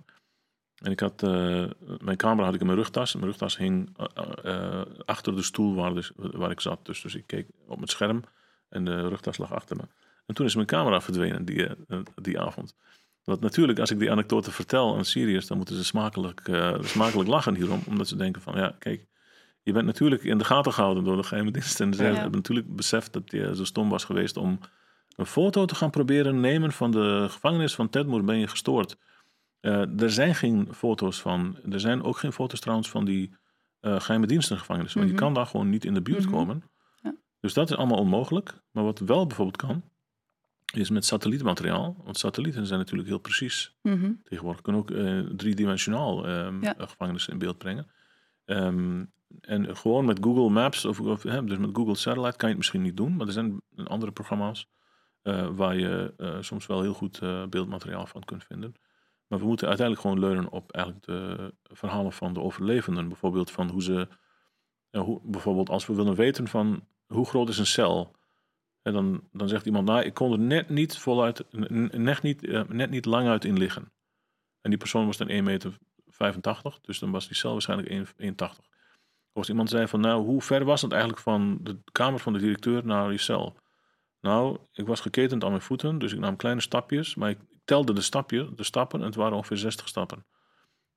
En 0.78 0.92
ik 0.92 1.00
had, 1.00 1.24
uh, 1.24 1.66
mijn 2.00 2.18
camera 2.18 2.46
had 2.46 2.54
ik 2.54 2.60
in 2.60 2.66
mijn 2.66 2.78
rugtas. 2.78 3.14
Mijn 3.14 3.26
rugtas 3.26 3.58
hing 3.58 3.98
uh, 4.46 4.82
achter 5.06 5.36
de 5.36 5.42
stoel 5.42 5.76
waar, 5.76 5.94
dus, 5.94 6.12
waar 6.16 6.52
ik 6.52 6.60
zat. 6.60 6.86
Dus, 6.86 7.02
dus 7.02 7.16
ik 7.16 7.28
keek 7.28 7.48
op 7.68 7.80
het 7.80 7.90
scherm 7.90 8.24
en 8.70 8.86
de 8.86 9.08
rugtas 9.08 9.38
lag 9.38 9.54
achter 9.54 9.76
me. 9.76 9.84
En 10.26 10.36
toen 10.36 10.46
is 10.46 10.56
mijn 10.56 10.68
camera 10.68 11.02
verdwenen 11.02 11.46
die, 11.46 11.68
die 12.16 12.40
avond. 12.40 12.76
Want 13.24 13.42
natuurlijk, 13.42 13.80
als 13.80 13.92
ik 13.92 14.00
die 14.00 14.12
anekdote 14.12 14.52
vertel 14.52 14.96
aan 14.96 15.06
Syriërs, 15.06 15.48
dan 15.48 15.58
moeten 15.58 15.76
ze 15.76 15.84
smakelijk, 15.84 16.42
smakelijk 16.82 17.30
lachen 17.30 17.56
hierom. 17.56 17.82
Omdat 17.88 18.08
ze 18.08 18.16
denken 18.16 18.42
van, 18.42 18.56
ja, 18.56 18.76
kijk, 18.80 19.06
je 19.64 19.72
bent 19.72 19.86
natuurlijk 19.86 20.24
in 20.24 20.38
de 20.38 20.44
gaten 20.44 20.74
gehouden 20.74 21.04
door 21.04 21.16
de 21.16 21.24
geheime 21.24 21.52
diensten. 21.52 21.86
En 21.92 21.94
ze 21.94 22.04
ja. 22.04 22.14
hebben 22.14 22.32
natuurlijk 22.32 22.76
beseft 22.76 23.14
dat 23.14 23.32
je 23.32 23.56
zo 23.56 23.64
stom 23.64 23.90
was 23.90 24.04
geweest 24.04 24.38
om 24.38 24.60
een 25.18 25.26
foto 25.26 25.66
te 25.66 25.76
gaan 25.76 25.90
proberen 25.90 26.40
nemen 26.40 26.72
van 26.72 26.92
de 26.92 27.26
gevangenis 27.30 27.76
van 27.76 27.90
Tedmoer. 27.90 28.24
Ben 28.24 28.38
je 28.38 28.48
gestoord? 28.48 28.98
Uh, 29.62 30.02
er 30.02 30.12
zijn 30.12 30.36
geen 30.36 30.68
foto's 30.74 31.22
van. 31.22 31.58
Er 31.70 31.80
zijn 31.80 32.04
ook 32.04 32.18
geen 32.18 32.32
foto's 32.32 32.60
trouwens 32.60 32.90
van 32.90 33.06
die 33.06 33.34
uh, 33.82 34.00
geheime 34.00 34.28
dienstengevangenis. 34.28 34.94
Want 34.94 35.06
mm 35.06 35.12
-hmm. 35.12 35.20
je 35.20 35.26
kan 35.26 35.34
daar 35.34 35.46
gewoon 35.46 35.70
niet 35.70 35.86
in 35.86 35.94
de 35.94 36.02
buurt 36.02 36.26
mm 36.26 36.26
-hmm. 36.26 36.38
komen. 36.38 36.64
Ja. 37.02 37.16
Dus 37.40 37.54
dat 37.54 37.70
is 37.70 37.78
allemaal 37.78 37.98
onmogelijk. 37.98 38.54
Maar 38.72 38.84
wat 38.84 39.00
wel 39.00 39.28
bijvoorbeeld 39.28 39.58
kan, 39.58 39.84
is 40.74 40.90
met 40.90 41.06
satellietmateriaal. 41.06 41.96
Want 42.04 42.18
satellieten 42.18 42.66
zijn 42.66 42.80
natuurlijk 42.80 43.10
heel 43.10 43.18
precies. 43.20 43.76
Mm 43.82 44.00
-hmm. 44.02 44.22
Tegenwoordig 44.24 44.62
kunnen 44.62 44.82
ook 44.82 44.92
uh, 44.92 45.20
driedimensionaal 45.20 46.30
um, 46.30 46.64
ja. 46.64 46.76
gevangenissen 46.78 47.34
in 47.34 47.40
beeld 47.40 47.58
brengen. 47.58 47.88
Um, 48.46 49.12
en 49.42 49.78
gewoon 49.78 50.06
met 50.06 50.18
Google 50.22 50.50
Maps, 50.50 50.86
of, 50.86 51.00
of 51.00 51.22
dus 51.22 51.58
met 51.58 51.70
Google 51.74 51.96
Satellite, 51.96 52.38
kan 52.38 52.50
je 52.50 52.56
het 52.56 52.58
misschien 52.58 52.82
niet 52.82 52.98
doen. 52.98 53.16
Maar 53.16 53.28
er 53.28 53.34
zijn 53.34 53.62
andere 53.84 54.12
programma's 54.12 54.68
waar 55.56 55.78
je 55.78 56.14
soms 56.42 56.66
wel 56.66 56.82
heel 56.82 56.94
goed 56.94 57.20
beeldmateriaal 57.50 58.06
van 58.06 58.24
kunt 58.24 58.44
vinden. 58.44 58.74
Maar 59.28 59.40
we 59.40 59.46
moeten 59.46 59.68
uiteindelijk 59.68 60.08
gewoon 60.08 60.24
leunen 60.30 60.52
op 60.52 60.72
eigenlijk 60.72 61.06
de 61.06 61.54
verhalen 61.64 62.12
van 62.12 62.34
de 62.34 62.42
overlevenden. 62.42 63.08
Bijvoorbeeld 63.08 63.52
van 63.52 63.70
hoe 63.70 63.84
ze, 63.84 64.08
hoe, 64.92 65.22
bijvoorbeeld 65.24 65.70
als 65.70 65.86
we 65.86 65.96
willen 65.96 66.16
weten 66.16 66.48
van 66.48 66.88
hoe 67.08 67.26
groot 67.26 67.50
is 67.50 67.58
een 67.58 67.66
cel? 67.66 68.16
En 68.82 68.94
dan, 68.94 69.24
dan 69.32 69.50
zegt 69.50 69.66
iemand, 69.66 69.88
nou, 69.88 70.02
ik 70.02 70.14
kon 70.14 70.32
er 70.32 70.40
net 70.40 70.70
niet 70.70 70.98
voluit, 70.98 71.44
net 71.92 72.22
niet, 72.22 72.68
net 72.68 72.90
niet 72.90 73.06
lang 73.06 73.28
uit 73.28 73.46
in 73.46 73.58
liggen. 73.58 73.92
En 74.62 74.70
die 74.70 74.80
persoon 74.80 75.06
was 75.06 75.18
dan 75.18 75.30
1,85 75.30 75.44
meter, 75.44 75.78
dus 76.82 77.00
dan 77.00 77.12
was 77.12 77.28
die 77.28 77.36
cel 77.36 77.52
waarschijnlijk 77.52 78.14
1,80. 78.22 78.66
Of 79.34 79.50
iemand 79.50 79.70
zei 79.70 79.88
van, 79.88 80.00
nou, 80.00 80.26
hoe 80.26 80.42
ver 80.42 80.66
was 80.66 80.82
het 80.82 80.92
eigenlijk 80.92 81.22
van 81.22 81.58
de 81.62 81.78
kamer 81.92 82.20
van 82.20 82.34
de 82.34 82.40
directeur 82.40 82.86
naar 82.86 83.12
je 83.12 83.18
cel? 83.18 83.58
Nou, 84.22 84.58
ik 84.74 84.88
was 84.88 85.00
geketend 85.00 85.44
aan 85.44 85.50
mijn 85.50 85.62
voeten, 85.62 86.00
dus 86.00 86.14
ik 86.14 86.20
nam 86.20 86.36
kleine 86.36 86.62
stapjes, 86.62 87.16
maar 87.16 87.30
ik 87.30 87.40
telde 87.66 87.94
de, 87.94 88.02
stapje, 88.02 88.50
de 88.56 88.64
stappen 88.64 89.00
en 89.00 89.06
het 89.06 89.16
waren 89.16 89.38
ongeveer 89.38 89.58
60 89.58 89.88
stappen. 89.88 90.26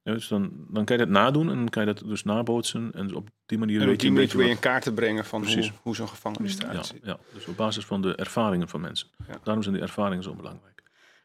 dus 0.03 0.29
dan, 0.29 0.67
dan 0.69 0.85
kan 0.85 0.99
je 0.99 1.05
dat 1.05 1.13
nadoen 1.13 1.51
en 1.51 1.57
dan 1.57 1.69
kan 1.69 1.87
je 1.87 1.93
dat 1.95 2.09
dus 2.09 2.25
nabootsen. 2.25 2.93
En 2.93 3.15
op 3.15 3.29
die 3.47 3.59
manier 3.59 3.81
en 3.81 3.87
weet 3.87 4.03
je 4.03 4.09
een 4.09 4.15
beetje 4.15 4.39
weer 4.39 4.49
in 4.49 4.59
kaart 4.59 4.83
te 4.83 4.93
brengen 4.93 5.25
van 5.25 5.41
Precies. 5.41 5.69
hoe, 5.69 5.79
hoe 5.83 5.95
zo'n 5.95 6.09
gevangenis 6.09 6.59
eruit 6.59 6.77
ja, 6.77 6.83
ziet. 6.83 7.05
ja, 7.05 7.19
dus 7.33 7.47
op 7.47 7.57
basis 7.57 7.85
van 7.85 8.03
de 8.03 8.15
ervaringen 8.15 8.69
van 8.69 8.81
mensen. 8.81 9.09
Ja. 9.29 9.39
Daarom 9.43 9.63
zijn 9.63 9.75
die 9.75 9.85
ervaringen 9.85 10.23
zo 10.23 10.35
belangrijk. 10.35 10.71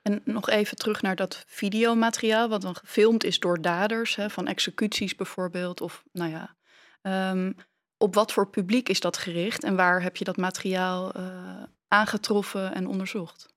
En 0.02 0.22
nog 0.24 0.50
even 0.50 0.78
terug 0.78 1.02
naar 1.02 1.16
dat 1.16 1.44
videomateriaal, 1.48 2.50
wat 2.50 2.62
dan 2.62 2.76
gefilmd 2.76 3.24
is 3.24 3.40
door 3.40 3.62
daders, 3.62 4.16
hè, 4.16 4.30
van 4.30 4.48
executies 4.48 5.16
bijvoorbeeld. 5.16 5.82
Of 5.82 6.04
nou 6.12 6.32
ja, 6.32 6.56
ehm, 7.02 7.52
op 7.98 8.14
wat 8.14 8.32
voor 8.32 8.50
publiek 8.50 8.90
is 8.90 9.00
dat 9.00 9.18
gericht 9.18 9.64
en 9.64 9.76
waar 9.76 10.02
heb 10.02 10.18
je 10.18 10.24
dat 10.24 10.38
materiaal 10.38 11.12
eh, 11.12 11.64
aangetroffen 11.96 12.74
en 12.74 12.88
onderzocht? 12.88 13.54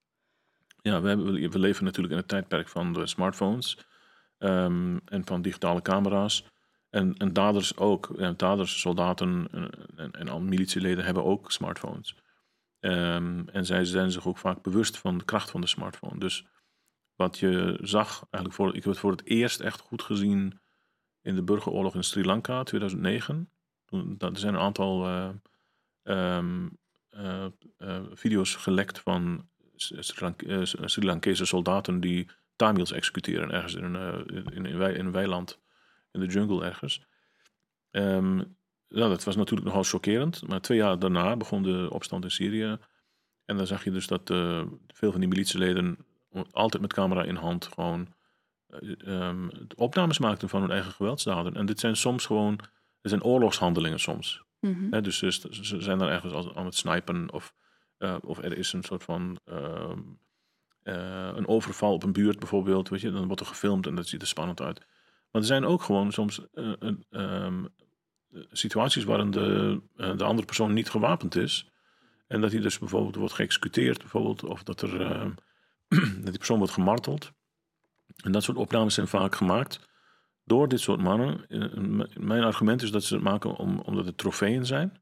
Ja, 0.83 1.01
we, 1.01 1.09
hebben, 1.09 1.51
we 1.51 1.59
leven 1.59 1.85
natuurlijk 1.85 2.13
in 2.15 2.21
het 2.21 2.29
tijdperk 2.29 2.69
van 2.69 2.93
de 2.93 3.07
smartphones 3.07 3.79
ehm, 4.39 4.97
en 5.05 5.27
van 5.27 5.43
digitale 5.43 5.83
camera's. 5.83 6.45
En, 6.91 7.15
en 7.17 7.33
daders 7.33 7.77
ook. 7.77 8.13
Ja, 8.17 8.33
daders, 8.37 8.81
soldaten 8.81 9.49
en, 9.51 9.71
en, 9.97 10.29
en 10.29 10.45
militieleden 10.45 11.05
hebben 11.05 11.25
ook 11.25 11.53
smartphones. 11.53 12.17
Ehm, 12.81 13.49
en 13.49 13.67
zij 13.67 13.85
zijn 13.85 14.11
zich 14.11 14.27
ook 14.27 14.39
vaak 14.39 14.63
bewust 14.63 14.99
van 14.99 15.19
de 15.19 15.25
kracht 15.25 15.51
van 15.51 15.61
de 15.61 15.67
smartphone. 15.67 16.19
Dus 16.19 16.47
wat 17.15 17.39
je 17.39 17.79
zag, 17.83 18.27
eigenlijk 18.31 18.55
voor, 18.55 18.69
ik 18.69 18.75
heb 18.85 18.93
het 18.93 18.99
voor 18.99 19.11
het 19.11 19.27
eerst 19.27 19.61
echt 19.61 19.81
goed 19.81 20.03
gezien 20.03 20.61
in 21.23 21.35
de 21.35 21.43
burgeroorlog 21.43 21.95
in 21.95 22.05
Sri 22.05 22.25
Lanka 22.25 22.63
2009. 22.63 23.51
Toen, 23.85 24.15
dat- 24.19 24.33
er 24.33 24.39
zijn 24.39 24.55
een 24.55 24.61
aantal 24.61 25.05
eh, 25.07 25.29
ehm, 26.03 26.07
eh, 26.07 26.37
eh, 26.37 26.71
video's 28.15 28.55
gelekt 28.55 29.01
van 29.01 29.49
eh, 30.47 30.63
Sri 30.85 31.07
Lankese 31.07 31.45
soldaten 31.45 32.01
die 32.01 32.29
Tamils 32.57 32.93
executeren 32.93 33.51
ergens 33.51 33.75
in 33.75 33.85
een, 33.85 33.97
eh, 33.97 34.37
in, 34.37 34.45
in, 34.45 34.67
in 34.67 35.07
een 35.07 35.13
weiland 35.13 35.59
in 36.13 36.21
de 36.21 36.27
jungle 36.27 36.65
ergens. 36.65 37.07
Ja, 38.91 39.09
dat 39.09 39.25
was 39.25 39.37
natuurlijk 39.37 39.67
nogal 39.67 39.83
chockerend. 39.83 40.49
Maar 40.49 40.61
twee 40.61 40.79
jaar 40.79 40.99
daarna 40.99 41.37
begon 41.37 41.63
de 41.63 41.89
opstand 41.91 42.25
in 42.25 42.31
Syrië. 42.31 42.79
En 43.45 43.57
dan 43.57 43.67
zag 43.67 43.85
je 43.85 43.91
dus 43.91 44.07
dat 44.07 44.31
eh, 44.31 44.63
veel 44.87 45.11
van 45.11 45.21
die 45.21 45.29
militieleden 45.29 45.99
altijd 46.51 46.83
met 46.83 46.93
camera 46.93 47.25
in 47.25 47.35
hand 47.35 47.69
gewoon 47.75 48.15
eh, 48.67 49.07
ehm, 49.07 49.49
opnames 49.77 50.19
maakten 50.19 50.49
van 50.49 50.61
hun 50.61 50.71
eigen 50.71 50.93
geweldsdaden. 50.93 51.55
En 51.55 51.67
dit 51.67 51.81
zijn 51.81 51.97
soms 51.97 52.27
gewoon, 52.27 52.53
het 53.01 53.11
zijn 53.11 53.23
oorlogshandelingen 53.23 54.01
soms. 54.01 54.43
Mhm. 54.61 55.03
Dus 55.03 55.19
ze, 55.19 55.81
zijn 55.81 55.99
dan 55.99 56.09
ergens 56.09 56.55
aan 56.55 56.65
het 56.65 56.75
snipen 56.75 57.33
of, 57.33 57.55
eh, 57.99 58.17
of 58.21 58.39
er 58.39 58.59
is 58.59 58.73
een 58.73 58.83
soort 58.83 59.03
van 59.03 59.39
ehm, 59.45 60.01
eh, 60.83 61.31
een 61.35 61.47
overval 61.49 61.93
op 61.93 62.03
een 62.03 62.13
buurt 62.13 62.39
bijvoorbeeld. 62.39 62.89
Weet 62.89 63.01
je, 63.01 63.11
dan 63.11 63.27
wordt 63.27 63.41
er 63.41 63.47
gefilmd 63.47 63.87
en 63.87 63.95
dat 63.95 64.07
ziet 64.07 64.21
er 64.23 64.27
spannend 64.27 64.61
uit. 64.61 64.79
Maar 65.31 65.43
er 65.43 65.49
zijn 65.49 65.65
ook 65.65 65.83
gewoon 65.83 66.13
soms 66.13 66.41
eh, 66.53 66.73
ehm, 67.11 67.65
situaties 68.53 69.05
waarin 69.05 69.31
de, 69.31 69.81
de 69.97 70.25
andere 70.25 70.47
persoon 70.47 70.73
niet 70.73 70.91
gewapend 70.91 71.37
is. 71.37 71.71
En 72.27 72.41
dat 72.41 72.53
hij 72.53 72.61
dus 72.61 72.79
bijvoorbeeld 72.79 73.15
wordt 73.15 73.35
geëxecuteerd, 73.35 73.99
bijvoorbeeld, 73.99 74.45
of 74.45 74.63
dat, 74.63 74.83
er, 74.83 75.01
ehm, 75.01 75.31
dat 76.23 76.25
die 76.25 76.37
persoon 76.37 76.59
wordt 76.59 76.73
gemarteld. 76.73 77.33
En 78.17 78.33
dat 78.33 78.43
soort 78.43 78.57
opnames 78.57 78.95
zijn 78.95 79.09
vaak 79.09 79.35
gemaakt 79.35 79.89
door 80.49 80.69
dit 80.69 80.81
soort 80.81 81.01
mannen. 81.03 81.49
Eh, 81.49 81.65
Mijn 82.17 82.43
argument 82.43 82.83
is 82.83 82.91
dat 82.91 83.05
ze 83.05 83.15
het 83.15 83.23
maken 83.23 83.57
om, 83.57 83.79
omdat 83.79 84.07
het 84.07 84.19
trofeeën 84.19 84.67
zijn. 84.67 85.01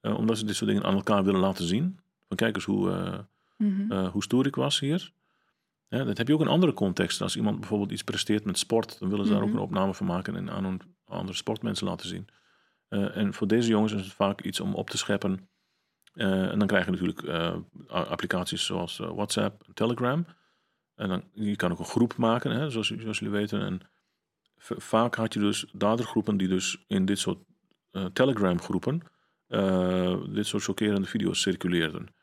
Eh, 0.00 0.18
omdat 0.18 0.38
ze 0.38 0.44
dit 0.44 0.56
soort 0.56 0.70
dingen 0.70 0.84
aan 0.84 0.94
elkaar 0.94 1.24
willen 1.24 1.40
laten 1.40 1.64
zien. 1.64 2.00
Van 2.28 2.36
kijk 2.36 2.54
eens 2.54 2.64
hoe, 2.64 2.90
eh, 2.90 3.18
Mhm. 3.56 4.06
hoe 4.06 4.22
stoer 4.22 4.46
ik 4.46 4.54
was 4.54 4.80
hier. 4.80 5.12
Ja, 5.88 6.04
dat 6.04 6.18
heb 6.18 6.28
je 6.28 6.34
ook 6.34 6.40
in 6.40 6.46
andere 6.48 6.72
contexten. 6.72 7.24
Als 7.24 7.36
iemand 7.36 7.60
bijvoorbeeld 7.60 7.90
iets 7.90 8.04
presteert 8.04 8.44
met 8.44 8.58
sport, 8.58 8.98
dan 8.98 9.08
willen 9.08 9.26
ze 9.26 9.32
daar 9.32 9.40
ook 9.40 9.46
Mhm. 9.48 9.56
een 9.56 9.62
opname 9.62 9.94
van 9.94 10.06
maken 10.06 10.36
en 10.36 10.50
aan 10.50 10.64
een- 10.64 10.80
andere 11.04 11.36
sportmensen 11.36 11.86
laten 11.86 12.08
zien. 12.08 12.26
En 12.88 13.34
voor 13.34 13.46
deze 13.46 13.68
jongens 13.68 13.92
is 13.92 14.00
het 14.02 14.12
vaak 14.12 14.42
iets 14.42 14.60
om 14.60 14.74
op 14.74 14.90
te 14.90 14.96
scheppen. 14.98 15.48
En 16.12 16.58
dan 16.58 16.66
krijg 16.68 16.84
je 16.84 16.90
natuurlijk 16.90 17.24
applicaties 17.88 18.64
zoals 18.64 18.96
WhatsApp 18.96 19.62
en 19.66 19.74
Telegram. 19.74 20.26
En 20.94 21.08
dan, 21.08 21.22
je 21.32 21.56
kan 21.56 21.72
ook 21.72 21.78
een 21.78 21.84
groep 21.84 22.16
maken, 22.16 22.50
hè, 22.50 22.70
zoals, 22.70 22.86
zoals 22.88 23.18
jullie 23.18 23.34
weten. 23.34 23.60
En 23.62 23.80
vaak 24.76 25.14
had 25.14 25.32
je 25.32 25.40
dus 25.40 25.66
dadergroepen 25.72 26.36
die 26.36 26.48
dus 26.48 26.84
in 26.86 27.04
dit 27.04 27.18
soort 27.18 27.38
eh, 27.90 28.04
Telegram 28.04 28.60
groepen 28.60 29.02
eh, 29.46 30.16
dit 30.28 30.46
soort 30.46 30.62
chockerende 30.62 31.06
video's 31.06 31.40
circuleerden. 31.40 32.14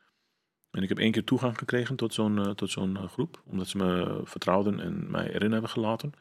En 0.70 0.82
ik 0.82 0.88
heb 0.88 0.98
één 0.98 1.12
keer 1.12 1.24
toegang 1.24 1.58
gekregen 1.58 1.96
tot 1.96 2.14
zo'n 2.14 2.38
eh, 2.38 2.50
tot 2.50 2.70
zo'n 2.70 3.08
groep, 3.08 3.42
omdat 3.46 3.68
ze 3.68 3.76
me 3.76 4.20
vertrouwden 4.24 4.80
en 4.80 5.10
mij 5.10 5.32
erin 5.32 5.52
hebben 5.52 5.70
gelaten. 5.70 6.12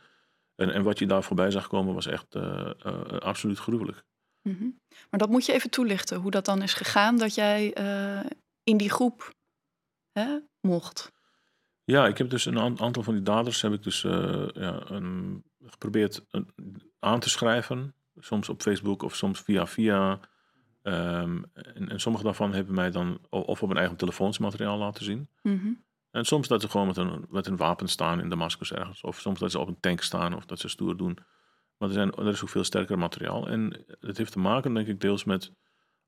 En, 0.55 0.73
en 0.73 0.83
wat 0.83 0.99
je 0.99 1.05
daar 1.05 1.23
voorbij 1.23 1.51
zag 1.51 1.67
komen 1.67 1.93
was 1.93 2.05
echt 2.05 2.35
absoluut 3.19 3.59
gruwelijk. 3.59 4.03
Mhm. 4.41 4.63
Maar 5.09 5.19
dat 5.19 5.29
moet 5.29 5.45
je 5.45 5.53
even 5.53 5.69
toelichten, 5.69 6.19
hoe 6.19 6.31
dat 6.31 6.45
dan 6.45 6.61
is 6.61 6.73
gegaan 6.73 7.17
dat 7.17 7.35
jij 7.35 7.73
in 8.63 8.77
die 8.77 8.89
groep 8.89 9.33
hè, 10.11 10.39
mocht. 10.67 11.11
Ja, 11.83 12.07
ik 12.07 12.17
heb 12.17 12.29
dus 12.29 12.45
een 12.45 12.59
aan- 12.59 12.79
aantal 12.79 13.03
van 13.03 13.13
die 13.13 13.23
daders 13.23 13.61
heb 13.61 13.73
ik 13.73 13.83
dus 13.83 14.01
ja, 14.01 14.89
een, 14.89 15.43
geprobeerd 15.65 16.25
aan 16.99 17.19
te 17.19 17.29
schrijven. 17.29 17.95
Soms 18.19 18.49
op 18.49 18.61
Facebook 18.61 19.01
of 19.03 19.15
soms 19.15 19.39
via 19.41 19.67
via. 19.67 20.19
Ehm, 20.81 21.43
en, 21.53 21.89
en 21.89 21.99
sommige 21.99 22.23
daarvan 22.23 22.53
hebben 22.53 22.75
mij 22.75 22.91
dan 22.91 23.19
of 23.29 23.63
op 23.63 23.69
een 23.69 23.77
eigen 23.77 23.97
telefoonsmateriaal 23.97 24.77
laten 24.77 25.03
zien. 25.03 25.29
Mhm. 25.41 25.71
En 26.11 26.25
soms 26.25 26.47
dat 26.47 26.61
ze 26.61 26.69
gewoon 26.69 26.87
met 26.87 26.97
een, 26.97 27.25
met 27.29 27.47
een 27.47 27.57
wapen 27.57 27.87
staan 27.87 28.19
in 28.19 28.29
Damascus 28.29 28.71
ergens. 28.73 29.01
Of 29.01 29.19
soms 29.19 29.39
dat 29.39 29.51
ze 29.51 29.59
op 29.59 29.67
een 29.67 29.79
tank 29.79 30.01
staan 30.01 30.35
of 30.35 30.45
dat 30.45 30.59
ze 30.59 30.67
stoer 30.67 30.97
doen. 30.97 31.17
Maar 31.77 31.87
er, 31.87 31.93
zijn, 31.93 32.11
er 32.11 32.27
is 32.27 32.41
ook 32.41 32.49
veel 32.49 32.63
sterker 32.63 32.97
materiaal. 32.97 33.47
En 33.47 33.85
het 33.99 34.17
heeft 34.17 34.31
te 34.31 34.39
maken, 34.39 34.73
denk 34.73 34.87
ik, 34.87 35.01
deels 35.01 35.23
met... 35.23 35.51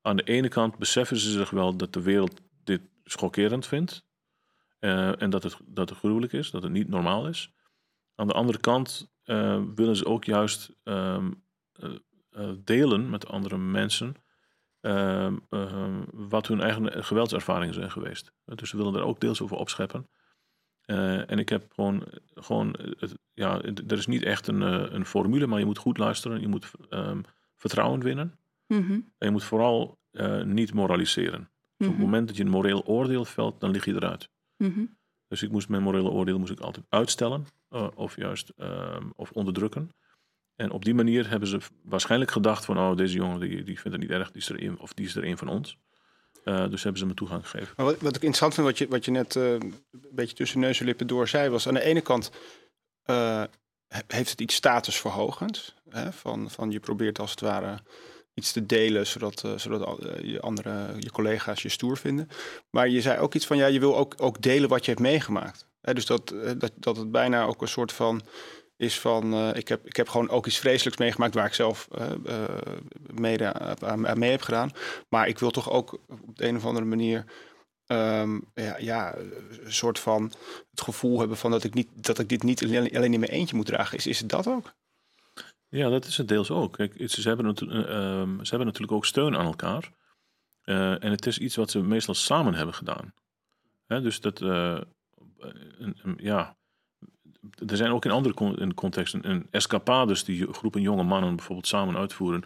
Aan 0.02 0.16
de 0.16 0.22
ene 0.22 0.48
kant 0.48 0.78
beseffen 0.78 1.16
ze 1.16 1.30
zich 1.30 1.50
wel 1.50 1.76
dat 1.76 1.92
de 1.92 2.02
wereld 2.02 2.40
dit 2.64 2.80
schokkerend 3.04 3.66
vindt. 3.66 4.04
eh, 4.78 5.22
en 5.22 5.30
dat 5.30 5.42
het, 5.42 5.56
dat 5.64 5.88
het 5.88 5.98
gruwelijk 5.98 6.32
is, 6.32 6.50
dat 6.50 6.62
het 6.62 6.72
niet 6.72 6.88
normaal 6.88 7.28
is. 7.28 7.52
Aan 8.14 8.26
de 8.26 8.32
andere 8.32 8.58
kant 8.58 9.10
eh, 9.26 9.62
willen 9.74 9.96
ze 9.96 10.06
ook 10.06 10.24
juist 10.24 10.72
ehm, 10.82 11.30
eh, 11.72 11.90
eh, 12.30 12.50
delen 12.64 13.10
met 13.10 13.28
andere 13.28 13.58
mensen... 13.58 14.14
ehm, 14.80 15.36
ehm, 15.48 16.02
wat 16.12 16.46
hun 16.46 16.60
eigen 16.60 17.04
geweldservaringen 17.04 17.74
zijn 17.74 17.90
geweest. 17.90 18.32
Dus 18.44 18.70
ze 18.70 18.76
willen 18.76 18.92
daar 18.92 19.02
ook 19.02 19.20
deels 19.20 19.40
over 19.42 19.56
opscheppen. 19.56 20.08
Eh, 20.80 21.30
en 21.30 21.38
ik 21.38 21.48
heb 21.48 21.72
gewoon, 21.72 22.04
gewoon 22.34 22.76
het, 22.98 23.14
ja, 23.34 23.62
er 23.62 23.98
is 23.98 24.06
niet 24.06 24.22
echt 24.22 24.46
een, 24.46 24.60
een 24.94 25.06
formule, 25.06 25.46
maar 25.46 25.58
je 25.58 25.64
moet 25.64 25.78
goed 25.78 25.98
luisteren. 25.98 26.40
Je 26.40 26.48
moet 26.48 26.70
ehm, 26.90 27.20
vertrouwen 27.54 28.02
winnen. 28.02 28.38
Mhm. 28.66 28.92
En 28.92 29.04
je 29.18 29.30
moet 29.30 29.44
vooral 29.44 29.98
niet 30.44 30.74
moraliseren. 30.74 31.40
Dus 31.76 31.86
op 31.88 31.92
Mhm. 31.94 32.02
het 32.02 32.10
moment 32.10 32.26
dat 32.28 32.36
je 32.36 32.44
een 32.44 32.50
moreel 32.50 32.84
oordeel 32.84 33.24
velt, 33.24 33.60
dan 33.60 33.70
lig 33.70 33.84
je 33.84 33.94
eruit. 33.94 34.30
Mhm. 34.56 34.84
Dus 35.28 35.42
ik 35.42 35.50
moest 35.50 35.68
mijn 35.68 35.82
morele 35.82 36.08
oordeel 36.10 36.38
moest 36.38 36.52
ik 36.52 36.60
altijd 36.60 36.86
uitstellen 36.88 37.46
eh, 37.68 37.88
of 37.94 38.16
juist 38.16 38.52
ehm, 38.56 39.10
of 39.16 39.30
onderdrukken. 39.30 39.90
En 40.56 40.70
op 40.70 40.84
die 40.84 40.94
manier 40.94 41.30
hebben 41.30 41.48
ze 41.48 41.58
waarschijnlijk 41.82 42.30
gedacht 42.30 42.64
van, 42.64 42.78
oh, 42.78 42.96
deze 42.96 43.14
jongen 43.14 43.40
die, 43.40 43.62
die 43.62 43.80
vindt 43.80 43.98
het 43.98 44.08
niet 44.08 44.18
erg, 44.18 44.30
die 44.30 44.42
is 44.42 44.48
er 44.48 44.62
een, 44.62 44.78
of 44.78 44.94
die 44.94 45.06
is 45.06 45.16
er 45.16 45.24
een 45.24 45.38
van 45.38 45.48
ons. 45.48 45.78
Eh, 46.44 46.68
dus 46.70 46.82
hebben 46.82 47.00
ze 47.00 47.06
me 47.06 47.14
toegang 47.14 47.48
gegeven. 47.48 47.74
Maar 47.76 47.86
wat, 47.86 48.00
wat 48.00 48.16
ik 48.16 48.22
interessant 48.22 48.54
vind, 48.54 48.66
wat 48.66 48.78
je, 48.78 48.88
wat 48.88 49.04
je 49.04 49.10
net 49.10 49.36
eh, 49.36 49.52
een 49.52 49.74
beetje 49.90 50.36
tussen 50.36 50.60
neus 50.60 50.80
en 50.80 50.86
lippen 50.86 51.06
door 51.06 51.28
zei, 51.28 51.48
was 51.48 51.68
aan 51.68 51.74
de 51.74 51.82
ene 51.82 52.00
kant 52.00 52.30
he- 53.04 54.02
heeft 54.06 54.30
het 54.30 54.40
iets 54.40 54.54
statusverhogends. 54.54 55.74
Hè? 55.88 56.12
Van, 56.12 56.50
van 56.50 56.70
je 56.70 56.80
probeert 56.80 57.18
als 57.18 57.30
het 57.30 57.40
ware 57.40 57.78
iets 58.34 58.52
te 58.52 58.66
delen, 58.66 59.06
zodat, 59.06 59.44
zodat 59.56 59.98
je 60.22 60.40
andere 60.40 60.94
je 60.98 61.10
collega's 61.10 61.62
je 61.62 61.68
stoer 61.68 61.96
vinden. 61.96 62.28
Maar 62.70 62.88
je 62.88 63.00
zei 63.00 63.18
ook 63.18 63.34
iets 63.34 63.46
van, 63.46 63.56
ja, 63.56 63.66
je 63.66 63.80
wil 63.80 63.96
ook, 63.96 64.14
ook 64.16 64.42
delen 64.42 64.68
wat 64.68 64.84
je 64.84 64.90
hebt 64.90 65.02
meegemaakt. 65.02 65.66
Dus 65.92 66.06
dat, 66.06 66.30
eh, 66.30 66.52
dat, 66.58 66.72
dat 66.74 66.96
het 66.96 67.10
bijna 67.10 67.44
ook 67.44 67.62
een 67.62 67.68
soort 67.68 67.92
van 67.92 68.22
is 68.76 69.00
van, 69.00 69.32
eh, 69.32 69.54
ik, 69.54 69.68
heb, 69.68 69.86
ik 69.86 69.96
heb 69.96 70.08
gewoon 70.08 70.28
ook 70.28 70.46
iets 70.46 70.58
vreselijks 70.58 70.98
meegemaakt 70.98 71.34
waar 71.34 71.46
ik 71.46 71.54
zelf 71.54 71.88
eh, 71.90 72.44
mede 73.12 73.52
aan, 73.80 74.18
mee 74.18 74.30
heb 74.30 74.42
gedaan. 74.42 74.70
Maar 75.08 75.28
ik 75.28 75.38
wil 75.38 75.50
toch 75.50 75.70
ook 75.70 75.92
op 76.08 76.36
de 76.36 76.46
een 76.48 76.56
of 76.56 76.64
andere 76.66 76.86
manier 76.86 77.24
ehm, 77.86 78.40
ja, 78.54 78.78
ja, 78.78 79.16
een 79.16 79.72
soort 79.72 79.98
van 79.98 80.32
het 80.70 80.80
gevoel 80.80 81.18
hebben 81.18 81.36
van 81.36 81.50
dat 81.50 81.64
ik, 81.64 81.74
niet, 81.74 81.88
dat 81.94 82.18
ik 82.18 82.28
dit 82.28 82.42
niet 82.42 82.64
alleen, 82.64 83.12
in 83.12 83.20
mijn 83.20 83.32
eentje 83.32 83.56
moet 83.56 83.66
dragen. 83.66 83.98
Is, 83.98 84.06
is 84.06 84.18
het 84.18 84.28
dat 84.28 84.46
ook? 84.46 84.74
Ja, 85.68 85.88
dat 85.88 86.04
is 86.04 86.16
het 86.16 86.28
deels 86.28 86.50
ook. 86.50 86.72
Kijk, 86.72 87.10
ze, 87.10 87.28
hebben 87.28 87.54
eh, 87.54 87.78
ehm, 87.78 88.34
ze 88.42 88.48
hebben 88.48 88.66
natuurlijk 88.66 88.92
ook 88.92 89.06
steun 89.06 89.36
aan 89.36 89.46
elkaar. 89.46 89.92
en 90.64 91.10
het 91.10 91.26
is 91.26 91.38
iets 91.38 91.56
wat 91.56 91.70
ze 91.70 91.82
meestal 91.82 92.14
samen 92.14 92.54
hebben 92.54 92.74
gedaan. 92.74 93.14
Dus 93.86 94.20
dat, 94.20 94.40
ja, 96.16 96.56
er 97.66 97.76
zijn 97.76 97.90
ook 97.90 98.04
in 98.04 98.10
andere 98.10 98.74
contexten 98.74 99.30
een 99.30 99.46
escapades 99.50 100.24
die 100.24 100.52
groepen 100.52 100.80
jonge 100.80 101.02
mannen 101.02 101.36
bijvoorbeeld 101.36 101.66
samen 101.66 101.96
uitvoeren. 101.96 102.42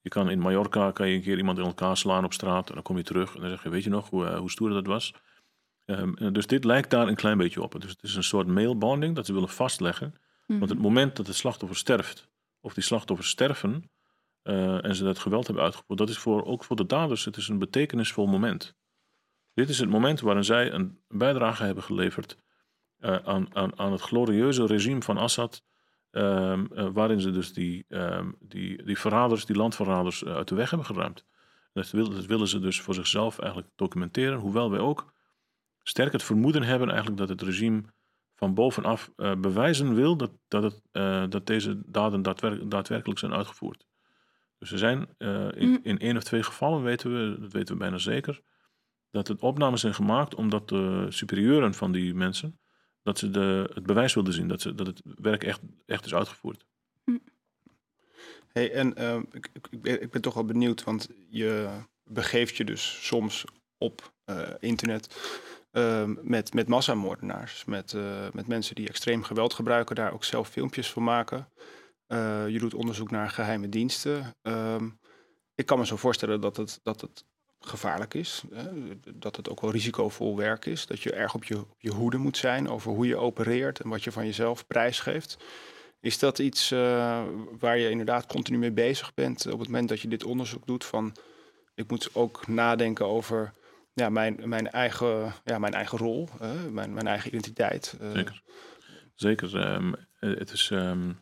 Je 0.00 0.08
kan 0.08 0.30
in 0.30 0.38
Mallorca 0.38 0.90
kan 0.90 1.08
je 1.08 1.14
een 1.14 1.22
keer 1.22 1.36
iemand 1.36 1.58
in 1.58 1.64
elkaar 1.64 1.96
slaan 1.96 2.24
op 2.24 2.32
straat 2.32 2.68
en 2.68 2.74
dan 2.74 2.82
kom 2.82 2.96
je 2.96 3.02
terug 3.02 3.34
en 3.34 3.40
dan 3.40 3.50
zeg 3.50 3.62
je, 3.62 3.68
weet 3.68 3.84
je 3.84 3.90
nog 3.90 4.10
hoe, 4.10 4.36
hoe 4.36 4.50
stoer 4.50 4.70
dat 4.70 4.86
was? 4.86 5.14
Um, 5.84 6.32
dus 6.32 6.46
dit 6.46 6.64
lijkt 6.64 6.90
daar 6.90 7.08
een 7.08 7.14
klein 7.14 7.38
beetje 7.38 7.62
op. 7.62 7.80
Dus 7.80 7.90
het 7.90 8.02
is 8.02 8.14
een 8.14 8.24
soort 8.24 8.46
mailbonding 8.46 9.14
dat 9.14 9.26
ze 9.26 9.32
willen 9.32 9.48
vastleggen. 9.48 10.14
Want 10.46 10.70
het 10.70 10.78
mhm. 10.78 10.82
moment 10.88 11.16
dat 11.16 11.26
het 11.26 11.36
slachtoffer 11.36 11.78
sterft, 11.78 12.28
of 12.60 12.74
die 12.74 12.82
slachtoffers 12.82 13.28
sterven 13.28 13.90
uh, 14.42 14.84
en 14.84 14.94
ze 14.94 15.04
dat 15.04 15.18
geweld 15.18 15.46
hebben 15.46 15.64
uitgevoerd, 15.64 15.98
dat 15.98 16.08
is 16.08 16.18
voor, 16.18 16.44
ook 16.44 16.64
voor 16.64 16.76
de 16.76 16.86
daders 16.86 17.24
het 17.24 17.36
is 17.36 17.48
een 17.48 17.58
betekenisvol 17.58 18.26
moment. 18.26 18.74
Dit 19.54 19.68
is 19.68 19.78
het 19.78 19.88
moment 19.88 20.20
waarin 20.20 20.44
zij 20.44 20.72
een 20.72 20.98
bijdrage 21.08 21.64
hebben 21.64 21.84
geleverd 21.84 22.38
uh, 22.98 23.16
aan, 23.16 23.56
aan, 23.56 23.78
aan 23.78 23.92
het 23.92 24.00
glorieuze 24.00 24.66
regime 24.66 25.02
van 25.02 25.16
Assad, 25.16 25.64
um, 26.10 26.68
uh, 26.72 26.88
waarin 26.92 27.20
ze 27.20 27.30
dus 27.30 27.52
die, 27.52 27.84
um, 27.88 28.36
die, 28.40 28.82
die 28.84 28.98
verraders, 28.98 29.46
die 29.46 29.56
landverraders 29.56 30.24
uit 30.24 30.48
de 30.48 30.54
weg 30.54 30.70
hebben 30.70 30.86
geruimd. 30.86 31.24
Dat, 31.72 31.90
wil, 31.90 32.10
dat 32.10 32.26
willen 32.26 32.48
ze 32.48 32.58
dus 32.58 32.80
voor 32.80 32.94
zichzelf 32.94 33.38
eigenlijk 33.38 33.70
documenteren, 33.76 34.38
hoewel 34.38 34.70
wij 34.70 34.80
ook 34.80 35.12
sterk 35.82 36.12
het 36.12 36.22
vermoeden 36.22 36.62
hebben 36.62 36.88
eigenlijk 36.88 37.18
dat 37.18 37.28
het 37.28 37.42
regime 37.42 37.82
van 38.34 38.54
bovenaf 38.54 39.10
bewijzen 39.16 39.94
wil 39.94 40.16
dat, 40.16 40.30
dat, 40.48 40.62
het, 40.62 40.82
dat 41.30 41.46
deze 41.46 41.82
daden 41.86 42.22
daadwerkelijk, 42.22 42.70
daadwerkelijk 42.70 43.18
zijn 43.18 43.34
uitgevoerd. 43.34 43.86
Dus 44.58 44.72
er 44.72 44.78
zijn 44.78 45.08
in, 45.54 45.68
mm. 45.68 45.78
in 45.82 45.98
één 45.98 46.16
of 46.16 46.22
twee 46.22 46.42
gevallen, 46.42 46.82
weten 46.82 47.12
we, 47.12 47.40
dat 47.40 47.52
weten 47.52 47.74
we 47.74 47.80
bijna 47.80 47.98
zeker, 47.98 48.40
dat 49.12 49.28
het 49.28 49.40
opnames 49.40 49.80
zijn 49.80 49.94
gemaakt 49.94 50.34
omdat 50.34 50.68
de 50.68 51.06
superieuren 51.08 51.74
van 51.74 51.92
die 51.92 52.14
mensen, 52.14 52.60
dat 53.02 53.18
ze 53.18 53.30
de, 53.30 53.70
het 53.74 53.86
bewijs 53.86 54.14
wilden 54.14 54.32
zien, 54.32 54.48
dat, 54.48 54.60
ze, 54.60 54.74
dat 54.74 54.86
het 54.86 55.02
werk 55.04 55.44
echt, 55.44 55.60
echt 55.86 56.04
is 56.04 56.14
uitgevoerd. 56.14 56.64
Mm. 57.04 57.22
Hey, 58.52 58.72
en 58.72 58.96
ik, 59.32 59.48
ik, 59.70 59.82
ben, 59.82 60.02
ik 60.02 60.10
ben 60.10 60.20
toch 60.20 60.34
wel 60.34 60.44
benieuwd, 60.44 60.84
want 60.84 61.08
je 61.28 61.68
begeeft 62.04 62.56
je 62.56 62.64
dus 62.64 63.06
soms 63.06 63.44
op 63.78 64.12
internet 64.58 65.14
Ehm, 65.72 66.14
met, 66.20 66.54
met 66.54 66.68
massamoordenaars. 66.68 67.64
Met, 67.64 67.92
uh, 67.92 68.26
met 68.32 68.46
mensen 68.46 68.74
die 68.74 68.88
extreem 68.88 69.22
geweld 69.22 69.54
gebruiken, 69.54 69.94
daar 69.94 70.12
ook 70.12 70.24
zelf 70.24 70.48
filmpjes 70.48 70.92
van 70.92 71.02
maken. 71.02 71.48
Uh, 72.08 72.48
je 72.48 72.58
doet 72.58 72.74
onderzoek 72.74 73.10
naar 73.10 73.30
geheime 73.30 73.68
diensten. 73.68 74.36
Ehm, 74.42 74.90
ik 75.54 75.66
kan 75.66 75.78
me 75.78 75.86
zo 75.86 75.96
voorstellen 75.96 76.40
dat 76.40 76.56
het, 76.56 76.80
dat 76.82 77.00
het 77.00 77.24
gevaarlijk 77.66 78.14
is. 78.14 78.42
Hè? 78.54 78.64
Dat 79.14 79.36
het 79.36 79.48
ook 79.48 79.60
wel 79.60 79.70
risicovol 79.70 80.36
werk 80.36 80.66
is. 80.66 80.86
Dat 80.86 81.00
je 81.00 81.12
erg 81.12 81.34
op 81.34 81.44
je, 81.44 81.64
je 81.78 81.90
hoede 81.90 82.16
moet 82.16 82.36
zijn 82.36 82.68
over 82.68 82.92
hoe 82.92 83.06
je 83.06 83.16
opereert 83.16 83.80
en 83.80 83.88
wat 83.88 84.04
je 84.04 84.12
van 84.12 84.26
jezelf 84.26 84.66
prijsgeeft. 84.66 85.36
Is 86.00 86.18
dat 86.18 86.38
iets 86.38 86.72
uh, 86.72 87.22
waar 87.58 87.78
je 87.78 87.90
inderdaad 87.90 88.26
continu 88.26 88.58
mee 88.58 88.72
bezig 88.72 89.14
bent 89.14 89.46
op 89.46 89.58
het 89.58 89.68
moment 89.68 89.88
dat 89.88 90.00
je 90.00 90.08
dit 90.08 90.24
onderzoek 90.24 90.66
doet? 90.66 90.84
Van 90.84 91.16
ik 91.74 91.90
moet 91.90 92.14
ook 92.14 92.46
nadenken 92.46 93.06
over 93.06 93.52
ja, 93.94 94.08
mijn, 94.08 94.40
mijn, 94.44 94.70
eigen, 94.70 95.32
ja, 95.44 95.58
mijn 95.58 95.74
eigen 95.74 95.98
rol, 95.98 96.28
mijn, 96.70 96.94
mijn 96.94 97.06
eigen 97.06 97.28
identiteit. 97.28 97.96
Uh. 98.00 98.12
Zeker. 98.12 98.42
Zeker. 99.14 99.74
Um, 99.74 99.94
het 100.18 100.52
is 100.52 100.70
um, 100.70 101.20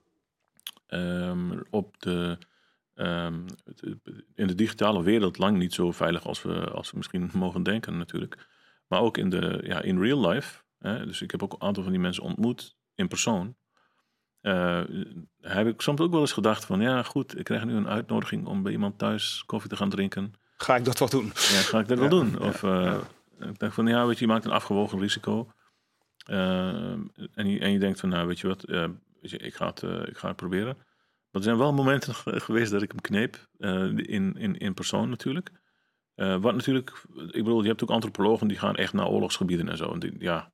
um, 0.89 1.63
op 1.71 1.95
de, 1.99 2.39
in 4.35 4.47
de 4.47 4.55
digitale 4.55 5.03
wereld 5.03 5.39
lang 5.39 5.59
niet 5.59 5.75
zo 5.75 5.93
veilig 5.93 6.27
als 6.27 6.43
we, 6.43 6.71
als 6.71 6.91
we 6.91 6.97
misschien 6.97 7.31
mogen 7.45 7.63
denken 7.63 7.99
natuurlijk. 7.99 8.49
Maar 8.89 9.01
ook 9.01 9.17
in, 9.17 9.31
de, 9.31 9.61
ja, 9.63 9.83
in 9.83 10.01
real 10.01 10.29
life. 10.29 10.63
Hè, 10.79 11.07
dus 11.07 11.23
ik 11.23 11.31
heb 11.31 11.43
ook 11.43 11.53
een 11.53 11.63
aantal 11.63 11.83
van 11.83 11.93
die 11.93 12.01
mensen 12.01 12.23
ontmoet 12.23 12.77
in 12.95 13.09
persoon. 13.09 13.57
Uh, 14.43 14.83
heb 15.41 15.67
ik 15.67 15.81
soms 15.81 16.01
ook 16.01 16.11
wel 16.11 16.21
eens 16.21 16.33
gedacht 16.33 16.65
van 16.65 16.81
ja 16.81 17.03
goed, 17.03 17.39
ik 17.39 17.45
krijg 17.45 17.65
nu 17.65 17.75
een 17.75 17.89
uitnodiging 17.89 18.47
om 18.47 18.63
bij 18.63 18.73
iemand 18.73 18.99
thuis 18.99 19.43
koffie 19.47 19.71
te 19.71 19.77
gaan 19.77 19.89
drinken 19.89 20.35
ga 20.63 20.77
ik 20.77 20.85
dat 20.85 20.99
wel 20.99 21.09
doen? 21.09 21.27
Ja, 21.27 21.61
ga 21.61 21.79
ik 21.79 21.89
dat 21.89 21.99
wel 21.99 22.09
doen? 22.09 22.41
Of 22.41 22.63
uh, 22.63 22.99
ik 23.39 23.59
dacht 23.59 23.75
van, 23.75 23.87
ja, 23.87 24.07
weet 24.07 24.19
je, 24.19 24.25
je 24.25 24.31
maakt 24.31 24.45
een 24.45 24.51
afgewogen 24.51 24.99
risico. 24.99 25.53
Uh, 26.31 26.93
en, 27.35 27.51
je, 27.51 27.59
en 27.59 27.73
je 27.73 27.79
denkt 27.79 28.01
van, 28.01 28.09
nou, 28.09 28.27
weet 28.27 28.41
je 28.41 28.47
wat, 28.47 28.69
uh, 28.69 28.89
weet 29.21 29.31
je, 29.31 29.39
ik, 29.39 29.55
ga 29.55 29.67
het, 29.67 29.83
ik 29.83 30.19
ga 30.19 30.29
het 30.29 30.37
proberen. 30.37 30.77
Maar 31.31 31.43
er 31.43 31.49
zijn 31.49 31.59
wel 31.59 31.73
momenten 31.73 32.15
geweest 32.15 32.71
dat 32.71 32.83
ik 32.83 32.91
hem 32.91 33.01
kneep, 33.01 33.49
in, 34.07 34.37
in, 34.37 34.57
in 34.57 34.75
persoon 34.75 35.09
natuurlijk. 35.09 35.51
wat 36.15 36.55
natuurlijk, 36.55 37.05
ik 37.15 37.45
bedoel, 37.45 37.63
je 37.63 37.69
hebt 37.69 37.83
ook 37.83 37.91
antropologen 37.91 38.49
die 38.49 38.59
gaan 38.59 38.77
echt 38.77 38.93
naar 38.93 39.09
oorlogsgebieden 39.09 39.69
en 39.69 39.77
zo. 39.77 39.93
En 39.93 39.99
die, 39.99 40.15
ja, 40.19 40.53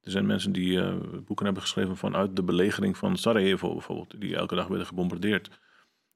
er 0.00 0.10
zijn 0.10 0.26
mensen 0.26 0.52
die 0.52 0.80
boeken 1.20 1.44
hebben 1.44 1.62
geschreven 1.62 1.96
vanuit 1.96 2.36
de 2.36 2.42
belegering 2.42 2.96
van 2.96 3.16
Sarajevo 3.16 3.72
bijvoorbeeld, 3.72 4.20
die 4.20 4.36
elke 4.36 4.54
dag 4.54 4.66
werden 4.66 4.86
gebombardeerd. 4.86 5.50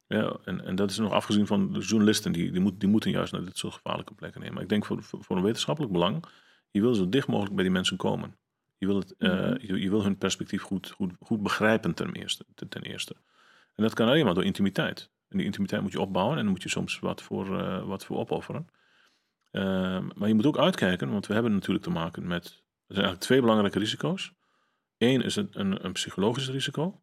Ja, 0.08 0.36
en, 0.44 0.64
en 0.64 0.74
dat 0.74 0.90
is 0.90 0.98
nog 0.98 1.12
afgezien 1.12 1.46
van 1.46 1.72
de 1.72 1.80
journalisten, 1.80 2.32
die, 2.32 2.50
die, 2.50 2.60
moet, 2.60 2.80
die 2.80 2.88
moeten 2.88 3.10
juist 3.10 3.32
naar 3.32 3.44
dit 3.44 3.58
soort 3.58 3.74
gevaarlijke 3.74 4.14
plekken 4.14 4.40
nemen. 4.40 4.54
Maar 4.54 4.62
ik 4.62 4.68
denk 4.68 4.84
voor, 4.84 5.02
voor 5.02 5.36
een 5.36 5.42
wetenschappelijk 5.42 5.92
belang, 5.92 6.24
je 6.70 6.80
wil 6.80 6.94
zo 6.94 7.08
dicht 7.08 7.26
mogelijk 7.26 7.54
bij 7.54 7.64
die 7.64 7.72
mensen 7.72 7.96
komen. 7.96 8.36
Je 8.78 8.86
wil, 8.86 8.96
het, 8.96 9.14
uh, 9.18 9.30
je, 9.60 9.80
je, 9.80 9.90
wil 9.90 10.02
hun 10.02 10.18
perspectief 10.18 10.62
goed, 10.62 10.90
goed, 10.90 11.12
goed 11.20 11.42
begrijpen 11.42 11.94
ten 11.94 12.12
eerste, 12.12 12.44
ten 12.68 12.82
eerste. 12.82 13.16
En 13.78 13.84
dat 13.84 13.94
kan 13.94 14.08
alleen 14.08 14.24
maar 14.24 14.34
door 14.34 14.44
intimiteit. 14.44 15.10
En 15.28 15.36
die 15.36 15.46
intimiteit 15.46 15.82
moet 15.82 15.92
je 15.92 16.00
opbouwen 16.00 16.36
en 16.36 16.42
daar 16.42 16.52
moet 16.52 16.62
je 16.62 16.68
soms 16.68 16.98
wat 16.98 17.22
voor, 17.22 17.60
uh, 17.60 17.84
wat 17.84 18.04
voor 18.04 18.16
opofferen. 18.16 18.66
Uh, 19.52 19.62
maar 20.14 20.28
je 20.28 20.34
moet 20.34 20.46
ook 20.46 20.58
uitkijken, 20.58 21.10
want 21.10 21.26
we 21.26 21.34
hebben 21.34 21.52
natuurlijk 21.52 21.84
te 21.84 21.90
maken 21.90 22.26
met. 22.26 22.44
Er 22.44 22.94
zijn 22.94 23.06
eigenlijk 23.06 23.20
twee 23.20 23.40
belangrijke 23.40 23.78
risico's. 23.78 24.32
Eén 24.96 25.22
is 25.22 25.36
een, 25.36 25.84
een, 25.84 25.92
psychologisch 25.92 26.50
risico. 26.50 27.02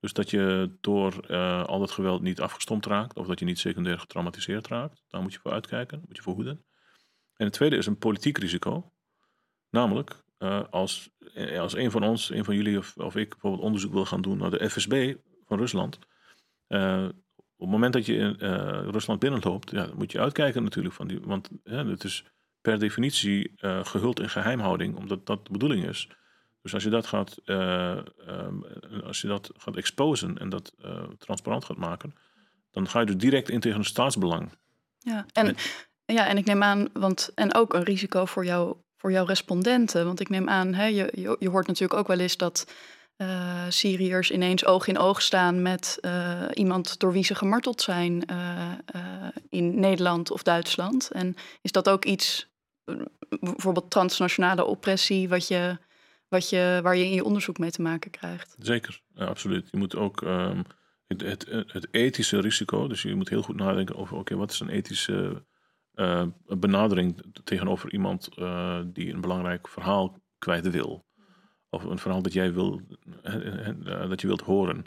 Dus 0.00 0.12
dat 0.12 0.30
je 0.30 0.76
door 0.80 1.24
uh, 1.28 1.64
al 1.64 1.78
dat 1.78 1.90
geweld 1.90 2.22
niet 2.22 2.40
afgestompt 2.40 2.86
raakt 2.86 3.16
of 3.16 3.26
dat 3.26 3.38
je 3.38 3.44
niet 3.44 3.58
secundair 3.58 3.98
getraumatiseerd 3.98 4.66
raakt. 4.66 5.04
Daar 5.08 5.22
moet 5.22 5.32
je 5.32 5.38
voor 5.38 5.52
uitkijken, 5.52 6.02
moet 6.06 6.16
je 6.16 6.22
voor 6.22 6.34
hoeden. 6.34 6.64
En 7.36 7.44
het 7.44 7.52
tweede 7.52 7.76
is 7.76 7.86
een 7.86 7.98
politiek 7.98 8.38
risico. 8.38 8.92
Namelijk, 9.70 10.24
uh, 10.38 10.64
als, 10.70 11.10
eh, 11.34 11.60
als 11.60 11.76
een 11.76 11.90
van 11.90 12.02
ons, 12.02 12.30
een 12.30 12.44
van 12.44 12.54
jullie 12.54 12.78
of, 12.78 12.96
of 12.96 13.16
ik 13.16 13.28
bijvoorbeeld 13.28 13.62
onderzoek 13.62 13.92
wil 13.92 14.04
gaan 14.04 14.22
doen 14.22 14.38
naar 14.38 14.50
de 14.50 14.70
FSB 14.70 15.14
van 15.46 15.58
Rusland. 15.58 15.98
Uh, 16.68 17.04
op 17.34 17.60
het 17.60 17.68
moment 17.68 17.92
dat 17.92 18.06
je 18.06 18.14
in 18.16 18.36
Rusland 18.90 19.20
binnenloopt, 19.20 19.70
ja, 19.70 19.86
dan 19.86 19.96
moet 19.96 20.12
je 20.12 20.20
uitkijken 20.20 20.62
natuurlijk. 20.62 20.94
Van 20.94 21.06
die, 21.06 21.20
want 21.20 21.48
het 21.64 22.04
is 22.04 22.24
per 22.60 22.78
definitie 22.78 23.52
gehuld 23.82 24.20
in 24.20 24.30
geheimhouding, 24.30 24.96
omdat 24.96 25.26
dat 25.26 25.46
de 25.46 25.52
bedoeling 25.52 25.86
is. 25.86 26.08
Dus 26.62 26.74
als 26.74 26.82
je 26.82 26.90
dat 26.90 27.06
gaat, 27.06 27.36
uh, 27.44 27.98
als 29.04 29.20
je 29.20 29.26
dat 29.26 29.50
gaat 29.56 29.76
exposen 29.76 30.38
en 30.38 30.48
dat 30.48 30.74
transparant 31.18 31.64
gaat 31.64 31.76
maken, 31.76 32.14
dan 32.70 32.88
ga 32.88 33.00
je 33.00 33.06
er 33.06 33.18
direct 33.18 33.48
in 33.48 33.60
tegen 33.60 33.78
een 33.78 33.84
staatsbelang. 33.84 34.52
Ja, 34.98 35.26
en, 35.32 35.56
ja, 36.04 36.26
en 36.26 36.36
ik 36.36 36.44
neem 36.44 36.62
aan, 36.62 36.88
want 36.92 37.30
en 37.34 37.54
ook 37.54 37.74
een 37.74 37.82
risico 37.82 38.24
voor, 38.24 38.44
jou, 38.44 38.76
voor 38.96 39.12
jouw 39.12 39.24
respondenten. 39.24 40.04
Want 40.04 40.20
ik 40.20 40.28
neem 40.28 40.48
aan, 40.48 40.74
hè, 40.74 40.84
je, 40.84 41.36
je 41.38 41.48
hoort 41.48 41.66
natuurlijk 41.66 42.00
ook 42.00 42.06
wel 42.06 42.18
eens 42.18 42.36
dat 42.36 42.72
uh, 43.16 43.64
Syriërs 43.68 44.30
ineens 44.30 44.64
oog 44.64 44.86
in 44.86 44.98
oog 44.98 45.22
staan 45.22 45.62
met 45.62 45.98
uh, 46.00 46.42
iemand 46.52 46.98
door 46.98 47.12
wie 47.12 47.24
ze 47.24 47.34
gemarteld 47.34 47.80
zijn 47.80 48.28
uh, 48.30 48.72
in 49.48 49.80
Nederland 49.80 50.30
of 50.30 50.42
Duitsland. 50.42 51.10
En 51.10 51.34
is 51.62 51.72
dat 51.72 51.88
ook 51.88 52.04
iets, 52.04 52.48
bijvoorbeeld 53.40 53.90
transnationale 53.90 54.64
oppressie, 54.64 55.28
wat 55.28 55.48
je 55.48 55.78
wat 56.28 56.48
je, 56.48 56.80
waar 56.82 56.96
je 56.96 57.04
in 57.04 57.14
je 57.14 57.24
onderzoek 57.24 57.58
mee 57.58 57.70
te 57.70 57.82
maken 57.82 58.10
krijgt. 58.10 58.56
Zeker, 58.58 59.00
absoluut. 59.16 59.68
Je 59.70 59.76
moet 59.76 59.96
ook 59.96 60.20
um, 60.20 60.64
het, 61.06 61.46
het, 61.66 61.86
ethische 61.90 62.40
risico, 62.40 62.88
dus 62.88 63.02
je 63.02 63.14
moet 63.14 63.28
heel 63.28 63.42
goed 63.42 63.56
nadenken 63.56 63.96
over, 63.96 64.16
oké, 64.16 64.36
wat 64.36 64.50
is 64.50 64.60
een 64.60 64.68
ethische 64.68 65.44
benadering 66.46 67.24
tegenover 67.44 67.92
iemand 67.92 68.28
die 68.84 69.12
een 69.12 69.20
belangrijk 69.20 69.68
verhaal 69.68 70.18
kwijt 70.38 70.70
wil. 70.70 71.03
Of 71.74 71.84
een 71.84 71.98
verhaal 71.98 72.22
dat 72.22 72.32
jij 72.32 72.52
wil, 72.52 72.80
uh, 73.24 74.08
dat 74.08 74.20
je 74.20 74.26
wilt 74.26 74.40
horen. 74.40 74.84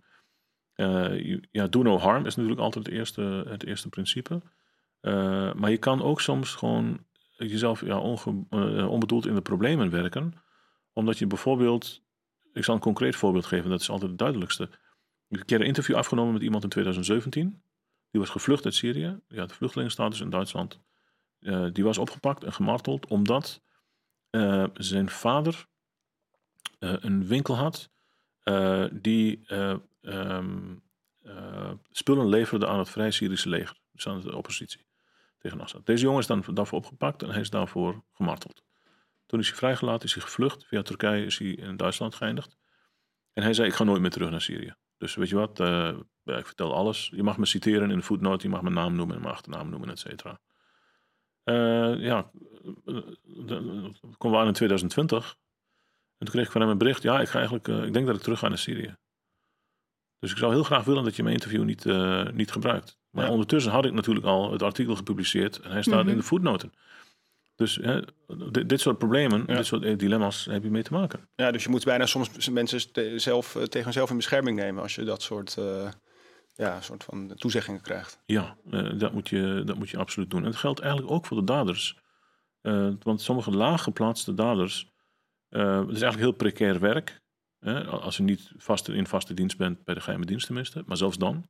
ja, 1.52 1.68
do 1.68 1.82
no 1.82 1.98
harm 1.98 2.26
is 2.26 2.36
natuurlijk 2.36 2.62
altijd 2.62 2.86
het 2.86 2.94
eerste, 2.94 3.44
het 3.48 3.66
eerste 3.66 3.90
principe. 3.90 4.42
maar 5.56 5.70
je 5.70 5.78
kan 5.78 6.02
ook 6.02 6.22
soms 6.22 6.56
gewoon 6.56 7.06
jezelf 7.38 7.86
ja, 7.86 8.00
onbedoeld 8.88 9.26
in 9.26 9.36
de 9.36 9.42
problemen 9.42 9.90
werken 9.90 10.34
omdat 10.98 11.18
je 11.18 11.28
bijvoorbeeld, 11.28 12.04
ik 12.54 12.64
zal 12.64 12.76
een 12.76 12.82
concreet 12.82 13.16
voorbeeld 13.16 13.46
geven, 13.46 13.70
dat 13.70 13.82
is 13.82 13.90
altijd 13.90 14.10
het 14.10 14.20
duidelijkste. 14.20 14.70
Ik 15.30 15.38
heb 15.38 15.50
een 15.50 15.60
een 15.60 15.68
interview 15.68 15.96
afgenomen 15.96 16.34
met 16.34 16.42
iemand 16.42 16.64
in 16.64 16.70
2017. 16.70 17.62
Die 18.12 18.22
was 18.22 18.30
gevlucht 18.30 18.66
uit 18.66 18.74
Syrië. 18.74 19.20
Die 19.28 19.40
had 19.40 19.54
vluchtelingenstatus 19.54 20.20
in 20.20 20.30
Duitsland. 20.30 20.80
Die 21.74 21.84
was 21.84 21.98
opgepakt 21.98 22.44
en 22.44 22.54
gemarteld 22.54 23.08
omdat 23.08 23.62
zijn 24.74 25.10
vader 25.10 25.68
een 26.80 27.28
winkel 27.28 27.56
had 27.56 27.90
die 28.92 29.54
um, 30.02 30.84
spullen 31.92 32.30
leverde 32.30 32.68
aan 32.68 32.80
het 32.80 32.90
Vrij 32.90 33.12
Syrische 33.12 33.50
leger. 33.50 33.78
Dus 33.92 34.08
aan 34.08 34.22
de 34.22 34.36
oppositie. 34.36 34.86
tegen 35.38 35.62
Assad. 35.62 35.86
Deze 35.86 36.04
jongen 36.04 36.20
is 36.20 36.28
dan 36.28 36.44
daarvoor 36.54 36.78
opgepakt 36.78 37.24
en 37.24 37.30
hij 37.30 37.42
is 37.42 37.50
daarvoor 37.50 38.04
gemarteld. 38.14 38.64
Toen 39.26 39.40
is 39.40 39.48
hij 39.48 39.58
vrijgelaten, 39.58 40.08
is 40.08 40.14
hij 40.14 40.24
gevlucht. 40.24 40.66
Via 40.66 40.82
Turkije 40.82 41.26
is 41.26 41.38
hij 41.38 41.48
in 41.48 41.78
Duitsland 41.78 42.16
geëindigd. 42.16 42.58
En 43.34 43.44
hij 43.44 43.54
zei, 43.54 43.68
ik 43.68 43.74
ga 43.74 43.84
nooit 43.84 44.02
meer 44.02 44.10
terug 44.10 44.30
naar 44.30 44.42
Syrië. 44.42 44.76
Dus 44.98 45.16
weet 45.16 45.30
je 45.30 45.36
wat, 45.36 45.60
ik 46.24 46.46
vertel 46.46 46.76
alles. 46.76 47.12
Je 47.16 47.24
mag 47.24 47.38
me 47.38 47.46
citeren 47.46 47.92
in 47.92 47.98
de 47.98 48.04
voetnoot, 48.04 48.42
je 48.42 48.50
mag 48.50 48.62
mijn 48.62 48.74
naam 48.74 48.96
noemen 48.96 49.16
en 49.16 49.22
mijn 49.22 49.34
achternaam 49.34 49.70
noemen, 49.70 49.90
et 49.90 50.00
cetera. 50.00 50.40
Uh, 51.44 52.02
ja, 52.04 52.32
komen 54.18 54.38
we 54.38 54.38
aan 54.38 54.48
in 54.48 54.54
2020. 54.54 55.38
En 56.18 56.26
toen 56.26 56.34
kreeg 56.34 56.46
ik 56.46 56.52
van 56.52 56.62
hem 56.62 56.70
een 56.70 56.78
bericht, 56.78 57.04
ja, 57.04 57.20
ik 57.20 57.28
ga 57.28 57.38
eigenlijk, 57.38 57.68
uh, 57.68 57.84
ik 57.84 57.94
denk 57.94 58.06
dat 58.06 58.16
ik 58.16 58.22
terug 58.22 58.40
ga 58.40 58.48
naar 58.48 58.58
Syrië. 58.58 58.96
Dus 60.20 60.32
ik 60.32 60.38
zou 60.38 60.54
heel 60.54 60.64
graag 60.64 60.84
willen 60.84 61.04
dat 61.04 61.16
je 61.16 61.24
mijn 61.24 61.36
interview 61.36 61.64
niet, 61.64 61.86
niet 62.34 62.52
gebruikt. 62.52 62.98
Maar 63.10 63.30
ondertussen 63.30 63.72
had 63.72 63.86
ik 63.86 63.94
natuurlijk 63.94 64.26
al 64.26 64.52
het 64.52 64.64
artikel 64.64 64.96
gepubliceerd 64.96 65.60
en 65.60 65.72
hij 65.72 65.82
staat 65.82 66.00
in 66.00 66.06
mhm. 66.06 66.18
de 66.18 66.24
voetnoten. 66.24 66.72
Dus 67.58 67.76
hè, 67.76 68.02
dit, 68.66 68.82
soort 68.82 68.98
problemen, 68.98 69.46
dit 69.46 69.66
soort 69.66 69.84
eh, 69.84 69.98
dilemma's 69.98 70.46
heb 70.46 70.64
je 70.64 70.70
mee 70.70 70.84
te 70.84 70.94
maken. 70.94 71.30
Ja, 71.36 71.52
dus 71.52 71.64
je 71.64 71.70
moet 71.70 71.84
bijna 71.84 72.06
soms 72.06 72.50
mensen 72.50 72.80
zelf, 73.20 73.56
eh, 73.56 73.64
tegen 73.64 73.94
zelf 73.94 74.10
in 74.10 74.16
bescherming 74.16 74.58
nemen 74.58 74.82
als 74.82 74.96
je 74.96 75.04
dat 75.04 75.22
soort, 75.22 75.56
uh, 75.60 75.92
ja, 76.56 76.82
soort 76.82 77.04
van 77.04 77.34
toezeggingen 77.36 77.82
krijgt. 77.82 78.20
Ja, 78.26 78.58
dat, 78.98 79.14
moet 79.14 79.30
je, 79.30 79.62
dat 79.66 79.78
moet 79.78 79.90
je 79.90 79.98
absoluut 79.98 80.30
doen. 80.30 80.44
En 80.44 80.52
dat 80.52 80.60
geldt 80.60 80.80
eigenlijk 80.80 81.12
ook 81.12 81.26
voor 81.26 81.38
de 81.38 81.44
daders. 81.44 81.98
want 83.04 83.22
sommige 83.22 83.52
laaggeplaatste 83.52 84.34
daders, 84.34 84.92
het 85.50 85.96
is 85.96 86.02
eigenlijk 86.02 86.18
heel 86.18 86.32
precair 86.32 86.80
werk. 86.80 87.22
als 87.90 88.18
je 88.18 88.24
niet 88.24 88.52
vast, 88.58 88.90
in 88.90 89.08
vaste 89.08 89.34
dienst 89.34 89.58
bent, 89.58 89.84
bij 89.84 89.94
de 89.94 90.02
geheime 90.02 90.26
dienst 90.26 90.46
tenminste, 90.46 90.84
maar 90.86 90.98
zelfs 90.98 91.18
dan. 91.18 91.46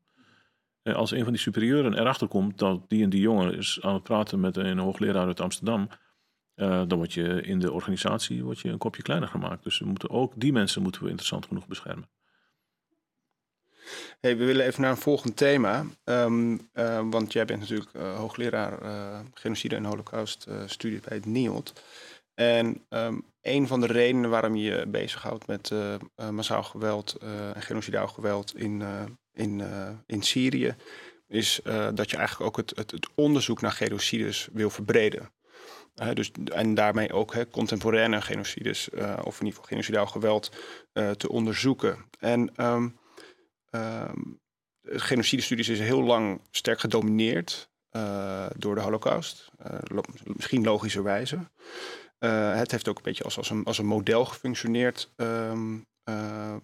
Eh, 0.87 0.95
als 0.95 1.11
een 1.11 1.23
van 1.23 1.33
die 1.33 1.41
superieuren 1.41 1.93
erachter 1.93 2.27
komt 2.27 2.57
dat 2.57 2.89
die 2.89 3.03
en 3.03 3.09
die 3.09 3.21
jongen 3.21 3.57
is 3.57 3.79
aan 3.81 3.93
het 3.93 4.03
praten 4.03 4.39
met 4.39 4.57
een 4.57 4.77
hoogleraar 4.77 5.27
uit 5.27 5.39
Amsterdam, 5.39 5.89
uh, 6.55 6.83
dan 6.87 6.97
word 6.97 7.13
je 7.13 7.41
in 7.41 7.59
de 7.59 7.71
organisatie 7.71 8.43
word 8.43 8.59
je 8.59 8.69
een 8.69 8.77
kopje 8.77 9.01
kleiner 9.01 9.29
gemaakt. 9.29 9.63
Dus 9.63 9.79
we 9.79 9.85
moeten 9.85 10.09
ook 10.09 10.33
die 10.35 10.51
mensen 10.51 10.81
moeten 10.81 11.03
we 11.03 11.09
interessant 11.09 11.45
genoeg 11.45 11.67
beschermen. 11.67 12.09
Hey, 14.19 14.37
we 14.37 14.45
willen 14.45 14.65
even 14.65 14.81
naar 14.81 14.91
een 14.91 14.97
volgend 14.97 15.37
thema. 15.37 15.85
Um, 16.03 16.69
want 17.09 17.33
jij 17.33 17.45
bent 17.45 17.59
natuurlijk 17.59 17.91
hoogleraar 17.93 18.79
genocide 19.33 19.75
en 19.75 19.85
holocaust 19.85 20.47
studie 20.65 20.99
bij 21.07 21.17
het 21.17 21.25
NIOD. 21.25 21.73
En 22.37 22.85
um, 22.89 23.25
een 23.41 23.67
van 23.67 23.79
de 23.79 23.87
redenen 23.87 24.29
waarom 24.29 24.55
je 24.55 24.63
je 24.63 24.87
bezighoudt 24.87 25.47
met 25.47 25.71
massaal 26.31 26.63
geweld 26.63 27.17
en 27.53 27.61
genocidaal 27.61 28.07
geweld 28.07 28.57
in 28.57 28.83
in, 29.33 29.61
in 30.05 30.21
Syrië, 30.21 30.75
is 31.27 31.59
dat 31.93 32.09
je 32.09 32.17
eigenlijk 32.17 32.49
ook 32.49 32.57
het, 32.57 32.77
het, 32.77 32.91
het, 32.91 33.07
onderzoek 33.15 33.61
naar 33.61 33.71
genocides 33.71 34.47
wil 34.53 34.69
verbreden. 34.69 35.31
Dus, 36.13 36.31
en 36.45 36.73
daarmee 36.73 37.13
ook 37.13 37.33
hè, 37.33 37.49
contemporaine 37.49 38.21
genocides, 38.21 38.89
of 39.23 39.39
in 39.39 39.45
ieder 39.45 39.47
geval 39.47 39.63
genocidaal 39.63 40.05
geweld, 40.05 40.51
te 41.17 41.29
onderzoeken. 41.29 42.05
En 42.19 42.65
um, 42.65 42.99
um, 43.71 44.39
genocidestudies 44.81 45.69
is 45.69 45.79
heel 45.79 46.03
lang 46.03 46.41
sterk 46.51 46.79
gedomineerd 46.79 47.69
door 48.55 48.75
de 48.75 48.81
Holocaust. 48.81 49.51
Lo 49.83 50.01
misschien 50.23 50.63
logischerwijze. 50.63 51.39
Het 52.19 52.71
heeft 52.71 52.87
ook 52.87 52.97
een 52.97 53.03
beetje 53.03 53.23
als, 53.23 53.37
als, 53.37 53.49
een, 53.49 53.63
als 53.63 53.77
een 53.77 53.85
model 53.85 54.25
gefunctioneerd 54.25 55.13
um, 55.15 55.85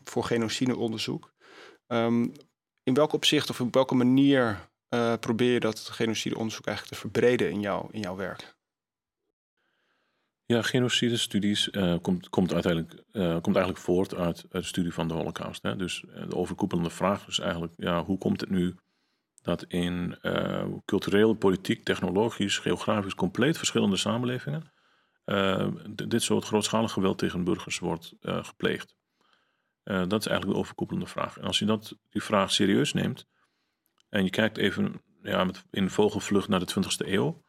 voor 0.03 0.23
genocideonderzoek. 0.23 1.33
Um, 1.87 2.33
in 2.83 2.93
welk 2.93 3.13
opzicht 3.13 3.49
of 3.49 3.61
op 3.61 3.73
welke 3.73 3.95
manier 3.95 4.69
uh, 4.89 5.13
probeer 5.19 5.53
je 5.53 5.59
dat 5.59 5.79
genocideonderzoek 5.79 6.65
eigenlijk 6.65 6.95
te 6.95 7.01
verbreden 7.01 7.51
in, 7.51 7.59
jou, 7.59 7.87
in 7.91 7.99
jouw 7.99 8.15
werk? 8.15 8.55
Ja, 10.45 10.61
genocide-studies 10.61 11.67
uh, 11.67 11.95
komt, 12.01 12.29
komt, 12.29 12.53
uiteindelijk, 12.53 13.03
komt 13.41 13.55
eigenlijk 13.55 13.77
voort 13.77 14.15
uit, 14.15 14.45
uit, 14.51 14.63
de 14.63 14.63
studie 14.63 14.93
van 14.93 15.07
de 15.07 15.13
Holocaust. 15.13 15.61
Hè? 15.61 15.75
Dus 15.75 16.03
de 16.29 16.35
overkoepelende 16.35 16.89
vraag 16.89 17.27
is 17.27 17.39
eigenlijk: 17.39 17.73
ja, 17.75 18.03
hoe 18.03 18.17
komt 18.17 18.41
het 18.41 18.49
nu 18.49 18.75
dat 19.41 19.63
in 19.63 20.17
cultureel, 20.85 21.33
politiek, 21.33 21.83
technologisch, 21.83 22.57
geografisch 22.57 23.15
compleet 23.15 23.57
verschillende 23.57 23.97
samenlevingen 23.97 24.72
dit 26.07 26.23
soort 26.23 26.45
grootschalig 26.45 26.91
geweld 26.91 27.17
tegen 27.17 27.43
burgers 27.43 27.79
wordt 27.79 28.13
gepleegd? 28.21 28.95
Uh, 29.83 30.03
dat 30.07 30.19
is 30.19 30.27
eigenlijk 30.27 30.57
de 30.57 30.63
overkoepelende 30.63 31.09
vraag. 31.09 31.37
En 31.37 31.45
als 31.45 31.59
je 31.59 31.65
dat, 31.65 31.97
die 32.09 32.23
vraag 32.23 32.51
serieus 32.51 32.93
neemt 32.93 33.27
en 34.09 34.23
je 34.23 34.29
kijkt 34.29 34.57
even 34.57 35.01
ja, 35.21 35.43
met, 35.43 35.65
in 35.71 35.89
vogelvlucht 35.89 36.47
naar 36.47 36.59
de 36.59 36.73
20e 36.73 37.07
eeuw, 37.07 37.43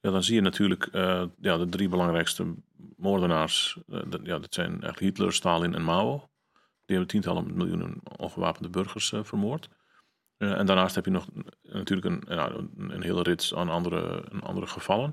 ja, 0.00 0.10
dan 0.10 0.22
zie 0.22 0.34
je 0.34 0.40
natuurlijk 0.40 0.88
uh, 0.92 1.24
ja, 1.40 1.56
de 1.56 1.68
drie 1.68 1.88
belangrijkste 1.88 2.54
moordenaars. 2.96 3.78
Ja, 4.22 4.38
dat 4.38 4.54
zijn 4.54 4.70
eigenlijk 4.70 4.98
Hitler, 4.98 5.32
Stalin 5.32 5.74
en 5.74 5.82
Mao. 5.82 6.30
Die 6.84 6.96
hebben 6.96 7.06
tientallen 7.06 7.56
miljoenen 7.56 8.00
ongewapende 8.16 8.68
burgers 8.68 9.12
vermoord. 9.22 9.68
en 10.36 10.66
daarnaast 10.66 10.94
heb 10.94 11.04
je 11.04 11.10
nog 11.10 11.28
natuurlijk 11.62 12.06
een, 12.06 12.94
een, 12.94 13.02
hele 13.02 13.22
rits 13.22 13.54
aan 13.54 13.68
andere, 13.68 14.24
andere 14.40 14.66
gevallen. 14.66 15.12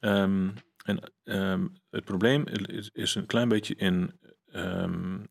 Um, 0.00 0.54
en 0.82 1.12
um, 1.24 1.80
het 1.90 2.04
probleem 2.04 2.46
is, 2.46 2.90
is, 2.92 3.14
een 3.14 3.26
klein 3.26 3.48
beetje 3.48 3.74
in 3.74 4.20
um, 4.46 5.28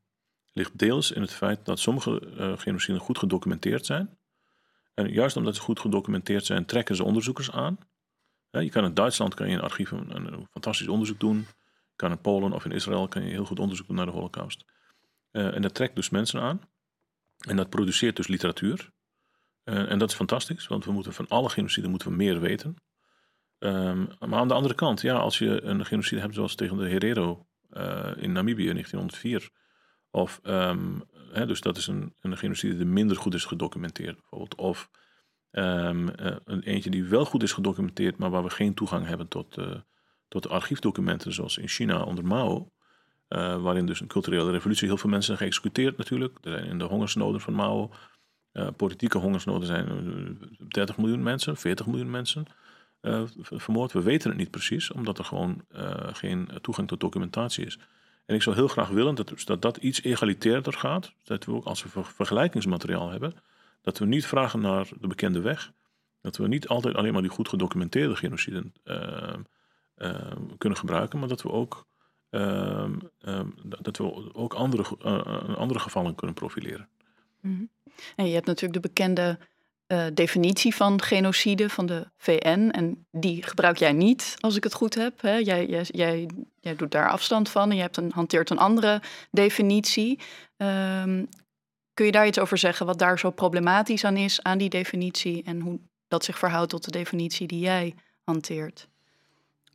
ligt 0.51 0.77
deels 0.77 1.11
in 1.11 1.21
het 1.21 1.33
feit 1.33 1.65
dat 1.65 1.79
sommige 1.79 2.21
uh, 2.37 2.57
genociden 2.57 3.01
goed 3.01 3.17
gedocumenteerd 3.17 3.85
zijn. 3.85 4.17
En 4.93 5.11
juist 5.11 5.37
omdat 5.37 5.55
ze 5.55 5.61
goed 5.61 5.79
gedocumenteerd 5.79 6.45
zijn, 6.45 6.65
trekken 6.65 6.95
ze 6.95 7.03
onderzoekers 7.03 7.51
aan. 7.51 7.77
je 8.49 8.69
kan 8.69 8.85
in 8.85 8.93
Duitsland 8.93 9.33
kan 9.33 9.47
je 9.47 9.53
in 9.53 9.61
archieven 9.61 10.15
een, 10.15 10.47
fantastisch 10.51 10.87
onderzoek 10.87 11.19
doen. 11.19 11.37
Je 11.37 11.95
kan 11.95 12.11
in 12.11 12.21
Polen 12.21 12.51
of 12.51 12.65
in 12.65 12.71
Israël 12.71 13.07
kan 13.07 13.23
je 13.23 13.29
heel 13.29 13.45
goed 13.45 13.59
onderzoek 13.59 13.87
doen 13.87 13.95
naar 13.95 14.05
de 14.05 14.11
Holocaust. 14.11 14.65
Uh, 15.31 15.55
en 15.55 15.61
dat 15.61 15.73
trekt 15.73 15.95
dus 15.95 16.09
mensen 16.09 16.41
aan. 16.41 16.61
En 17.37 17.55
dat 17.55 17.69
produceert 17.69 18.15
dus 18.15 18.27
literatuur. 18.27 18.91
Uh, 19.63 19.91
en 19.91 19.99
dat 19.99 20.09
is 20.09 20.15
fantastisch, 20.15 20.67
want 20.67 20.85
we 20.85 20.91
moeten 20.91 21.13
van 21.13 21.27
alle 21.27 21.49
genocide 21.49 21.87
moeten 21.87 22.09
we 22.09 22.15
meer 22.15 22.39
weten. 22.39 22.75
Um, 23.59 24.07
maar 24.19 24.39
aan 24.39 24.47
de 24.47 24.53
andere 24.53 24.73
kant, 24.73 25.01
ja, 25.01 25.15
als 25.17 25.37
je 25.37 25.63
een 25.63 25.85
genocide 25.85 26.21
hebt 26.21 26.33
zoals 26.33 26.55
tegen 26.55 26.77
de 26.77 26.87
Herero 26.87 27.47
in 28.15 28.31
Namibië 28.31 28.67
in 28.67 28.73
1904 28.73 29.49
of, 30.11 30.39
hè, 31.31 31.45
dus 31.45 31.61
dat 31.61 31.77
is 31.77 31.87
een, 31.87 32.13
een 32.21 32.37
genocide 32.37 32.77
die 32.77 32.85
minder 32.85 33.17
goed 33.17 33.33
is 33.33 33.45
gedocumenteerd, 33.45 34.15
bijvoorbeeld. 34.15 34.55
Of 34.55 34.89
um, 35.51 36.09
een 36.43 36.61
eentje 36.61 36.89
die 36.89 37.03
wel 37.03 37.25
goed 37.25 37.43
is 37.43 37.51
gedocumenteerd, 37.51 38.17
maar 38.17 38.29
waar 38.29 38.43
we 38.43 38.49
geen 38.49 38.73
toegang 38.73 39.07
hebben 39.07 39.27
tot, 39.27 39.57
uh, 39.57 39.75
tot 40.27 40.49
archiefdocumenten, 40.49 41.33
zoals 41.33 41.57
in 41.57 41.67
China 41.67 42.01
onder 42.01 42.25
Mao. 42.25 42.71
Waarin 43.27 43.85
dus 43.85 44.01
een 44.01 44.07
culturele 44.07 44.51
revolutie 44.51 44.87
heel 44.87 44.97
veel 44.97 45.09
mensen 45.09 45.37
zijn 45.37 45.49
geëxecuteerd 45.49 45.97
natuurlijk. 45.97 46.37
Er 46.41 46.51
zijn 46.51 46.65
in 46.65 46.77
de 46.77 46.83
hongersnoden 46.83 47.41
van 47.41 47.53
Mao, 47.53 47.91
politieke 48.75 49.17
hongersnoden 49.17 49.67
zijn 49.67 49.87
30 50.67 50.97
miljoen 50.97 51.23
mensen, 51.23 51.57
40 51.57 51.85
miljoen 51.85 52.09
mensen 52.09 52.45
vermoord. 53.41 53.91
We 53.91 54.01
weten 54.01 54.29
het 54.29 54.39
niet 54.39 54.51
precies, 54.51 54.91
omdat 54.91 55.17
er 55.17 55.25
gewoon 55.25 55.65
geen 56.11 56.49
toegang 56.61 56.87
tot 56.87 56.99
documentatie 56.99 57.65
is. 57.65 57.79
En 58.25 58.35
ik 58.35 58.41
zou 58.41 58.55
heel 58.55 58.67
graag 58.67 58.89
willen 58.89 59.15
dat 59.15 59.61
dat, 59.61 59.77
iets 59.77 60.03
egalitairder 60.03 60.73
gaat. 60.73 61.13
Dat 61.23 61.45
we 61.45 61.51
ook 61.51 61.65
als 61.65 61.83
we 61.83 62.03
vergelijkingsmateriaal 62.03 63.09
hebben, 63.09 63.33
dat 63.81 63.97
we 63.97 64.05
niet 64.05 64.25
vragen 64.25 64.61
naar 64.61 64.87
de 64.99 65.07
bekende 65.07 65.39
weg. 65.41 65.71
Dat 66.21 66.37
we 66.37 66.47
niet 66.47 66.67
altijd 66.67 66.95
alleen 66.95 67.13
maar 67.13 67.21
die 67.21 67.31
goed 67.31 67.49
gedocumenteerde 67.49 68.15
genocide 68.15 68.71
uh, 69.99 70.31
kunnen 70.57 70.77
gebruiken, 70.77 71.19
maar 71.19 71.27
dat 71.27 71.41
we 71.41 71.51
ook, 71.51 71.87
uh, 72.29 72.89
dat 73.79 73.97
we 73.97 74.33
ook 74.33 74.53
andere, 74.53 74.97
eh, 75.01 75.55
andere 75.55 75.79
gevallen 75.79 76.15
kunnen 76.15 76.35
profileren. 76.35 76.89
Mm 77.41 77.69
En 78.15 78.27
je 78.27 78.33
hebt 78.33 78.45
natuurlijk 78.45 78.81
de 78.81 78.87
bekende 78.87 79.39
uh, 79.91 80.05
definitie 80.13 80.75
van 80.75 81.01
genocide 81.01 81.69
van 81.69 81.85
de 81.85 82.07
VN. 82.17 82.69
En 82.71 83.05
die 83.11 83.43
gebruik 83.43 83.77
jij 83.77 83.93
niet, 83.93 84.35
als 84.39 84.55
ik 84.55 84.63
het 84.63 84.73
goed 84.73 84.95
heb. 84.95 85.21
Hè? 85.21 85.35
Jij, 85.35 85.65
jij, 85.65 85.85
jij, 85.87 86.29
jij 86.59 86.75
doet 86.75 86.91
daar 86.91 87.09
afstand 87.09 87.49
van 87.49 87.69
en 87.69 87.75
je 87.75 87.81
hebt 87.81 87.97
een, 87.97 88.11
hanteert 88.11 88.49
een 88.49 88.57
andere 88.57 89.01
definitie. 89.31 90.19
Um, 90.57 91.29
kun 91.93 92.05
je 92.05 92.11
daar 92.11 92.27
iets 92.27 92.39
over 92.39 92.57
zeggen 92.57 92.85
wat 92.85 92.99
daar 92.99 93.19
zo 93.19 93.31
problematisch 93.31 94.03
aan 94.03 94.17
is, 94.17 94.43
aan 94.43 94.57
die 94.57 94.69
definitie 94.69 95.43
en 95.43 95.59
hoe 95.59 95.79
dat 96.07 96.23
zich 96.23 96.39
verhoudt 96.39 96.69
tot 96.69 96.85
de 96.85 96.91
definitie 96.91 97.47
die 97.47 97.59
jij 97.59 97.95
hanteert? 98.23 98.87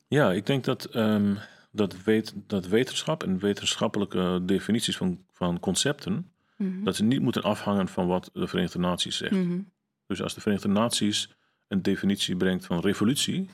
Ja, 0.08 0.32
ik 0.32 0.46
denk 0.46 0.64
dat, 0.64 0.96
um, 0.96 1.38
dat, 1.70 2.02
weet, 2.02 2.34
dat 2.46 2.66
wetenschap 2.66 3.22
en 3.22 3.38
wetenschappelijke 3.38 4.40
definities 4.42 4.96
van, 4.96 5.24
van 5.32 5.60
concepten, 5.60 6.12
mm 6.56 6.84
dat 6.84 6.96
ze 6.96 7.04
niet 7.04 7.20
moeten 7.20 7.42
afhangen 7.42 7.88
van 7.88 8.06
wat 8.06 8.30
de 8.32 8.46
Verenigde 8.46 8.78
Naties 8.78 9.16
zegt. 9.16 9.32
Mm 9.32 9.72
dus 10.06 10.22
als 10.22 10.34
de 10.34 10.40
Verenigde 10.40 10.68
Naties 10.68 11.30
een 11.68 11.82
definitie 11.82 12.36
brengt 12.36 12.66
van 12.66 12.80
revolutie, 12.80 13.50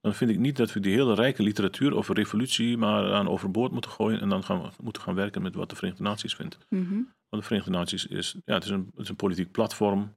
dan 0.00 0.14
vind 0.14 0.30
ik 0.30 0.38
niet 0.38 0.56
dat 0.56 0.72
we 0.72 0.80
die 0.80 0.94
hele 0.94 1.14
rijke 1.14 1.42
literatuur 1.42 1.94
over 1.94 2.14
revolutie 2.14 2.76
maar 2.76 3.12
aan 3.12 3.28
overboord 3.28 3.72
moeten 3.72 3.90
gooien 3.90 4.20
en 4.20 4.28
dan 4.28 4.44
gaan 4.44 4.62
we 4.62 4.68
moeten 4.82 5.02
gaan 5.02 5.14
werken 5.14 5.42
met 5.42 5.54
wat 5.54 5.70
de 5.70 5.76
Verenigde 5.76 6.02
Naties 6.02 6.34
vindt. 6.34 6.58
Mhm. 6.68 6.94
Want 7.28 7.42
de 7.42 7.42
Verenigde 7.42 7.70
Naties 7.70 8.06
is, 8.06 8.36
ja, 8.44 8.54
het 8.54 8.64
is, 8.64 8.70
een, 8.70 8.90
het 8.90 9.02
is 9.02 9.08
een 9.08 9.16
politiek 9.16 9.50
platform 9.50 10.14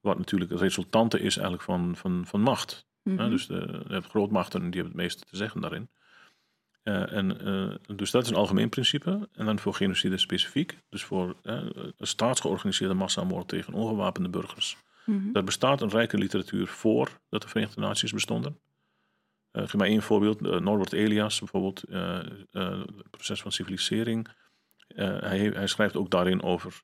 wat 0.00 0.18
natuurlijk 0.18 0.50
het 0.50 0.60
resultante 0.60 1.20
is 1.20 1.34
eigenlijk 1.34 1.62
van, 1.62 1.96
van, 1.96 2.26
van 2.26 2.40
macht. 2.40 2.88
Mhm. 3.02 3.30
dus 3.30 3.46
de, 3.46 3.82
je 3.86 3.92
hebt 3.92 4.06
grootmachten 4.06 4.60
die 4.60 4.80
hebben 4.80 4.92
het 4.92 5.02
meeste 5.02 5.24
te 5.24 5.36
zeggen 5.36 5.60
daarin. 5.60 5.88
Eh, 6.82 7.12
en, 7.12 7.40
eh, 7.46 7.96
dus 7.96 8.10
dat 8.10 8.22
is 8.22 8.30
een 8.30 8.36
algemeen 8.36 8.68
principe. 8.68 9.28
En 9.32 9.46
dan 9.46 9.58
voor 9.58 9.74
genocide 9.74 10.18
specifiek. 10.18 10.78
Dus 10.88 11.04
voor 11.04 11.36
eh, 11.42 11.62
een 11.96 12.06
staatsgeorganiseerde 12.06 12.94
massamoord 12.94 13.48
tegen 13.48 13.74
ongewapende 13.74 14.28
burgers. 14.28 14.76
Mhm. 15.10 15.36
Er 15.36 15.44
bestaat 15.44 15.80
een 15.82 15.88
rijke 15.88 16.18
literatuur 16.18 16.66
voor 16.66 17.20
dat 17.28 17.42
de 17.42 17.48
Verenigde 17.48 17.80
Naties 17.80 18.12
bestonden. 18.12 18.60
Eh, 19.50 19.62
geef 19.62 19.74
maar 19.74 19.86
één 19.86 20.02
voorbeeld. 20.02 20.46
Eh, 20.46 20.58
Norbert 20.60 20.92
Elias 20.92 21.38
bijvoorbeeld. 21.38 21.82
eh, 21.82 22.18
het 22.50 23.10
proces 23.10 23.42
van 23.42 23.52
civilisering. 23.52 24.28
Hij, 24.94 25.38
hij 25.38 25.66
schrijft 25.66 25.96
ook 25.96 26.10
daarin 26.10 26.42
over, 26.42 26.82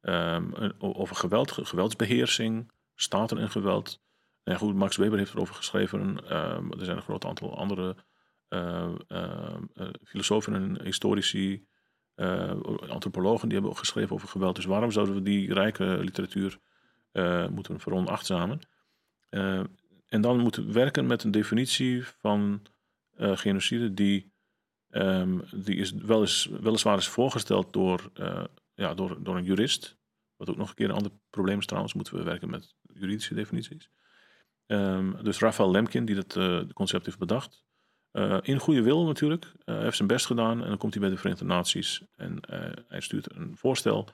ehm, 0.00 0.70
over 0.78 1.16
geweld, 1.16 1.52
ge- 1.52 1.64
geweldsbeheersing, 1.64 2.70
staten 2.94 3.38
en 3.38 3.50
geweld. 3.50 4.00
En 4.42 4.56
goed, 4.58 4.74
Max 4.74 4.96
Weber 4.96 5.18
heeft 5.18 5.34
erover 5.34 5.54
geschreven. 5.54 6.28
ehm, 6.28 6.70
er 6.72 6.84
zijn 6.84 6.96
een 6.96 7.02
groot 7.02 7.24
aantal 7.24 7.56
andere 7.56 7.96
eh, 8.48 8.94
eh, 9.08 9.54
eh, 9.74 9.88
filosofen 10.04 10.54
en 10.54 10.82
historici, 10.84 11.66
antropologen, 12.88 13.44
die 13.48 13.52
hebben 13.52 13.70
ook 13.70 13.78
geschreven 13.78 14.14
over 14.14 14.28
geweld. 14.28 14.56
Dus 14.56 14.64
waarom 14.64 14.90
zouden 14.90 15.14
we 15.14 15.22
die 15.22 15.52
rijke 15.54 15.84
literatuur 15.84 16.58
eh, 17.12 17.48
moeten 17.48 17.80
veronachtzamen? 17.80 18.60
Eh, 19.28 19.60
en 20.06 20.20
dan 20.20 20.38
moeten 20.38 20.66
we 20.66 20.72
werken 20.72 21.06
met 21.06 21.24
een 21.24 21.30
definitie 21.30 22.06
van 22.06 22.62
eh, 23.16 23.36
genocide 23.36 23.94
die, 23.94 24.32
ehm, 24.88 25.38
die 25.52 25.76
is 25.76 25.92
wel 25.92 26.20
eens, 26.20 26.48
weliswaar 26.60 26.98
is 26.98 27.08
voorgesteld 27.08 27.72
door, 27.72 28.10
ja, 28.74 28.94
door, 28.94 29.22
door 29.22 29.36
een 29.36 29.44
jurist. 29.44 29.96
Wat 30.36 30.50
ook 30.50 30.56
nog 30.56 30.68
een 30.68 30.74
keer 30.74 30.88
een 30.88 30.94
ander 30.94 31.12
probleem 31.30 31.58
is 31.58 31.66
trouwens, 31.66 31.94
moeten 31.94 32.16
we 32.16 32.22
werken 32.22 32.50
met 32.50 32.74
juridische 32.94 33.34
definities. 33.34 33.90
Ehm, 34.66 35.22
dus 35.22 35.38
Raphaël 35.38 35.70
Lemkin, 35.70 36.04
die 36.04 36.24
dat 36.24 36.38
concept 36.72 37.06
heeft 37.06 37.18
bedacht. 37.18 37.66
In 38.42 38.58
goede 38.58 38.82
wil 38.82 39.04
natuurlijk. 39.04 39.52
Hij 39.64 39.82
heeft 39.82 39.96
zijn 39.96 40.08
best 40.08 40.26
gedaan 40.26 40.62
en 40.62 40.68
dan 40.68 40.78
komt 40.78 40.92
hij 40.92 41.02
bij 41.02 41.10
de 41.10 41.16
Verenigde 41.16 41.44
Naties 41.44 42.02
en 42.16 42.38
hij 42.88 43.00
stuurt 43.00 43.34
een 43.34 43.56
voorstel. 43.56 44.08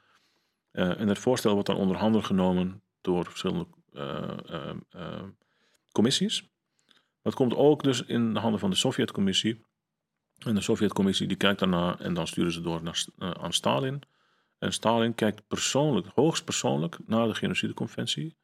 En 0.71 1.07
dat 1.07 1.19
voorstel 1.19 1.53
wordt 1.53 1.67
dan 1.67 1.77
onder 1.77 1.97
handen 1.97 2.25
genomen 2.25 2.84
door 3.05 3.25
verschillende 3.25 3.67
eh, 3.93 4.37
eh, 4.47 4.71
eh, 4.91 5.23
commissies. 5.93 6.49
Dat 7.23 7.35
komt 7.35 7.55
ook 7.55 7.83
dus 7.83 8.03
in 8.03 8.35
de 8.35 8.41
handen 8.41 8.61
van 8.61 8.71
de 8.71 8.77
Sovjet-commissie. 8.77 9.65
En 10.39 10.55
de 10.55 10.61
Sovjet-commissie 10.61 11.27
die 11.27 11.37
kijkt 11.37 11.59
daarna 11.59 11.99
en 11.99 12.15
dan 12.15 12.27
sturen 12.27 12.53
ze 12.53 12.61
door 12.61 12.83
naar, 12.83 13.05
eh, 13.19 13.31
aan 13.31 13.53
Stalin. 13.53 14.03
En 14.59 14.73
Stalin 14.73 15.15
kijkt 15.15 15.47
persoonlijk, 15.47 16.07
hoogst 16.15 16.45
persoonlijk, 16.45 16.99
naar 17.07 17.27
de 17.27 17.35
genocideconventie. 17.35 18.37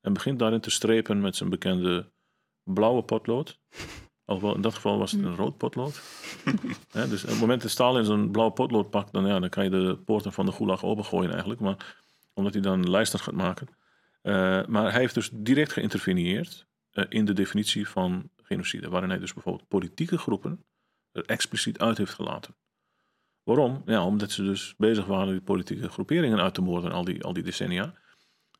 En 0.00 0.12
begint 0.12 0.38
daarin 0.38 0.60
te 0.60 0.70
strepen 0.70 1.20
met 1.20 1.36
zijn 1.36 1.50
bekende 1.50 2.10
blauwe 2.62 3.02
potlood. 3.02 3.58
Alhoewel 4.24 4.54
in 4.54 4.60
dat 4.60 4.74
geval 4.74 4.98
was 4.98 5.12
het 5.12 5.22
een 5.22 5.36
rood 5.36 5.56
potlood. 5.56 6.00
Dus 7.10 7.22
op 7.22 7.30
het 7.30 7.40
moment 7.40 7.62
dat 7.62 7.70
Stalin 7.70 8.04
zo'n 8.04 8.30
blauw 8.30 8.50
potlood 8.50 8.90
pakt, 8.90 9.12
dan, 9.12 9.26
ja, 9.26 9.38
dan 9.40 9.48
kan 9.48 9.64
je 9.64 9.70
de 9.70 9.98
poorten 10.04 10.32
van 10.32 10.46
de 10.46 10.52
gulag 10.52 10.84
opengooien 10.84 11.30
eigenlijk. 11.30 11.60
Maar 11.60 11.96
omdat 12.34 12.52
hij 12.52 12.62
dan 12.62 12.90
lijsten 12.90 13.18
gaat 13.18 13.34
maken. 13.34 13.68
Eh, 14.20 14.66
maar 14.66 14.90
hij 14.90 15.00
heeft 15.00 15.14
dus 15.14 15.30
direct 15.32 15.72
geïnterveneerd 15.72 16.66
eh, 16.90 17.04
in 17.08 17.24
de 17.24 17.32
definitie 17.32 17.88
van 17.88 18.30
genocide. 18.36 18.88
Waarin 18.88 19.10
hij 19.10 19.18
dus 19.18 19.34
bijvoorbeeld 19.34 19.68
politieke 19.68 20.18
groepen 20.18 20.64
er 21.12 21.24
expliciet 21.24 21.78
uit 21.78 21.98
heeft 21.98 22.14
gelaten. 22.14 22.56
Waarom? 23.42 23.82
Ja, 23.86 24.04
omdat 24.04 24.30
ze 24.30 24.42
dus 24.42 24.74
bezig 24.76 25.06
waren 25.06 25.32
die 25.32 25.40
politieke 25.40 25.88
groeperingen 25.88 26.40
uit 26.40 26.54
te 26.54 26.60
moorden 26.60 26.92
al 26.92 27.04
die, 27.04 27.24
al 27.24 27.32
die 27.32 27.42
decennia. 27.42 27.94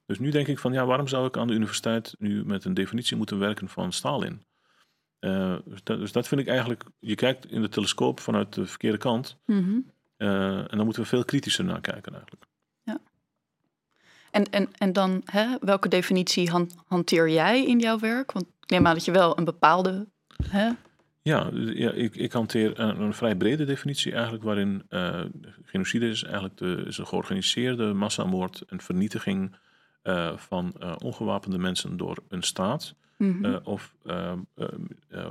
Dus 0.07 0.19
nu 0.19 0.31
denk 0.31 0.47
ik 0.47 0.59
van 0.59 0.73
ja, 0.73 0.87
waarom 0.87 1.09
zou 1.09 1.27
ik 1.27 1.37
aan 1.37 1.47
de 1.47 1.55
universiteit 1.55 2.15
nu 2.19 2.45
met 2.45 2.65
een 2.65 2.75
definitie 2.75 3.17
moeten 3.17 3.39
werken 3.39 3.69
van 3.69 3.93
Stalin? 3.93 4.47
Eh, 5.19 5.57
dus, 5.65 5.83
dat, 5.83 5.99
dus 5.99 6.13
dat 6.13 6.29
vind 6.29 6.41
ik 6.41 6.49
eigenlijk, 6.49 6.85
je 6.99 7.15
kijkt 7.15 7.47
in 7.47 7.63
de 7.63 7.69
telescoop 7.69 8.21
vanuit 8.21 8.53
de 8.53 8.67
verkeerde 8.67 8.99
kant. 8.99 9.39
Mhm. 9.47 9.81
en 10.17 10.77
dan 10.77 10.85
moeten 10.85 11.03
we 11.03 11.09
veel 11.09 11.25
kritischer 11.25 11.65
naar 11.65 11.81
kijken 11.81 12.13
eigenlijk. 12.13 12.48
En, 14.31 14.45
en, 14.51 14.69
en 14.79 14.93
dan, 14.93 15.23
hè, 15.25 15.47
welke 15.61 15.89
definitie 15.89 16.51
han- 16.51 16.71
hanteer 16.87 17.31
jij 17.31 17.65
in 17.67 17.79
jouw 17.79 17.99
werk? 17.99 18.33
Want 18.33 18.47
ik 18.63 18.71
neem 18.71 18.87
aan 18.87 18.95
dat 18.95 19.05
je 19.05 19.13
wel 19.13 19.39
een 19.39 19.45
bepaalde. 19.45 20.07
Hè? 20.49 20.71
Ja, 21.23 21.51
ja 21.53 21.91
ik, 21.91 22.17
ik 22.17 22.33
hanteer 22.33 22.81
een, 22.81 23.01
een 23.01 23.15
vrij 23.15 23.37
brede 23.37 23.65
definitie 23.65 24.13
eigenlijk, 24.13 24.45
waarin 24.45 24.83
eh, 24.89 25.21
genocide 25.65 26.09
is 26.09 26.23
eigenlijk 26.25 26.57
de, 26.57 26.85
is 26.87 26.99
een 26.99 27.07
georganiseerde 27.07 27.93
massamoord 27.93 28.63
en 28.69 28.81
vernietiging 28.81 29.57
eh, 30.03 30.37
van 30.37 30.73
eh, 30.81 30.95
ongewapende 30.99 31.59
mensen 31.59 31.97
door 31.97 32.17
een 32.29 32.43
staat. 32.43 32.95
Mhm. 33.17 33.59
of, 33.65 33.95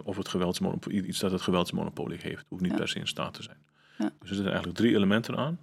of 0.04 0.18
het 0.18 0.28
geweldsmonopolie, 0.28 1.06
iets 1.06 1.20
dat 1.20 1.32
het 1.32 1.42
geweldsmonopolie 1.42 2.18
heeft. 2.22 2.46
Hoeft 2.48 2.62
niet 2.62 2.72
Ja. 2.72 2.78
per 2.78 2.88
se 2.88 3.00
in 3.00 3.08
staat 3.08 3.34
te 3.34 3.44
zijn. 3.44 3.58
Ja. 3.98 4.04
Dus 4.20 4.30
er 4.30 4.36
zitten 4.36 4.46
eigenlijk 4.46 4.78
drie 4.78 4.96
elementen 4.96 5.38
aan. 5.38 5.60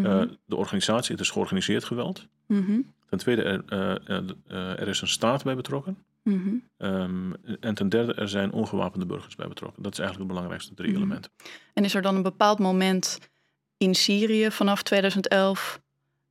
Mhm. 0.00 0.06
Eh, 0.20 0.28
de 0.44 0.56
organisatie, 0.56 1.12
het 1.12 1.20
is 1.20 1.30
georganiseerd 1.30 1.84
geweld. 1.84 2.26
Mhm. 2.46 2.80
Ten 3.08 3.18
tweede, 3.18 3.42
er, 3.42 3.62
eh, 3.68 4.16
eh, 4.46 4.80
er 4.80 4.88
is 4.88 5.00
een 5.00 5.08
staat 5.08 5.44
bij 5.44 5.56
betrokken. 5.56 5.98
Mhm. 6.22 6.48
Ehm, 6.76 7.32
en 7.60 7.74
ten 7.74 7.88
derde, 7.88 8.14
er 8.14 8.28
zijn 8.28 8.52
ongewapende 8.52 9.06
burgers 9.06 9.34
bij 9.34 9.48
betrokken. 9.48 9.82
Dat 9.82 9.92
is 9.92 9.98
eigenlijk 9.98 10.28
de 10.28 10.34
belangrijkste 10.34 10.74
drie 10.74 10.88
Mhm. 10.88 10.98
elementen. 10.98 11.30
En 11.74 11.84
is 11.84 11.94
er 11.94 12.02
dan 12.02 12.16
een 12.16 12.22
bepaald 12.22 12.58
moment 12.58 13.18
in 13.76 13.94
Syrië 13.94 14.50
vanaf 14.50 14.82
2011, 14.82 15.80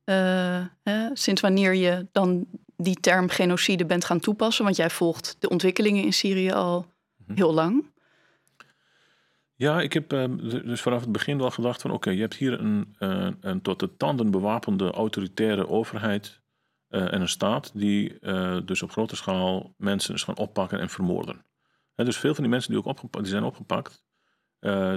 eh, 0.04 0.64
hè, 0.82 1.08
sinds 1.12 1.40
wanneer 1.40 1.74
je 1.74 2.06
dan 2.12 2.46
die 2.76 3.00
term 3.00 3.28
genocide 3.28 3.84
bent 3.86 4.04
gaan 4.04 4.20
toepassen? 4.20 4.64
Want 4.64 4.76
jij 4.76 4.90
volgt 4.90 5.36
de 5.38 5.48
ontwikkelingen 5.48 6.04
in 6.04 6.12
Syrië 6.12 6.50
al 6.52 6.86
Mhm. 7.16 7.34
heel 7.36 7.54
lang. 7.54 7.84
Ja, 9.58 9.80
ik 9.80 9.92
heb 9.92 10.12
eh, 10.12 10.24
dus 10.40 10.80
vanaf 10.80 11.00
het 11.00 11.12
begin 11.12 11.38
wel 11.38 11.50
gedacht 11.50 11.82
van... 11.82 11.90
oké, 11.90 12.10
je 12.10 12.20
hebt 12.20 12.34
hier 12.34 12.60
een, 12.60 12.94
eh, 12.98 13.28
een 13.40 13.62
tot 13.62 13.80
de 13.80 13.96
tanden 13.96 14.30
bewapende 14.30 14.90
autoritaire 14.90 15.68
overheid... 15.68 16.40
eh, 16.88 17.12
en 17.12 17.20
een 17.20 17.28
staat 17.28 17.70
die 17.74 18.18
eh, 18.18 18.58
dus 18.64 18.82
op 18.82 18.90
grote 18.90 19.16
schaal 19.16 19.74
mensen 19.76 20.14
is 20.14 20.22
gaan 20.22 20.36
oppakken 20.36 20.80
en 20.80 20.88
vermoorden. 20.88 21.44
Dus 21.94 22.16
veel 22.18 22.34
van 22.34 22.42
die 22.42 22.52
mensen 22.52 22.70
die, 22.70 22.78
ook 22.80 22.86
opgepa- 22.86 23.18
die 23.20 23.28
zijn 23.28 23.42
opgepakt... 23.44 24.04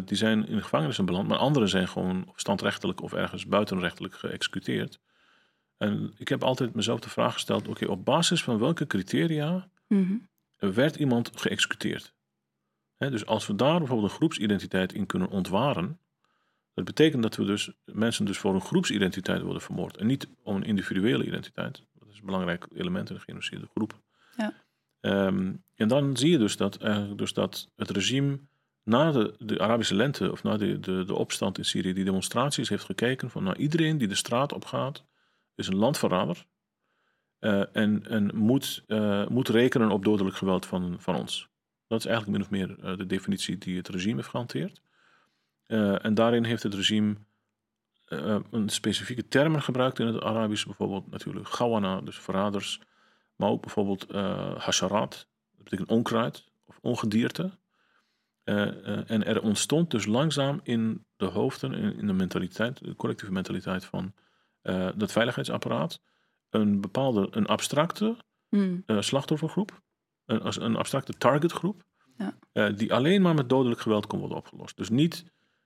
die 0.05 0.17
zijn 0.17 0.47
in 0.47 0.55
de 0.55 0.61
gevangenissen 0.61 1.05
beland... 1.05 1.27
maar 1.27 1.37
anderen 1.37 1.69
zijn 1.69 1.87
gewoon 1.87 2.31
standrechtelijk 2.35 3.01
of 3.01 3.13
ergens 3.13 3.45
buitenrechtelijk 3.47 4.15
geëxecuteerd. 4.15 4.99
En 5.77 6.13
ik 6.17 6.27
heb 6.27 6.43
altijd 6.43 6.73
mezelf 6.75 6.99
de 6.99 7.09
vraag 7.09 7.33
gesteld... 7.33 7.67
oké, 7.67 7.85
op 7.85 8.05
basis 8.05 8.43
van 8.43 8.59
welke 8.59 8.87
criteria 8.87 9.69
Mhm. 9.87 10.17
werd 10.57 10.95
iemand 10.95 11.31
geëxecuteerd. 11.35 12.13
Dus 13.09 13.25
als 13.25 13.47
we 13.47 13.55
daar 13.55 13.77
bijvoorbeeld 13.77 14.09
een 14.09 14.17
groepsidentiteit 14.17 14.93
in 14.93 15.05
kunnen 15.05 15.29
ontwaren, 15.29 15.99
dat 16.73 16.85
betekent 16.85 17.23
dat 17.23 17.35
we 17.35 17.45
dus 17.45 17.71
mensen 17.85 18.25
dus 18.25 18.37
voor 18.37 18.53
een 18.53 18.61
groepsidentiteit 18.61 19.41
worden 19.41 19.61
vermoord 19.61 19.97
en 19.97 20.07
niet 20.07 20.27
om 20.43 20.55
een 20.55 20.63
individuele 20.63 21.25
identiteit. 21.25 21.83
Dat 21.99 22.09
is 22.09 22.17
een 22.17 22.25
belangrijk 22.25 22.67
element 22.75 23.09
in 23.09 23.15
de 23.15 23.21
genocide 23.21 23.67
groep. 23.75 23.99
Ja. 24.37 24.53
Ehm, 25.01 25.53
en 25.75 25.87
dan 25.87 26.17
zie 26.17 26.31
je 26.31 26.37
dus 26.37 26.57
dat, 26.57 26.77
eigenlijk 26.77 27.17
dus 27.17 27.33
dat 27.33 27.69
het 27.75 27.89
regime 27.89 28.39
na 28.83 29.11
de, 29.11 29.35
de 29.39 29.59
Arabische 29.59 29.95
lente 29.95 30.31
of 30.31 30.43
na 30.43 30.57
de, 30.57 30.79
de, 30.79 31.03
de 31.05 31.15
opstand 31.15 31.57
in 31.57 31.65
Syrië, 31.65 31.93
die 31.93 32.05
demonstraties 32.05 32.69
heeft 32.69 32.83
gekeken 32.83 33.29
van 33.29 33.43
nou, 33.43 33.55
iedereen 33.55 33.97
die 33.97 34.07
de 34.07 34.15
straat 34.15 34.53
op 34.53 34.65
gaat, 34.65 35.03
is 35.55 35.67
een 35.67 35.75
landverrader. 35.75 36.45
eh, 37.39 37.75
en 37.75 38.05
en 38.07 38.31
moet, 38.35 38.83
eh, 38.87 39.27
moet 39.27 39.49
rekenen 39.49 39.91
op 39.91 40.03
dodelijk 40.03 40.35
geweld 40.35 40.65
van, 40.65 40.95
van 40.99 41.15
ons. 41.15 41.50
Dat 41.91 41.99
is 41.99 42.05
eigenlijk 42.05 42.37
min 42.37 42.47
of 42.47 42.51
meer 42.51 42.83
eh, 42.83 42.97
de 42.97 43.05
definitie 43.05 43.57
die 43.57 43.77
het 43.77 43.87
regime 43.87 44.15
heeft 44.15 44.27
gehanteerd. 44.27 44.81
Eh, 45.65 46.05
en 46.05 46.13
daarin 46.13 46.43
heeft 46.43 46.63
het 46.63 46.73
regime 46.73 47.15
eh, 48.05 48.39
een 48.51 48.69
specifieke 48.69 49.27
termen 49.27 49.61
gebruikt 49.61 49.99
in 49.99 50.07
het 50.07 50.21
Arabisch. 50.23 50.65
Bijvoorbeeld 50.65 51.11
natuurlijk 51.11 51.47
gawana, 51.47 52.01
dus 52.01 52.19
verraders. 52.19 52.81
Maar 53.35 53.49
ook 53.49 53.61
bijvoorbeeld 53.61 54.05
eh 54.05 54.55
hasharat, 54.57 55.27
dat 55.55 55.63
betekent 55.63 55.89
onkruid 55.89 56.51
of 56.65 56.79
ongedierte. 56.81 57.59
En 58.43 59.25
er 59.25 59.41
ontstond 59.41 59.91
dus 59.91 60.05
langzaam 60.05 60.59
in 60.63 61.05
de 61.15 61.25
hoofden, 61.25 61.73
in, 61.73 61.97
in 61.97 62.07
de 62.07 62.13
mentaliteit, 62.13 62.83
de 62.83 62.95
collectieve 62.95 63.33
mentaliteit 63.33 63.85
van 63.85 64.13
dat 64.95 65.11
veiligheidsapparaat, 65.11 66.01
een 66.49 66.81
bepaalde, 66.81 67.27
een 67.31 67.45
abstracte 67.45 68.17
Mm. 68.51 68.83
eh, 68.85 69.01
slachtoffergroep, 69.01 69.81
een, 70.31 70.41
als 70.41 70.59
een 70.59 70.75
abstracte 70.75 71.13
targetgroep, 71.13 71.83
Ja. 72.17 72.37
eh, 72.51 72.75
die 72.75 72.93
alleen 72.93 73.21
maar 73.21 73.33
met 73.33 73.49
dodelijk 73.49 73.81
geweld 73.81 74.07
kon 74.07 74.19
worden 74.19 74.37
opgelost. 74.37 74.77
Dus 74.77 74.89
niet 74.89 75.15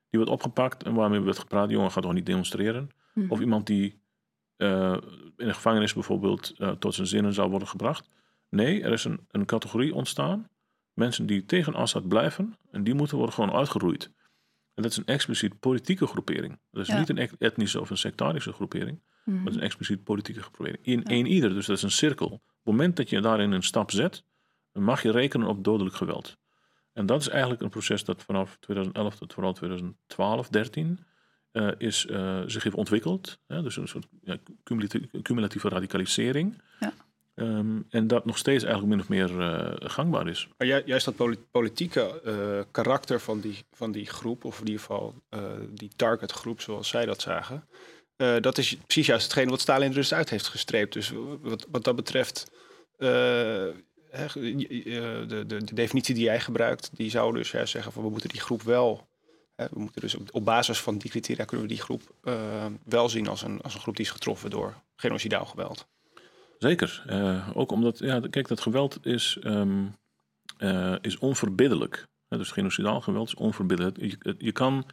die 0.10 0.20
wordt 0.24 0.32
opgepakt 0.32 0.84
en 0.84 0.94
waarmee 0.94 1.20
wordt 1.20 1.40
gepraat, 1.40 1.70
jongen 1.70 1.92
gaat 1.92 2.04
toch 2.04 2.14
niet 2.14 2.26
demonstreren. 2.26 2.90
Mhm. 3.14 3.32
Of 3.32 3.40
iemand 3.40 3.68
die 3.68 4.00
eh, 4.58 4.98
in 5.38 5.48
een 5.48 5.54
gevangenis 5.54 5.94
bijvoorbeeld 5.94 6.54
eh, 6.58 6.70
tot 6.72 6.94
zijn 6.94 7.08
zinnen 7.08 7.34
zou 7.34 7.50
worden 7.50 7.68
gebracht. 7.68 8.10
Nee, 8.50 8.84
er 8.84 8.92
is 8.92 9.04
een, 9.04 9.20
een 9.32 9.46
categorie 9.46 9.94
ontstaan, 9.96 10.50
mensen 10.94 11.26
die 11.26 11.46
tegen 11.46 11.74
Assad 11.74 12.08
blijven 12.08 12.58
en 12.72 12.84
die 12.84 12.94
moeten 12.94 13.18
worden 13.18 13.36
gewoon 13.36 13.52
uitgeroeid. 13.52 14.12
En 14.74 14.84
dat 14.84 14.92
is 14.92 14.98
een 14.98 15.06
expliciet 15.06 15.60
politieke 15.60 16.08
groepering. 16.08 16.60
Dat 16.72 16.82
is 16.82 16.88
Ja. 16.88 17.00
niet 17.00 17.10
een 17.10 17.18
e- 17.18 17.30
etnische 17.40 17.80
of 17.82 17.90
een 17.90 17.98
sectarische 17.98 18.52
groepering. 18.54 19.02
Mhm. 19.26 19.44
Dat 19.44 19.48
is 19.54 19.56
een 19.56 19.64
expliciet 19.66 20.04
politieke 20.04 20.42
groepering. 20.42 20.78
In 20.82 20.98
Ja. 21.00 21.04
één 21.04 21.26
ieder, 21.26 21.54
dus 21.54 21.66
dat 21.66 21.78
is 21.78 21.84
een 21.84 21.92
cirkel. 21.92 22.28
Op 22.28 22.42
het 22.42 22.64
moment 22.64 22.96
dat 22.96 23.10
je 23.10 23.20
daarin 23.22 23.52
een 23.52 23.64
stap 23.64 23.92
zet, 23.92 24.24
mag 24.80 25.02
je 25.02 25.12
rekenen 25.12 25.48
op 25.48 25.64
dodelijk 25.64 25.96
geweld. 25.96 26.38
En 26.94 27.06
dat 27.06 27.22
is 27.22 27.28
eigenlijk 27.28 27.62
een 27.62 27.70
proces 27.70 28.04
dat 28.04 28.24
vanaf 28.24 28.58
2011 28.60 29.16
tot 29.16 29.34
vooral 29.34 29.54
2012, 29.54 30.50
13 30.50 31.00
uh, 31.52 31.72
is, 31.78 32.06
uh, 32.06 32.42
zich 32.46 32.64
heeft 32.64 32.76
ontwikkeld. 32.76 33.40
Hè? 33.48 33.62
Dus 33.62 33.78
een 33.78 33.88
soort 33.88 34.08
ja, 34.24 34.38
cumulatieve, 34.64 35.22
cumulatieve 35.22 35.70
radicalisering. 35.70 36.62
Ja. 36.80 36.94
Um, 37.36 37.86
en 37.90 38.08
dat 38.08 38.26
nog 38.26 38.38
steeds 38.38 38.64
eigenlijk 38.64 38.94
min 38.94 39.04
of 39.04 39.10
meer 39.10 39.32
uh, 39.32 39.90
gangbaar 39.90 40.28
is. 40.28 40.48
Maar 40.58 40.88
juist 40.88 41.06
dat 41.06 41.38
politieke 41.52 42.66
karakter 42.72 43.20
van 43.20 43.40
die, 43.40 43.66
van 43.72 43.92
die 43.92 44.06
groep, 44.06 44.44
of 44.44 44.60
in 44.60 44.66
ieder 44.66 44.82
geval 44.82 45.16
die 45.70 45.92
targetgroep 45.96 46.62
zoals 46.62 46.88
zij 46.88 47.06
dat 47.06 47.22
zagen, 47.22 47.68
dat 48.42 48.58
is 48.58 48.76
precies 48.76 49.08
juist 49.08 49.24
hetgeen 49.24 49.50
wat 49.50 49.62
Stalin 49.62 49.90
er 49.90 49.96
dus 49.96 50.14
uit 50.14 50.30
heeft 50.30 50.48
gestreept. 50.48 50.94
Dus 50.94 51.12
wat, 51.42 51.68
wat 51.72 51.84
dat 51.84 51.96
betreft 51.96 52.52
de, 54.16 55.26
de, 55.28 55.46
de, 55.46 55.74
definitie 55.74 56.16
die 56.16 56.24
jij 56.24 56.40
gebruikt, 56.40 56.90
die 56.94 57.10
zou 57.10 57.34
dus 57.34 57.50
zeggen 57.50 57.92
van 57.92 58.04
we 58.04 58.10
moeten 58.10 58.30
die 58.30 58.42
groep 58.42 58.62
wel, 58.62 59.08
we 59.56 59.80
moeten 59.80 60.02
dus 60.02 60.16
op, 60.32 60.46
basis 60.46 60.80
van 60.80 60.98
die 60.98 61.10
criteria 61.10 61.46
kunnen 61.46 61.68
we 61.68 61.74
die 61.74 61.82
groep 61.82 62.02
uh, 62.24 62.66
wel 62.84 63.10
zien 63.10 63.28
als 63.28 63.42
een, 63.42 63.62
als 63.62 63.74
een 63.74 63.80
groep 63.80 63.96
die 63.96 64.06
is 64.06 64.12
getroffen 64.12 64.50
door 64.50 64.74
genocidaal 64.96 65.46
geweld. 65.46 65.88
Zeker, 66.58 67.04
uh, 67.10 67.50
ook 67.54 67.72
omdat, 67.72 68.00
ja, 68.00 68.20
kijk, 68.30 68.48
dat 68.48 68.62
geweld 68.62 69.06
is, 69.06 69.38
uh, 70.58 70.96
is 71.02 71.18
onverbiddelijk. 71.18 72.08
dus 72.28 72.52
genocidaal 72.52 73.02
geweld 73.02 73.28
is 73.28 73.36
onverbiddelijk. 73.36 73.98
Je, 73.98 74.36
je 74.38 74.52
kan, 74.52 74.86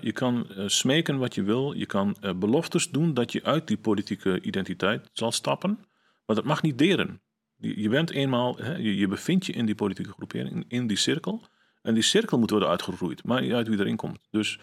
je 0.00 0.12
kan 0.12 0.46
smeken 0.66 1.18
wat 1.18 1.34
je 1.34 1.42
wil, 1.42 1.72
je 1.72 1.86
kan 1.86 2.16
beloftes 2.36 2.90
doen 2.90 3.14
dat 3.14 3.32
je 3.32 3.44
uit 3.44 3.66
die 3.66 3.78
politieke 3.78 4.40
identiteit 4.40 5.10
zal 5.12 5.32
stappen, 5.32 5.78
maar 6.26 6.36
dat 6.36 6.44
mag 6.44 6.62
niet 6.62 6.78
deren. 6.78 7.21
Je, 7.62 7.88
bent 7.88 8.10
eenmaal, 8.10 8.56
hè, 8.56 8.76
je, 8.76 8.96
je 8.96 9.08
bevindt 9.08 9.46
je 9.46 9.52
in 9.52 9.66
die 9.66 9.74
politieke 9.74 10.12
groepering, 10.12 10.64
in, 10.68 10.86
die 10.86 10.96
cirkel. 10.96 11.42
En 11.82 11.94
die 11.94 12.02
cirkel 12.02 12.38
moet 12.38 12.50
worden 12.50 12.68
uitgegroeid, 12.68 13.24
maar 13.24 13.40
niet 13.40 13.52
uit 13.52 13.68
wie 13.68 13.78
erin 13.78 13.96
komt. 13.96 14.18
Dus, 14.30 14.60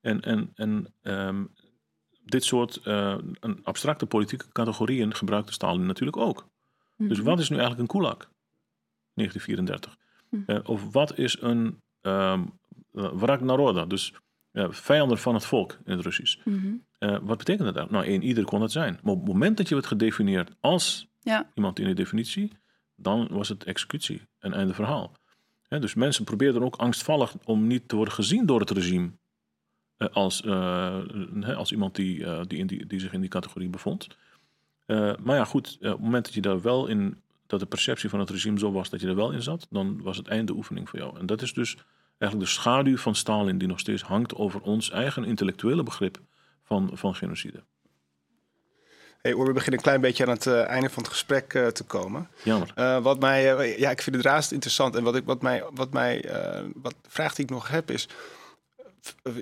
en 0.00 0.20
en, 0.20 0.50
en 0.54 0.94
um, 1.02 1.52
dit 2.24 2.44
soort 2.44 2.80
uh, 2.84 3.18
abstracte 3.62 4.06
politieke 4.06 4.48
categorieën 4.52 5.14
gebruikte 5.14 5.52
Stalin 5.52 5.86
natuurlijk 5.86 6.16
ook. 6.16 6.48
Dus 6.96 7.18
mhm. 7.18 7.26
wat 7.26 7.38
is 7.38 7.48
nu 7.48 7.56
eigenlijk 7.56 7.92
een 7.92 7.98
kulak? 7.98 8.30
1934. 9.14 9.96
Mm. 10.28 10.44
Uh, 10.46 10.58
of 10.64 10.92
wat 10.92 11.18
is 11.18 11.40
een 11.40 11.80
um, 12.02 12.58
wrak 12.92 13.40
naroda, 13.40 13.84
dus 13.84 14.14
uh, 14.52 14.66
vijanden 14.70 15.18
van 15.18 15.34
het 15.34 15.44
volk 15.44 15.78
in 15.84 15.92
het 15.92 16.00
Russisch. 16.00 16.36
Mm 16.44 16.84
-hmm. 16.98 17.26
wat 17.26 17.38
betekent 17.38 17.74
dat? 17.74 17.90
Nou, 17.90 18.04
één, 18.04 18.22
ieder 18.22 18.44
kon 18.44 18.62
het 18.62 18.72
zijn. 18.72 18.98
Maar 19.02 19.12
op 19.12 19.18
het 19.18 19.28
moment 19.28 19.56
dat 19.56 19.68
je 19.68 19.76
het 19.76 19.86
gedefinieerd 19.86 20.54
als 20.60 21.11
ja. 21.22 21.50
iemand 21.54 21.78
in 21.78 21.86
de 21.86 21.94
definitie, 21.94 22.52
dan 22.96 23.28
was 23.30 23.48
het 23.48 23.64
executie, 23.64 24.22
een 24.38 24.54
einde 24.54 24.74
verhaal. 24.74 25.16
dus 25.68 25.94
mensen 25.94 26.24
probeerden 26.24 26.62
ook 26.62 26.76
angstvallig 26.76 27.36
om 27.44 27.66
niet 27.66 27.88
te 27.88 27.96
worden 27.96 28.14
gezien 28.14 28.46
door 28.46 28.60
het 28.60 28.70
regime 28.70 29.10
eh, 29.96 30.08
als, 30.12 30.42
uh, 30.42 31.56
als 31.56 31.72
iemand 31.72 31.94
die, 31.94 32.18
uh, 32.18 32.40
die, 32.46 32.58
in 32.58 32.66
die, 32.66 32.86
die 32.86 33.00
zich 33.00 33.12
in 33.12 33.20
die 33.20 33.30
categorie 33.30 33.68
bevond. 33.68 34.06
maar 35.22 35.36
ja, 35.36 35.44
goed, 35.44 35.76
op 35.80 35.82
het 35.82 36.00
moment 36.00 36.24
dat 36.24 36.34
je 36.34 36.40
daar 36.40 36.62
wel 36.62 36.86
in, 36.86 37.22
dat 37.46 37.60
de 37.60 37.66
perceptie 37.66 38.08
van 38.08 38.20
het 38.20 38.30
regime 38.30 38.58
zo 38.58 38.72
was 38.72 38.90
dat 38.90 39.00
je 39.00 39.06
er 39.06 39.14
wel 39.14 39.30
in 39.30 39.42
zat, 39.42 39.66
dan 39.70 40.02
was 40.02 40.16
het 40.16 40.28
einde 40.28 40.52
oefening 40.52 40.88
voor 40.88 40.98
jou. 40.98 41.18
En 41.18 41.26
dat 41.26 41.42
is 41.42 41.52
dus 41.52 41.76
eigenlijk 42.18 42.50
de 42.50 42.56
schaduw 42.58 42.96
van 42.96 43.14
Stalin 43.14 43.58
die 43.58 43.68
nog 43.68 43.80
steeds 43.80 44.02
hangt 44.02 44.34
over 44.34 44.60
ons 44.60 44.90
eigen 44.90 45.24
intellectuele 45.24 45.82
begrip 45.82 46.20
van, 46.62 46.90
van 46.92 47.14
genocide. 47.14 47.62
Hey, 49.22 49.36
we 49.36 49.52
beginnen 49.52 49.78
een 49.78 49.84
klein 49.84 50.00
beetje 50.00 50.24
aan 50.24 50.32
het 50.32 50.46
uh, 50.46 50.66
einde 50.66 50.90
van 50.90 51.02
het 51.02 51.12
gesprek 51.12 51.54
uh, 51.54 51.66
te 51.66 51.84
komen. 51.84 52.28
Jammer. 52.44 52.72
Uh, 52.76 53.02
wat 53.02 53.20
mij, 53.20 53.42
ja, 53.78 53.90
ik 53.90 54.02
vind 54.02 54.16
het 54.16 54.24
raast 54.24 54.52
interessant. 54.52 54.96
En 54.96 55.02
wat, 55.02 55.16
ik, 55.16 55.24
wat 55.24 55.42
mij, 55.42 55.64
wat 55.70 55.92
mij, 55.92 56.24
wat 56.74 56.94
vraag 57.08 57.34
die 57.34 57.44
ik 57.44 57.50
nog 57.50 57.68
heb 57.68 57.90
is, 57.90 58.08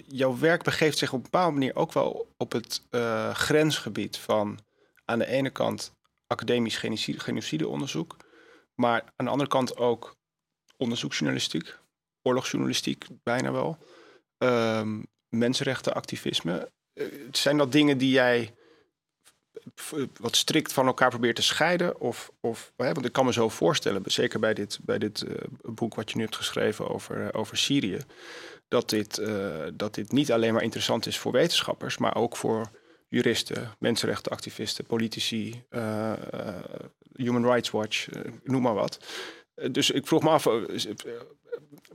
jouw 0.07 0.39
werk 0.39 0.63
begeeft 0.63 0.99
zich 0.99 1.13
op 1.13 1.17
een 1.17 1.31
bepaalde 1.31 1.53
manier 1.53 1.77
ook 1.77 1.93
wel 1.93 2.33
op 2.37 2.53
het 2.53 2.83
grensgebied 3.33 4.17
van 4.17 4.59
aan 5.05 5.19
de 5.19 5.27
ene 5.27 5.51
kant 5.51 5.95
academisch 6.27 6.77
genocide, 6.77 7.21
genocideonderzoek, 7.21 8.17
maar 8.75 9.03
aan 9.17 9.25
de 9.25 9.33
andere 9.33 9.51
kant 9.51 9.77
ook 9.77 10.17
onderzoeksjournalistiek, 10.77 11.77
oorlogsjournalistiek 12.23 13.07
bijna 13.23 13.53
wel, 13.53 13.79
um, 14.39 15.07
mensenrechtenactivisme. 15.29 16.71
zijn 17.31 17.57
dat 17.57 17.73
dingen 17.73 17.99
die 17.99 18.11
jij 18.11 18.55
wat 20.17 20.37
strikt 20.37 20.73
van 20.73 20.87
elkaar 20.87 21.11
probeert 21.11 21.37
te 21.37 21.43
scheiden? 21.43 22.01
Of, 22.01 22.31
of, 22.41 22.73
want 22.77 23.05
ik 23.05 23.13
kan 23.13 23.25
me 23.25 23.33
zo 23.33 23.49
voorstellen, 23.49 24.03
zeker 24.05 24.41
bij 24.41 24.55
dit, 24.55 24.79
bij 24.83 24.99
dit 24.99 25.25
uh, 25.29 25.35
boek 25.63 25.95
wat 25.95 26.11
je 26.11 26.17
nu 26.17 26.23
hebt 26.23 26.37
geschreven 26.37 26.89
over, 26.89 27.23
uh, 27.23 27.29
over 27.33 27.57
Syrië, 27.57 27.99
dat 28.69 28.89
dit, 28.89 29.23
dat 29.75 29.95
dit 29.95 30.13
niet 30.13 30.33
alleen 30.33 30.53
maar 30.53 30.63
interessant 30.63 31.07
is 31.07 31.19
voor 31.19 31.33
wetenschappers, 31.33 31.99
maar 31.99 32.17
ook 32.17 32.37
voor 32.37 32.71
juristen, 33.09 33.75
mensenrechtenactivisten, 33.79 34.85
politici, 34.85 35.65
Human 37.15 37.45
Rights 37.45 37.71
Watch, 37.71 38.09
noem 38.45 38.63
maar 38.63 38.75
wat. 38.75 38.99
dus 39.71 39.91
ik 39.91 40.07
vroeg 40.07 40.23
me 40.23 40.29
af, 40.29 40.47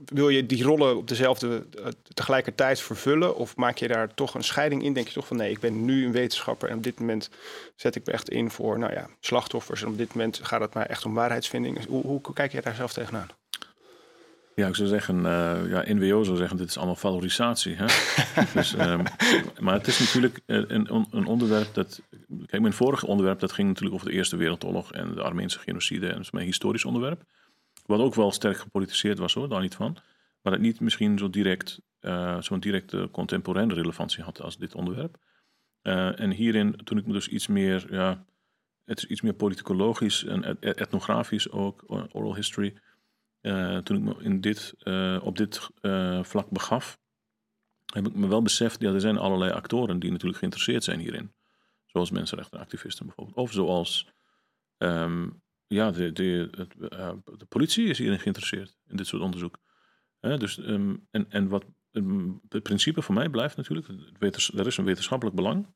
wil 0.04 0.28
je 0.28 0.46
die 0.46 0.62
rollen 0.62 0.96
op 0.96 1.08
dezelfde 1.08 1.66
uh, 1.78 1.86
tegelijkertijd 2.14 2.80
vervullen? 2.80 3.36
Of 3.36 3.56
maak 3.56 3.78
je 3.78 3.88
daar 3.88 4.14
toch 4.14 4.34
een 4.34 4.44
scheiding 4.44 4.82
in? 4.82 4.92
Denk 4.92 5.06
je 5.06 5.14
toch 5.14 5.26
van 5.26 5.36
nee, 5.36 5.50
ik 5.50 5.60
ben 5.60 5.84
nu 5.84 6.04
een 6.04 6.12
wetenschapper 6.12 6.68
en 6.68 6.76
op 6.76 6.82
dit 6.82 7.00
moment 7.00 7.30
zet 7.76 7.94
ik 7.94 8.06
me 8.06 8.12
echt 8.12 8.28
in 8.28 8.50
voor 8.50 8.78
nou 8.78 8.92
ja, 8.92 9.08
slachtoffers. 9.20 9.82
En 9.82 9.88
op 9.88 9.98
dit 9.98 10.14
moment 10.14 10.40
gaat 10.42 10.60
het 10.60 10.74
mij 10.74 10.86
echt 10.86 11.04
om 11.04 11.14
waarheidsvinding. 11.14 11.86
Hoe, 11.86 12.02
hoe 12.02 12.20
kijk 12.34 12.52
jij 12.52 12.60
daar 12.60 12.74
zelf 12.74 12.92
tegenaan? 12.92 13.28
Ja, 14.54 14.66
ik 14.66 14.74
zou 14.74 14.88
zeggen, 14.88 15.16
uh, 15.16 15.58
ja, 15.68 15.84
NWO 15.86 16.22
zou 16.22 16.36
zeggen, 16.36 16.56
dit 16.56 16.68
is 16.68 16.76
allemaal 16.76 16.96
valorisatie. 16.96 17.76
Hè? 17.76 17.86
dus, 18.54 18.72
um, 18.72 19.02
maar 19.60 19.74
het 19.74 19.86
is 19.86 19.98
natuurlijk 19.98 20.40
een, 20.46 21.06
een, 21.10 21.26
onderwerp 21.26 21.74
dat... 21.74 22.00
Kijk, 22.46 22.62
mijn 22.62 22.74
vorige 22.74 23.06
onderwerp, 23.06 23.40
dat 23.40 23.52
ging 23.52 23.68
natuurlijk 23.68 23.94
over 23.94 24.08
de 24.08 24.14
Eerste 24.14 24.36
Wereldoorlog 24.36 24.92
en 24.92 25.14
de 25.14 25.22
Armeense 25.22 25.58
genocide. 25.58 26.06
En 26.06 26.12
dat 26.12 26.22
is 26.22 26.30
mijn 26.30 26.46
historisch 26.46 26.84
onderwerp. 26.84 27.22
Wat 27.86 28.00
ook 28.00 28.14
wel 28.14 28.30
sterk 28.30 28.56
gepolitiseerd 28.56 29.18
was 29.18 29.34
hoor, 29.34 29.48
daar 29.48 29.60
niet 29.60 29.74
van. 29.74 29.96
Maar 30.42 30.52
het 30.52 30.62
niet 30.62 30.80
misschien 30.80 31.18
zo 31.18 31.30
direct, 31.30 31.80
uh, 32.00 32.40
zo'n 32.40 32.60
directe 32.60 33.08
contemporaine 33.12 33.74
relevantie 33.74 34.24
had 34.24 34.40
als 34.40 34.56
dit 34.56 34.74
onderwerp. 34.74 35.16
Uh, 35.82 36.20
en 36.20 36.30
hierin, 36.30 36.76
toen 36.76 36.98
ik 36.98 37.06
me 37.06 37.12
dus 37.12 37.28
iets 37.28 37.46
meer, 37.46 37.86
ja, 37.90 38.24
het 38.84 38.98
is 38.98 39.06
iets 39.06 39.20
meer 39.20 39.34
politicologisch 39.34 40.24
en 40.24 40.60
etnografisch 40.60 41.50
ook, 41.50 41.84
oral 41.86 42.34
history. 42.34 42.76
Uh, 43.42 43.78
toen 43.78 43.96
ik 43.96 44.02
me 44.02 44.24
in 44.24 44.40
dit, 44.40 44.74
op 45.22 45.36
dit 45.36 45.68
vlak 46.22 46.50
begaf, 46.50 46.98
heb 47.92 48.06
ik 48.06 48.14
me 48.14 48.28
wel 48.28 48.42
beseft, 48.42 48.80
ja, 48.80 48.92
er 48.92 49.00
zijn 49.00 49.18
allerlei 49.18 49.52
actoren 49.52 49.98
die 49.98 50.10
natuurlijk 50.10 50.38
geïnteresseerd 50.38 50.84
zijn 50.84 51.00
hierin. 51.00 51.32
Zoals 51.84 52.10
mensenrechtenactivisten 52.10 53.06
bijvoorbeeld. 53.06 53.36
Of 53.36 53.52
zoals 53.52 54.08
um, 54.78 55.42
ja, 55.66 55.90
de, 55.90 56.12
de, 56.12 56.50
eh, 56.88 57.12
de 57.38 57.46
politie 57.48 57.86
is 57.86 57.98
hierin 57.98 58.18
geïnteresseerd, 58.18 58.76
in 58.86 58.96
dit 58.96 59.06
soort 59.06 59.22
onderzoek. 59.22 59.58
dus, 60.20 60.58
ehm, 60.58 60.96
en, 61.10 61.30
en 61.30 61.48
wat 61.48 61.64
ehm, 61.92 62.30
het 62.48 62.62
principe 62.62 63.02
voor 63.02 63.14
mij 63.14 63.28
blijft 63.28 63.56
natuurlijk, 63.56 63.88
er 64.54 64.66
is 64.66 64.76
een 64.76 64.84
wetenschappelijk 64.84 65.36
belang. 65.36 65.66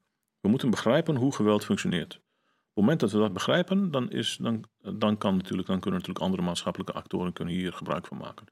We 0.41 0.49
moeten 0.49 0.70
begrijpen 0.70 1.16
hoe 1.16 1.34
geweld 1.34 1.64
functioneert. 1.64 2.14
Op 2.14 2.76
het 2.76 2.84
moment 2.84 3.01
dat 3.01 3.12
we 3.12 3.18
dat 3.18 3.32
begrijpen, 3.32 3.91
dan, 3.91 4.11
is, 4.11 4.36
dan, 4.41 4.64
dan, 4.78 5.18
kan 5.18 5.36
natuurlijk, 5.36 5.68
dan 5.68 5.80
kunnen 5.80 6.01
natuurlijk 6.01 6.24
andere 6.24 6.43
maatschappelijke 6.43 6.93
actoren 6.93 7.32
kunnen 7.32 7.55
hier 7.55 7.72
gebruik 7.72 8.07
van 8.07 8.16
maken. 8.16 8.47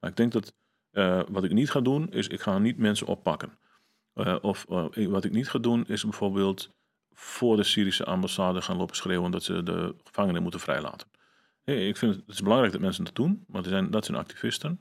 Maar 0.00 0.10
ik 0.10 0.16
denk 0.16 0.32
dat 0.32 0.54
uh, 0.92 1.22
wat 1.28 1.44
ik 1.44 1.52
niet 1.52 1.70
ga 1.70 1.80
doen, 1.80 2.10
is 2.10 2.28
ik 2.28 2.40
ga 2.40 2.58
niet 2.58 2.78
mensen 2.78 3.06
oppakken. 3.06 3.58
Uh, 4.14 4.36
of 4.40 4.64
wat 4.94 5.24
ik 5.24 5.32
niet 5.32 5.48
ga 5.48 5.58
doen, 5.58 5.86
is 5.86 6.02
bijvoorbeeld 6.02 6.76
voor 7.20 7.56
de 7.56 7.62
Syrische 7.62 8.04
ambassade 8.04 8.62
gaan 8.62 8.76
lopen 8.76 8.96
schreeuwen 8.96 9.30
dat 9.30 9.42
ze 9.42 9.62
de 9.62 9.94
gevangenen 10.04 10.42
moeten 10.42 10.60
vrijlaten. 10.60 11.08
ik 11.64 11.96
vind 11.96 12.14
het, 12.14 12.20
het 12.26 12.34
is 12.34 12.42
belangrijk 12.42 12.72
dat 12.72 12.80
mensen 12.80 13.04
dat 13.04 13.14
doen, 13.14 13.44
dat 13.48 13.66
zijn, 13.66 13.90
dat 13.90 14.04
zijn 14.04 14.18
activisten. 14.18 14.78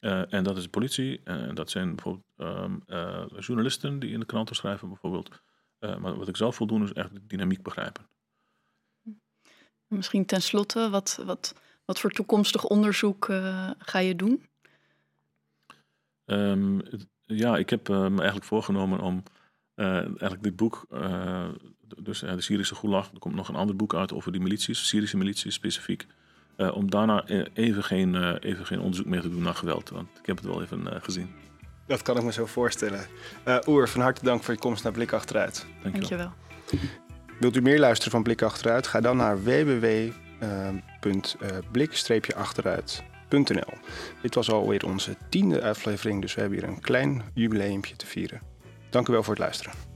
Uh, 0.00 0.32
en 0.32 0.44
dat 0.44 0.56
is 0.56 0.62
de 0.62 0.68
politie. 0.68 1.20
En 1.24 1.54
dat 1.54 1.70
zijn 1.70 1.94
bijvoorbeeld 1.94 2.24
um, 2.36 2.82
uh, 2.86 3.24
journalisten 3.38 3.98
die 3.98 4.10
in 4.10 4.20
de 4.20 4.26
kranten 4.26 4.56
schrijven, 4.56 4.88
bijvoorbeeld. 4.88 5.42
Maar 5.78 6.16
wat 6.16 6.28
ik 6.28 6.36
zelf 6.36 6.58
wil 6.58 6.66
doen, 6.66 6.82
is 6.82 6.92
echt 6.92 7.14
de 7.14 7.26
dynamiek 7.26 7.62
begrijpen. 7.62 8.06
Misschien 9.86 10.26
tenslotte, 10.26 10.90
wat, 10.90 11.22
wat, 11.24 11.54
wat 11.84 12.00
voor 12.00 12.10
toekomstig 12.10 12.64
onderzoek 12.64 13.24
ga 13.78 13.98
je 13.98 14.16
doen? 14.16 14.46
Um, 16.24 16.82
ja, 17.20 17.56
ik 17.56 17.70
heb 17.70 17.88
me 17.88 18.16
eigenlijk 18.16 18.44
voorgenomen 18.44 19.00
om 19.00 19.22
eigenlijk 19.74 20.42
dit 20.42 20.56
boek 20.56 20.86
dus 21.98 22.18
de 22.18 22.40
Syrische 22.40 22.74
Gulag. 22.74 23.10
Er 23.12 23.18
komt 23.18 23.34
nog 23.34 23.48
een 23.48 23.54
ander 23.54 23.76
boek 23.76 23.94
uit 23.94 24.12
over 24.12 24.32
die 24.32 24.40
milities, 24.40 24.88
Syrische 24.88 25.16
milities 25.16 25.54
specifiek. 25.54 26.06
Uh, 26.56 26.76
om 26.76 26.90
daarna 26.90 27.24
even 27.54 27.84
geen, 27.84 28.14
uh, 28.14 28.34
even 28.40 28.66
geen 28.66 28.80
onderzoek 28.80 29.06
meer 29.06 29.20
te 29.20 29.30
doen 29.30 29.42
naar 29.42 29.54
geweld. 29.54 29.90
Want 29.90 30.08
ik 30.20 30.26
heb 30.26 30.36
het 30.36 30.46
wel 30.46 30.62
even 30.62 30.80
uh, 30.80 30.94
gezien. 31.00 31.30
Dat 31.86 32.02
kan 32.02 32.16
ik 32.16 32.22
me 32.22 32.32
zo 32.32 32.46
voorstellen. 32.46 33.06
Oer, 33.66 33.88
van 33.88 34.00
harte 34.00 34.24
dank 34.24 34.42
voor 34.42 34.54
je 34.54 34.60
komst 34.60 34.82
naar 34.82 34.92
Blik 34.92 35.12
Achteruit. 35.12 35.66
Dankjewel. 35.82 36.32
Wilt 37.40 37.56
u 37.56 37.60
meer 37.60 37.78
luisteren 37.78 38.12
van 38.12 38.22
Blik 38.22 38.42
Achteruit? 38.42 38.86
Ga 38.86 39.00
dan 39.00 39.16
naar 39.16 39.42
www 39.42 40.12
www.blik-achteruit.nl. 41.00 43.72
Dit 44.22 44.34
was 44.34 44.50
alweer 44.50 44.84
onze 44.84 45.16
tiende 45.28 45.62
aflevering, 45.62 46.20
dus 46.20 46.34
we 46.34 46.40
hebben 46.40 46.58
hier 46.58 46.68
een 46.68 46.80
klein 46.80 47.22
jubileumpje 47.34 47.96
te 47.96 48.06
vieren. 48.06 48.53
Dank 48.94 49.08
u 49.08 49.12
wel 49.12 49.22
voor 49.22 49.34
het 49.34 49.42
luisteren. 49.42 49.93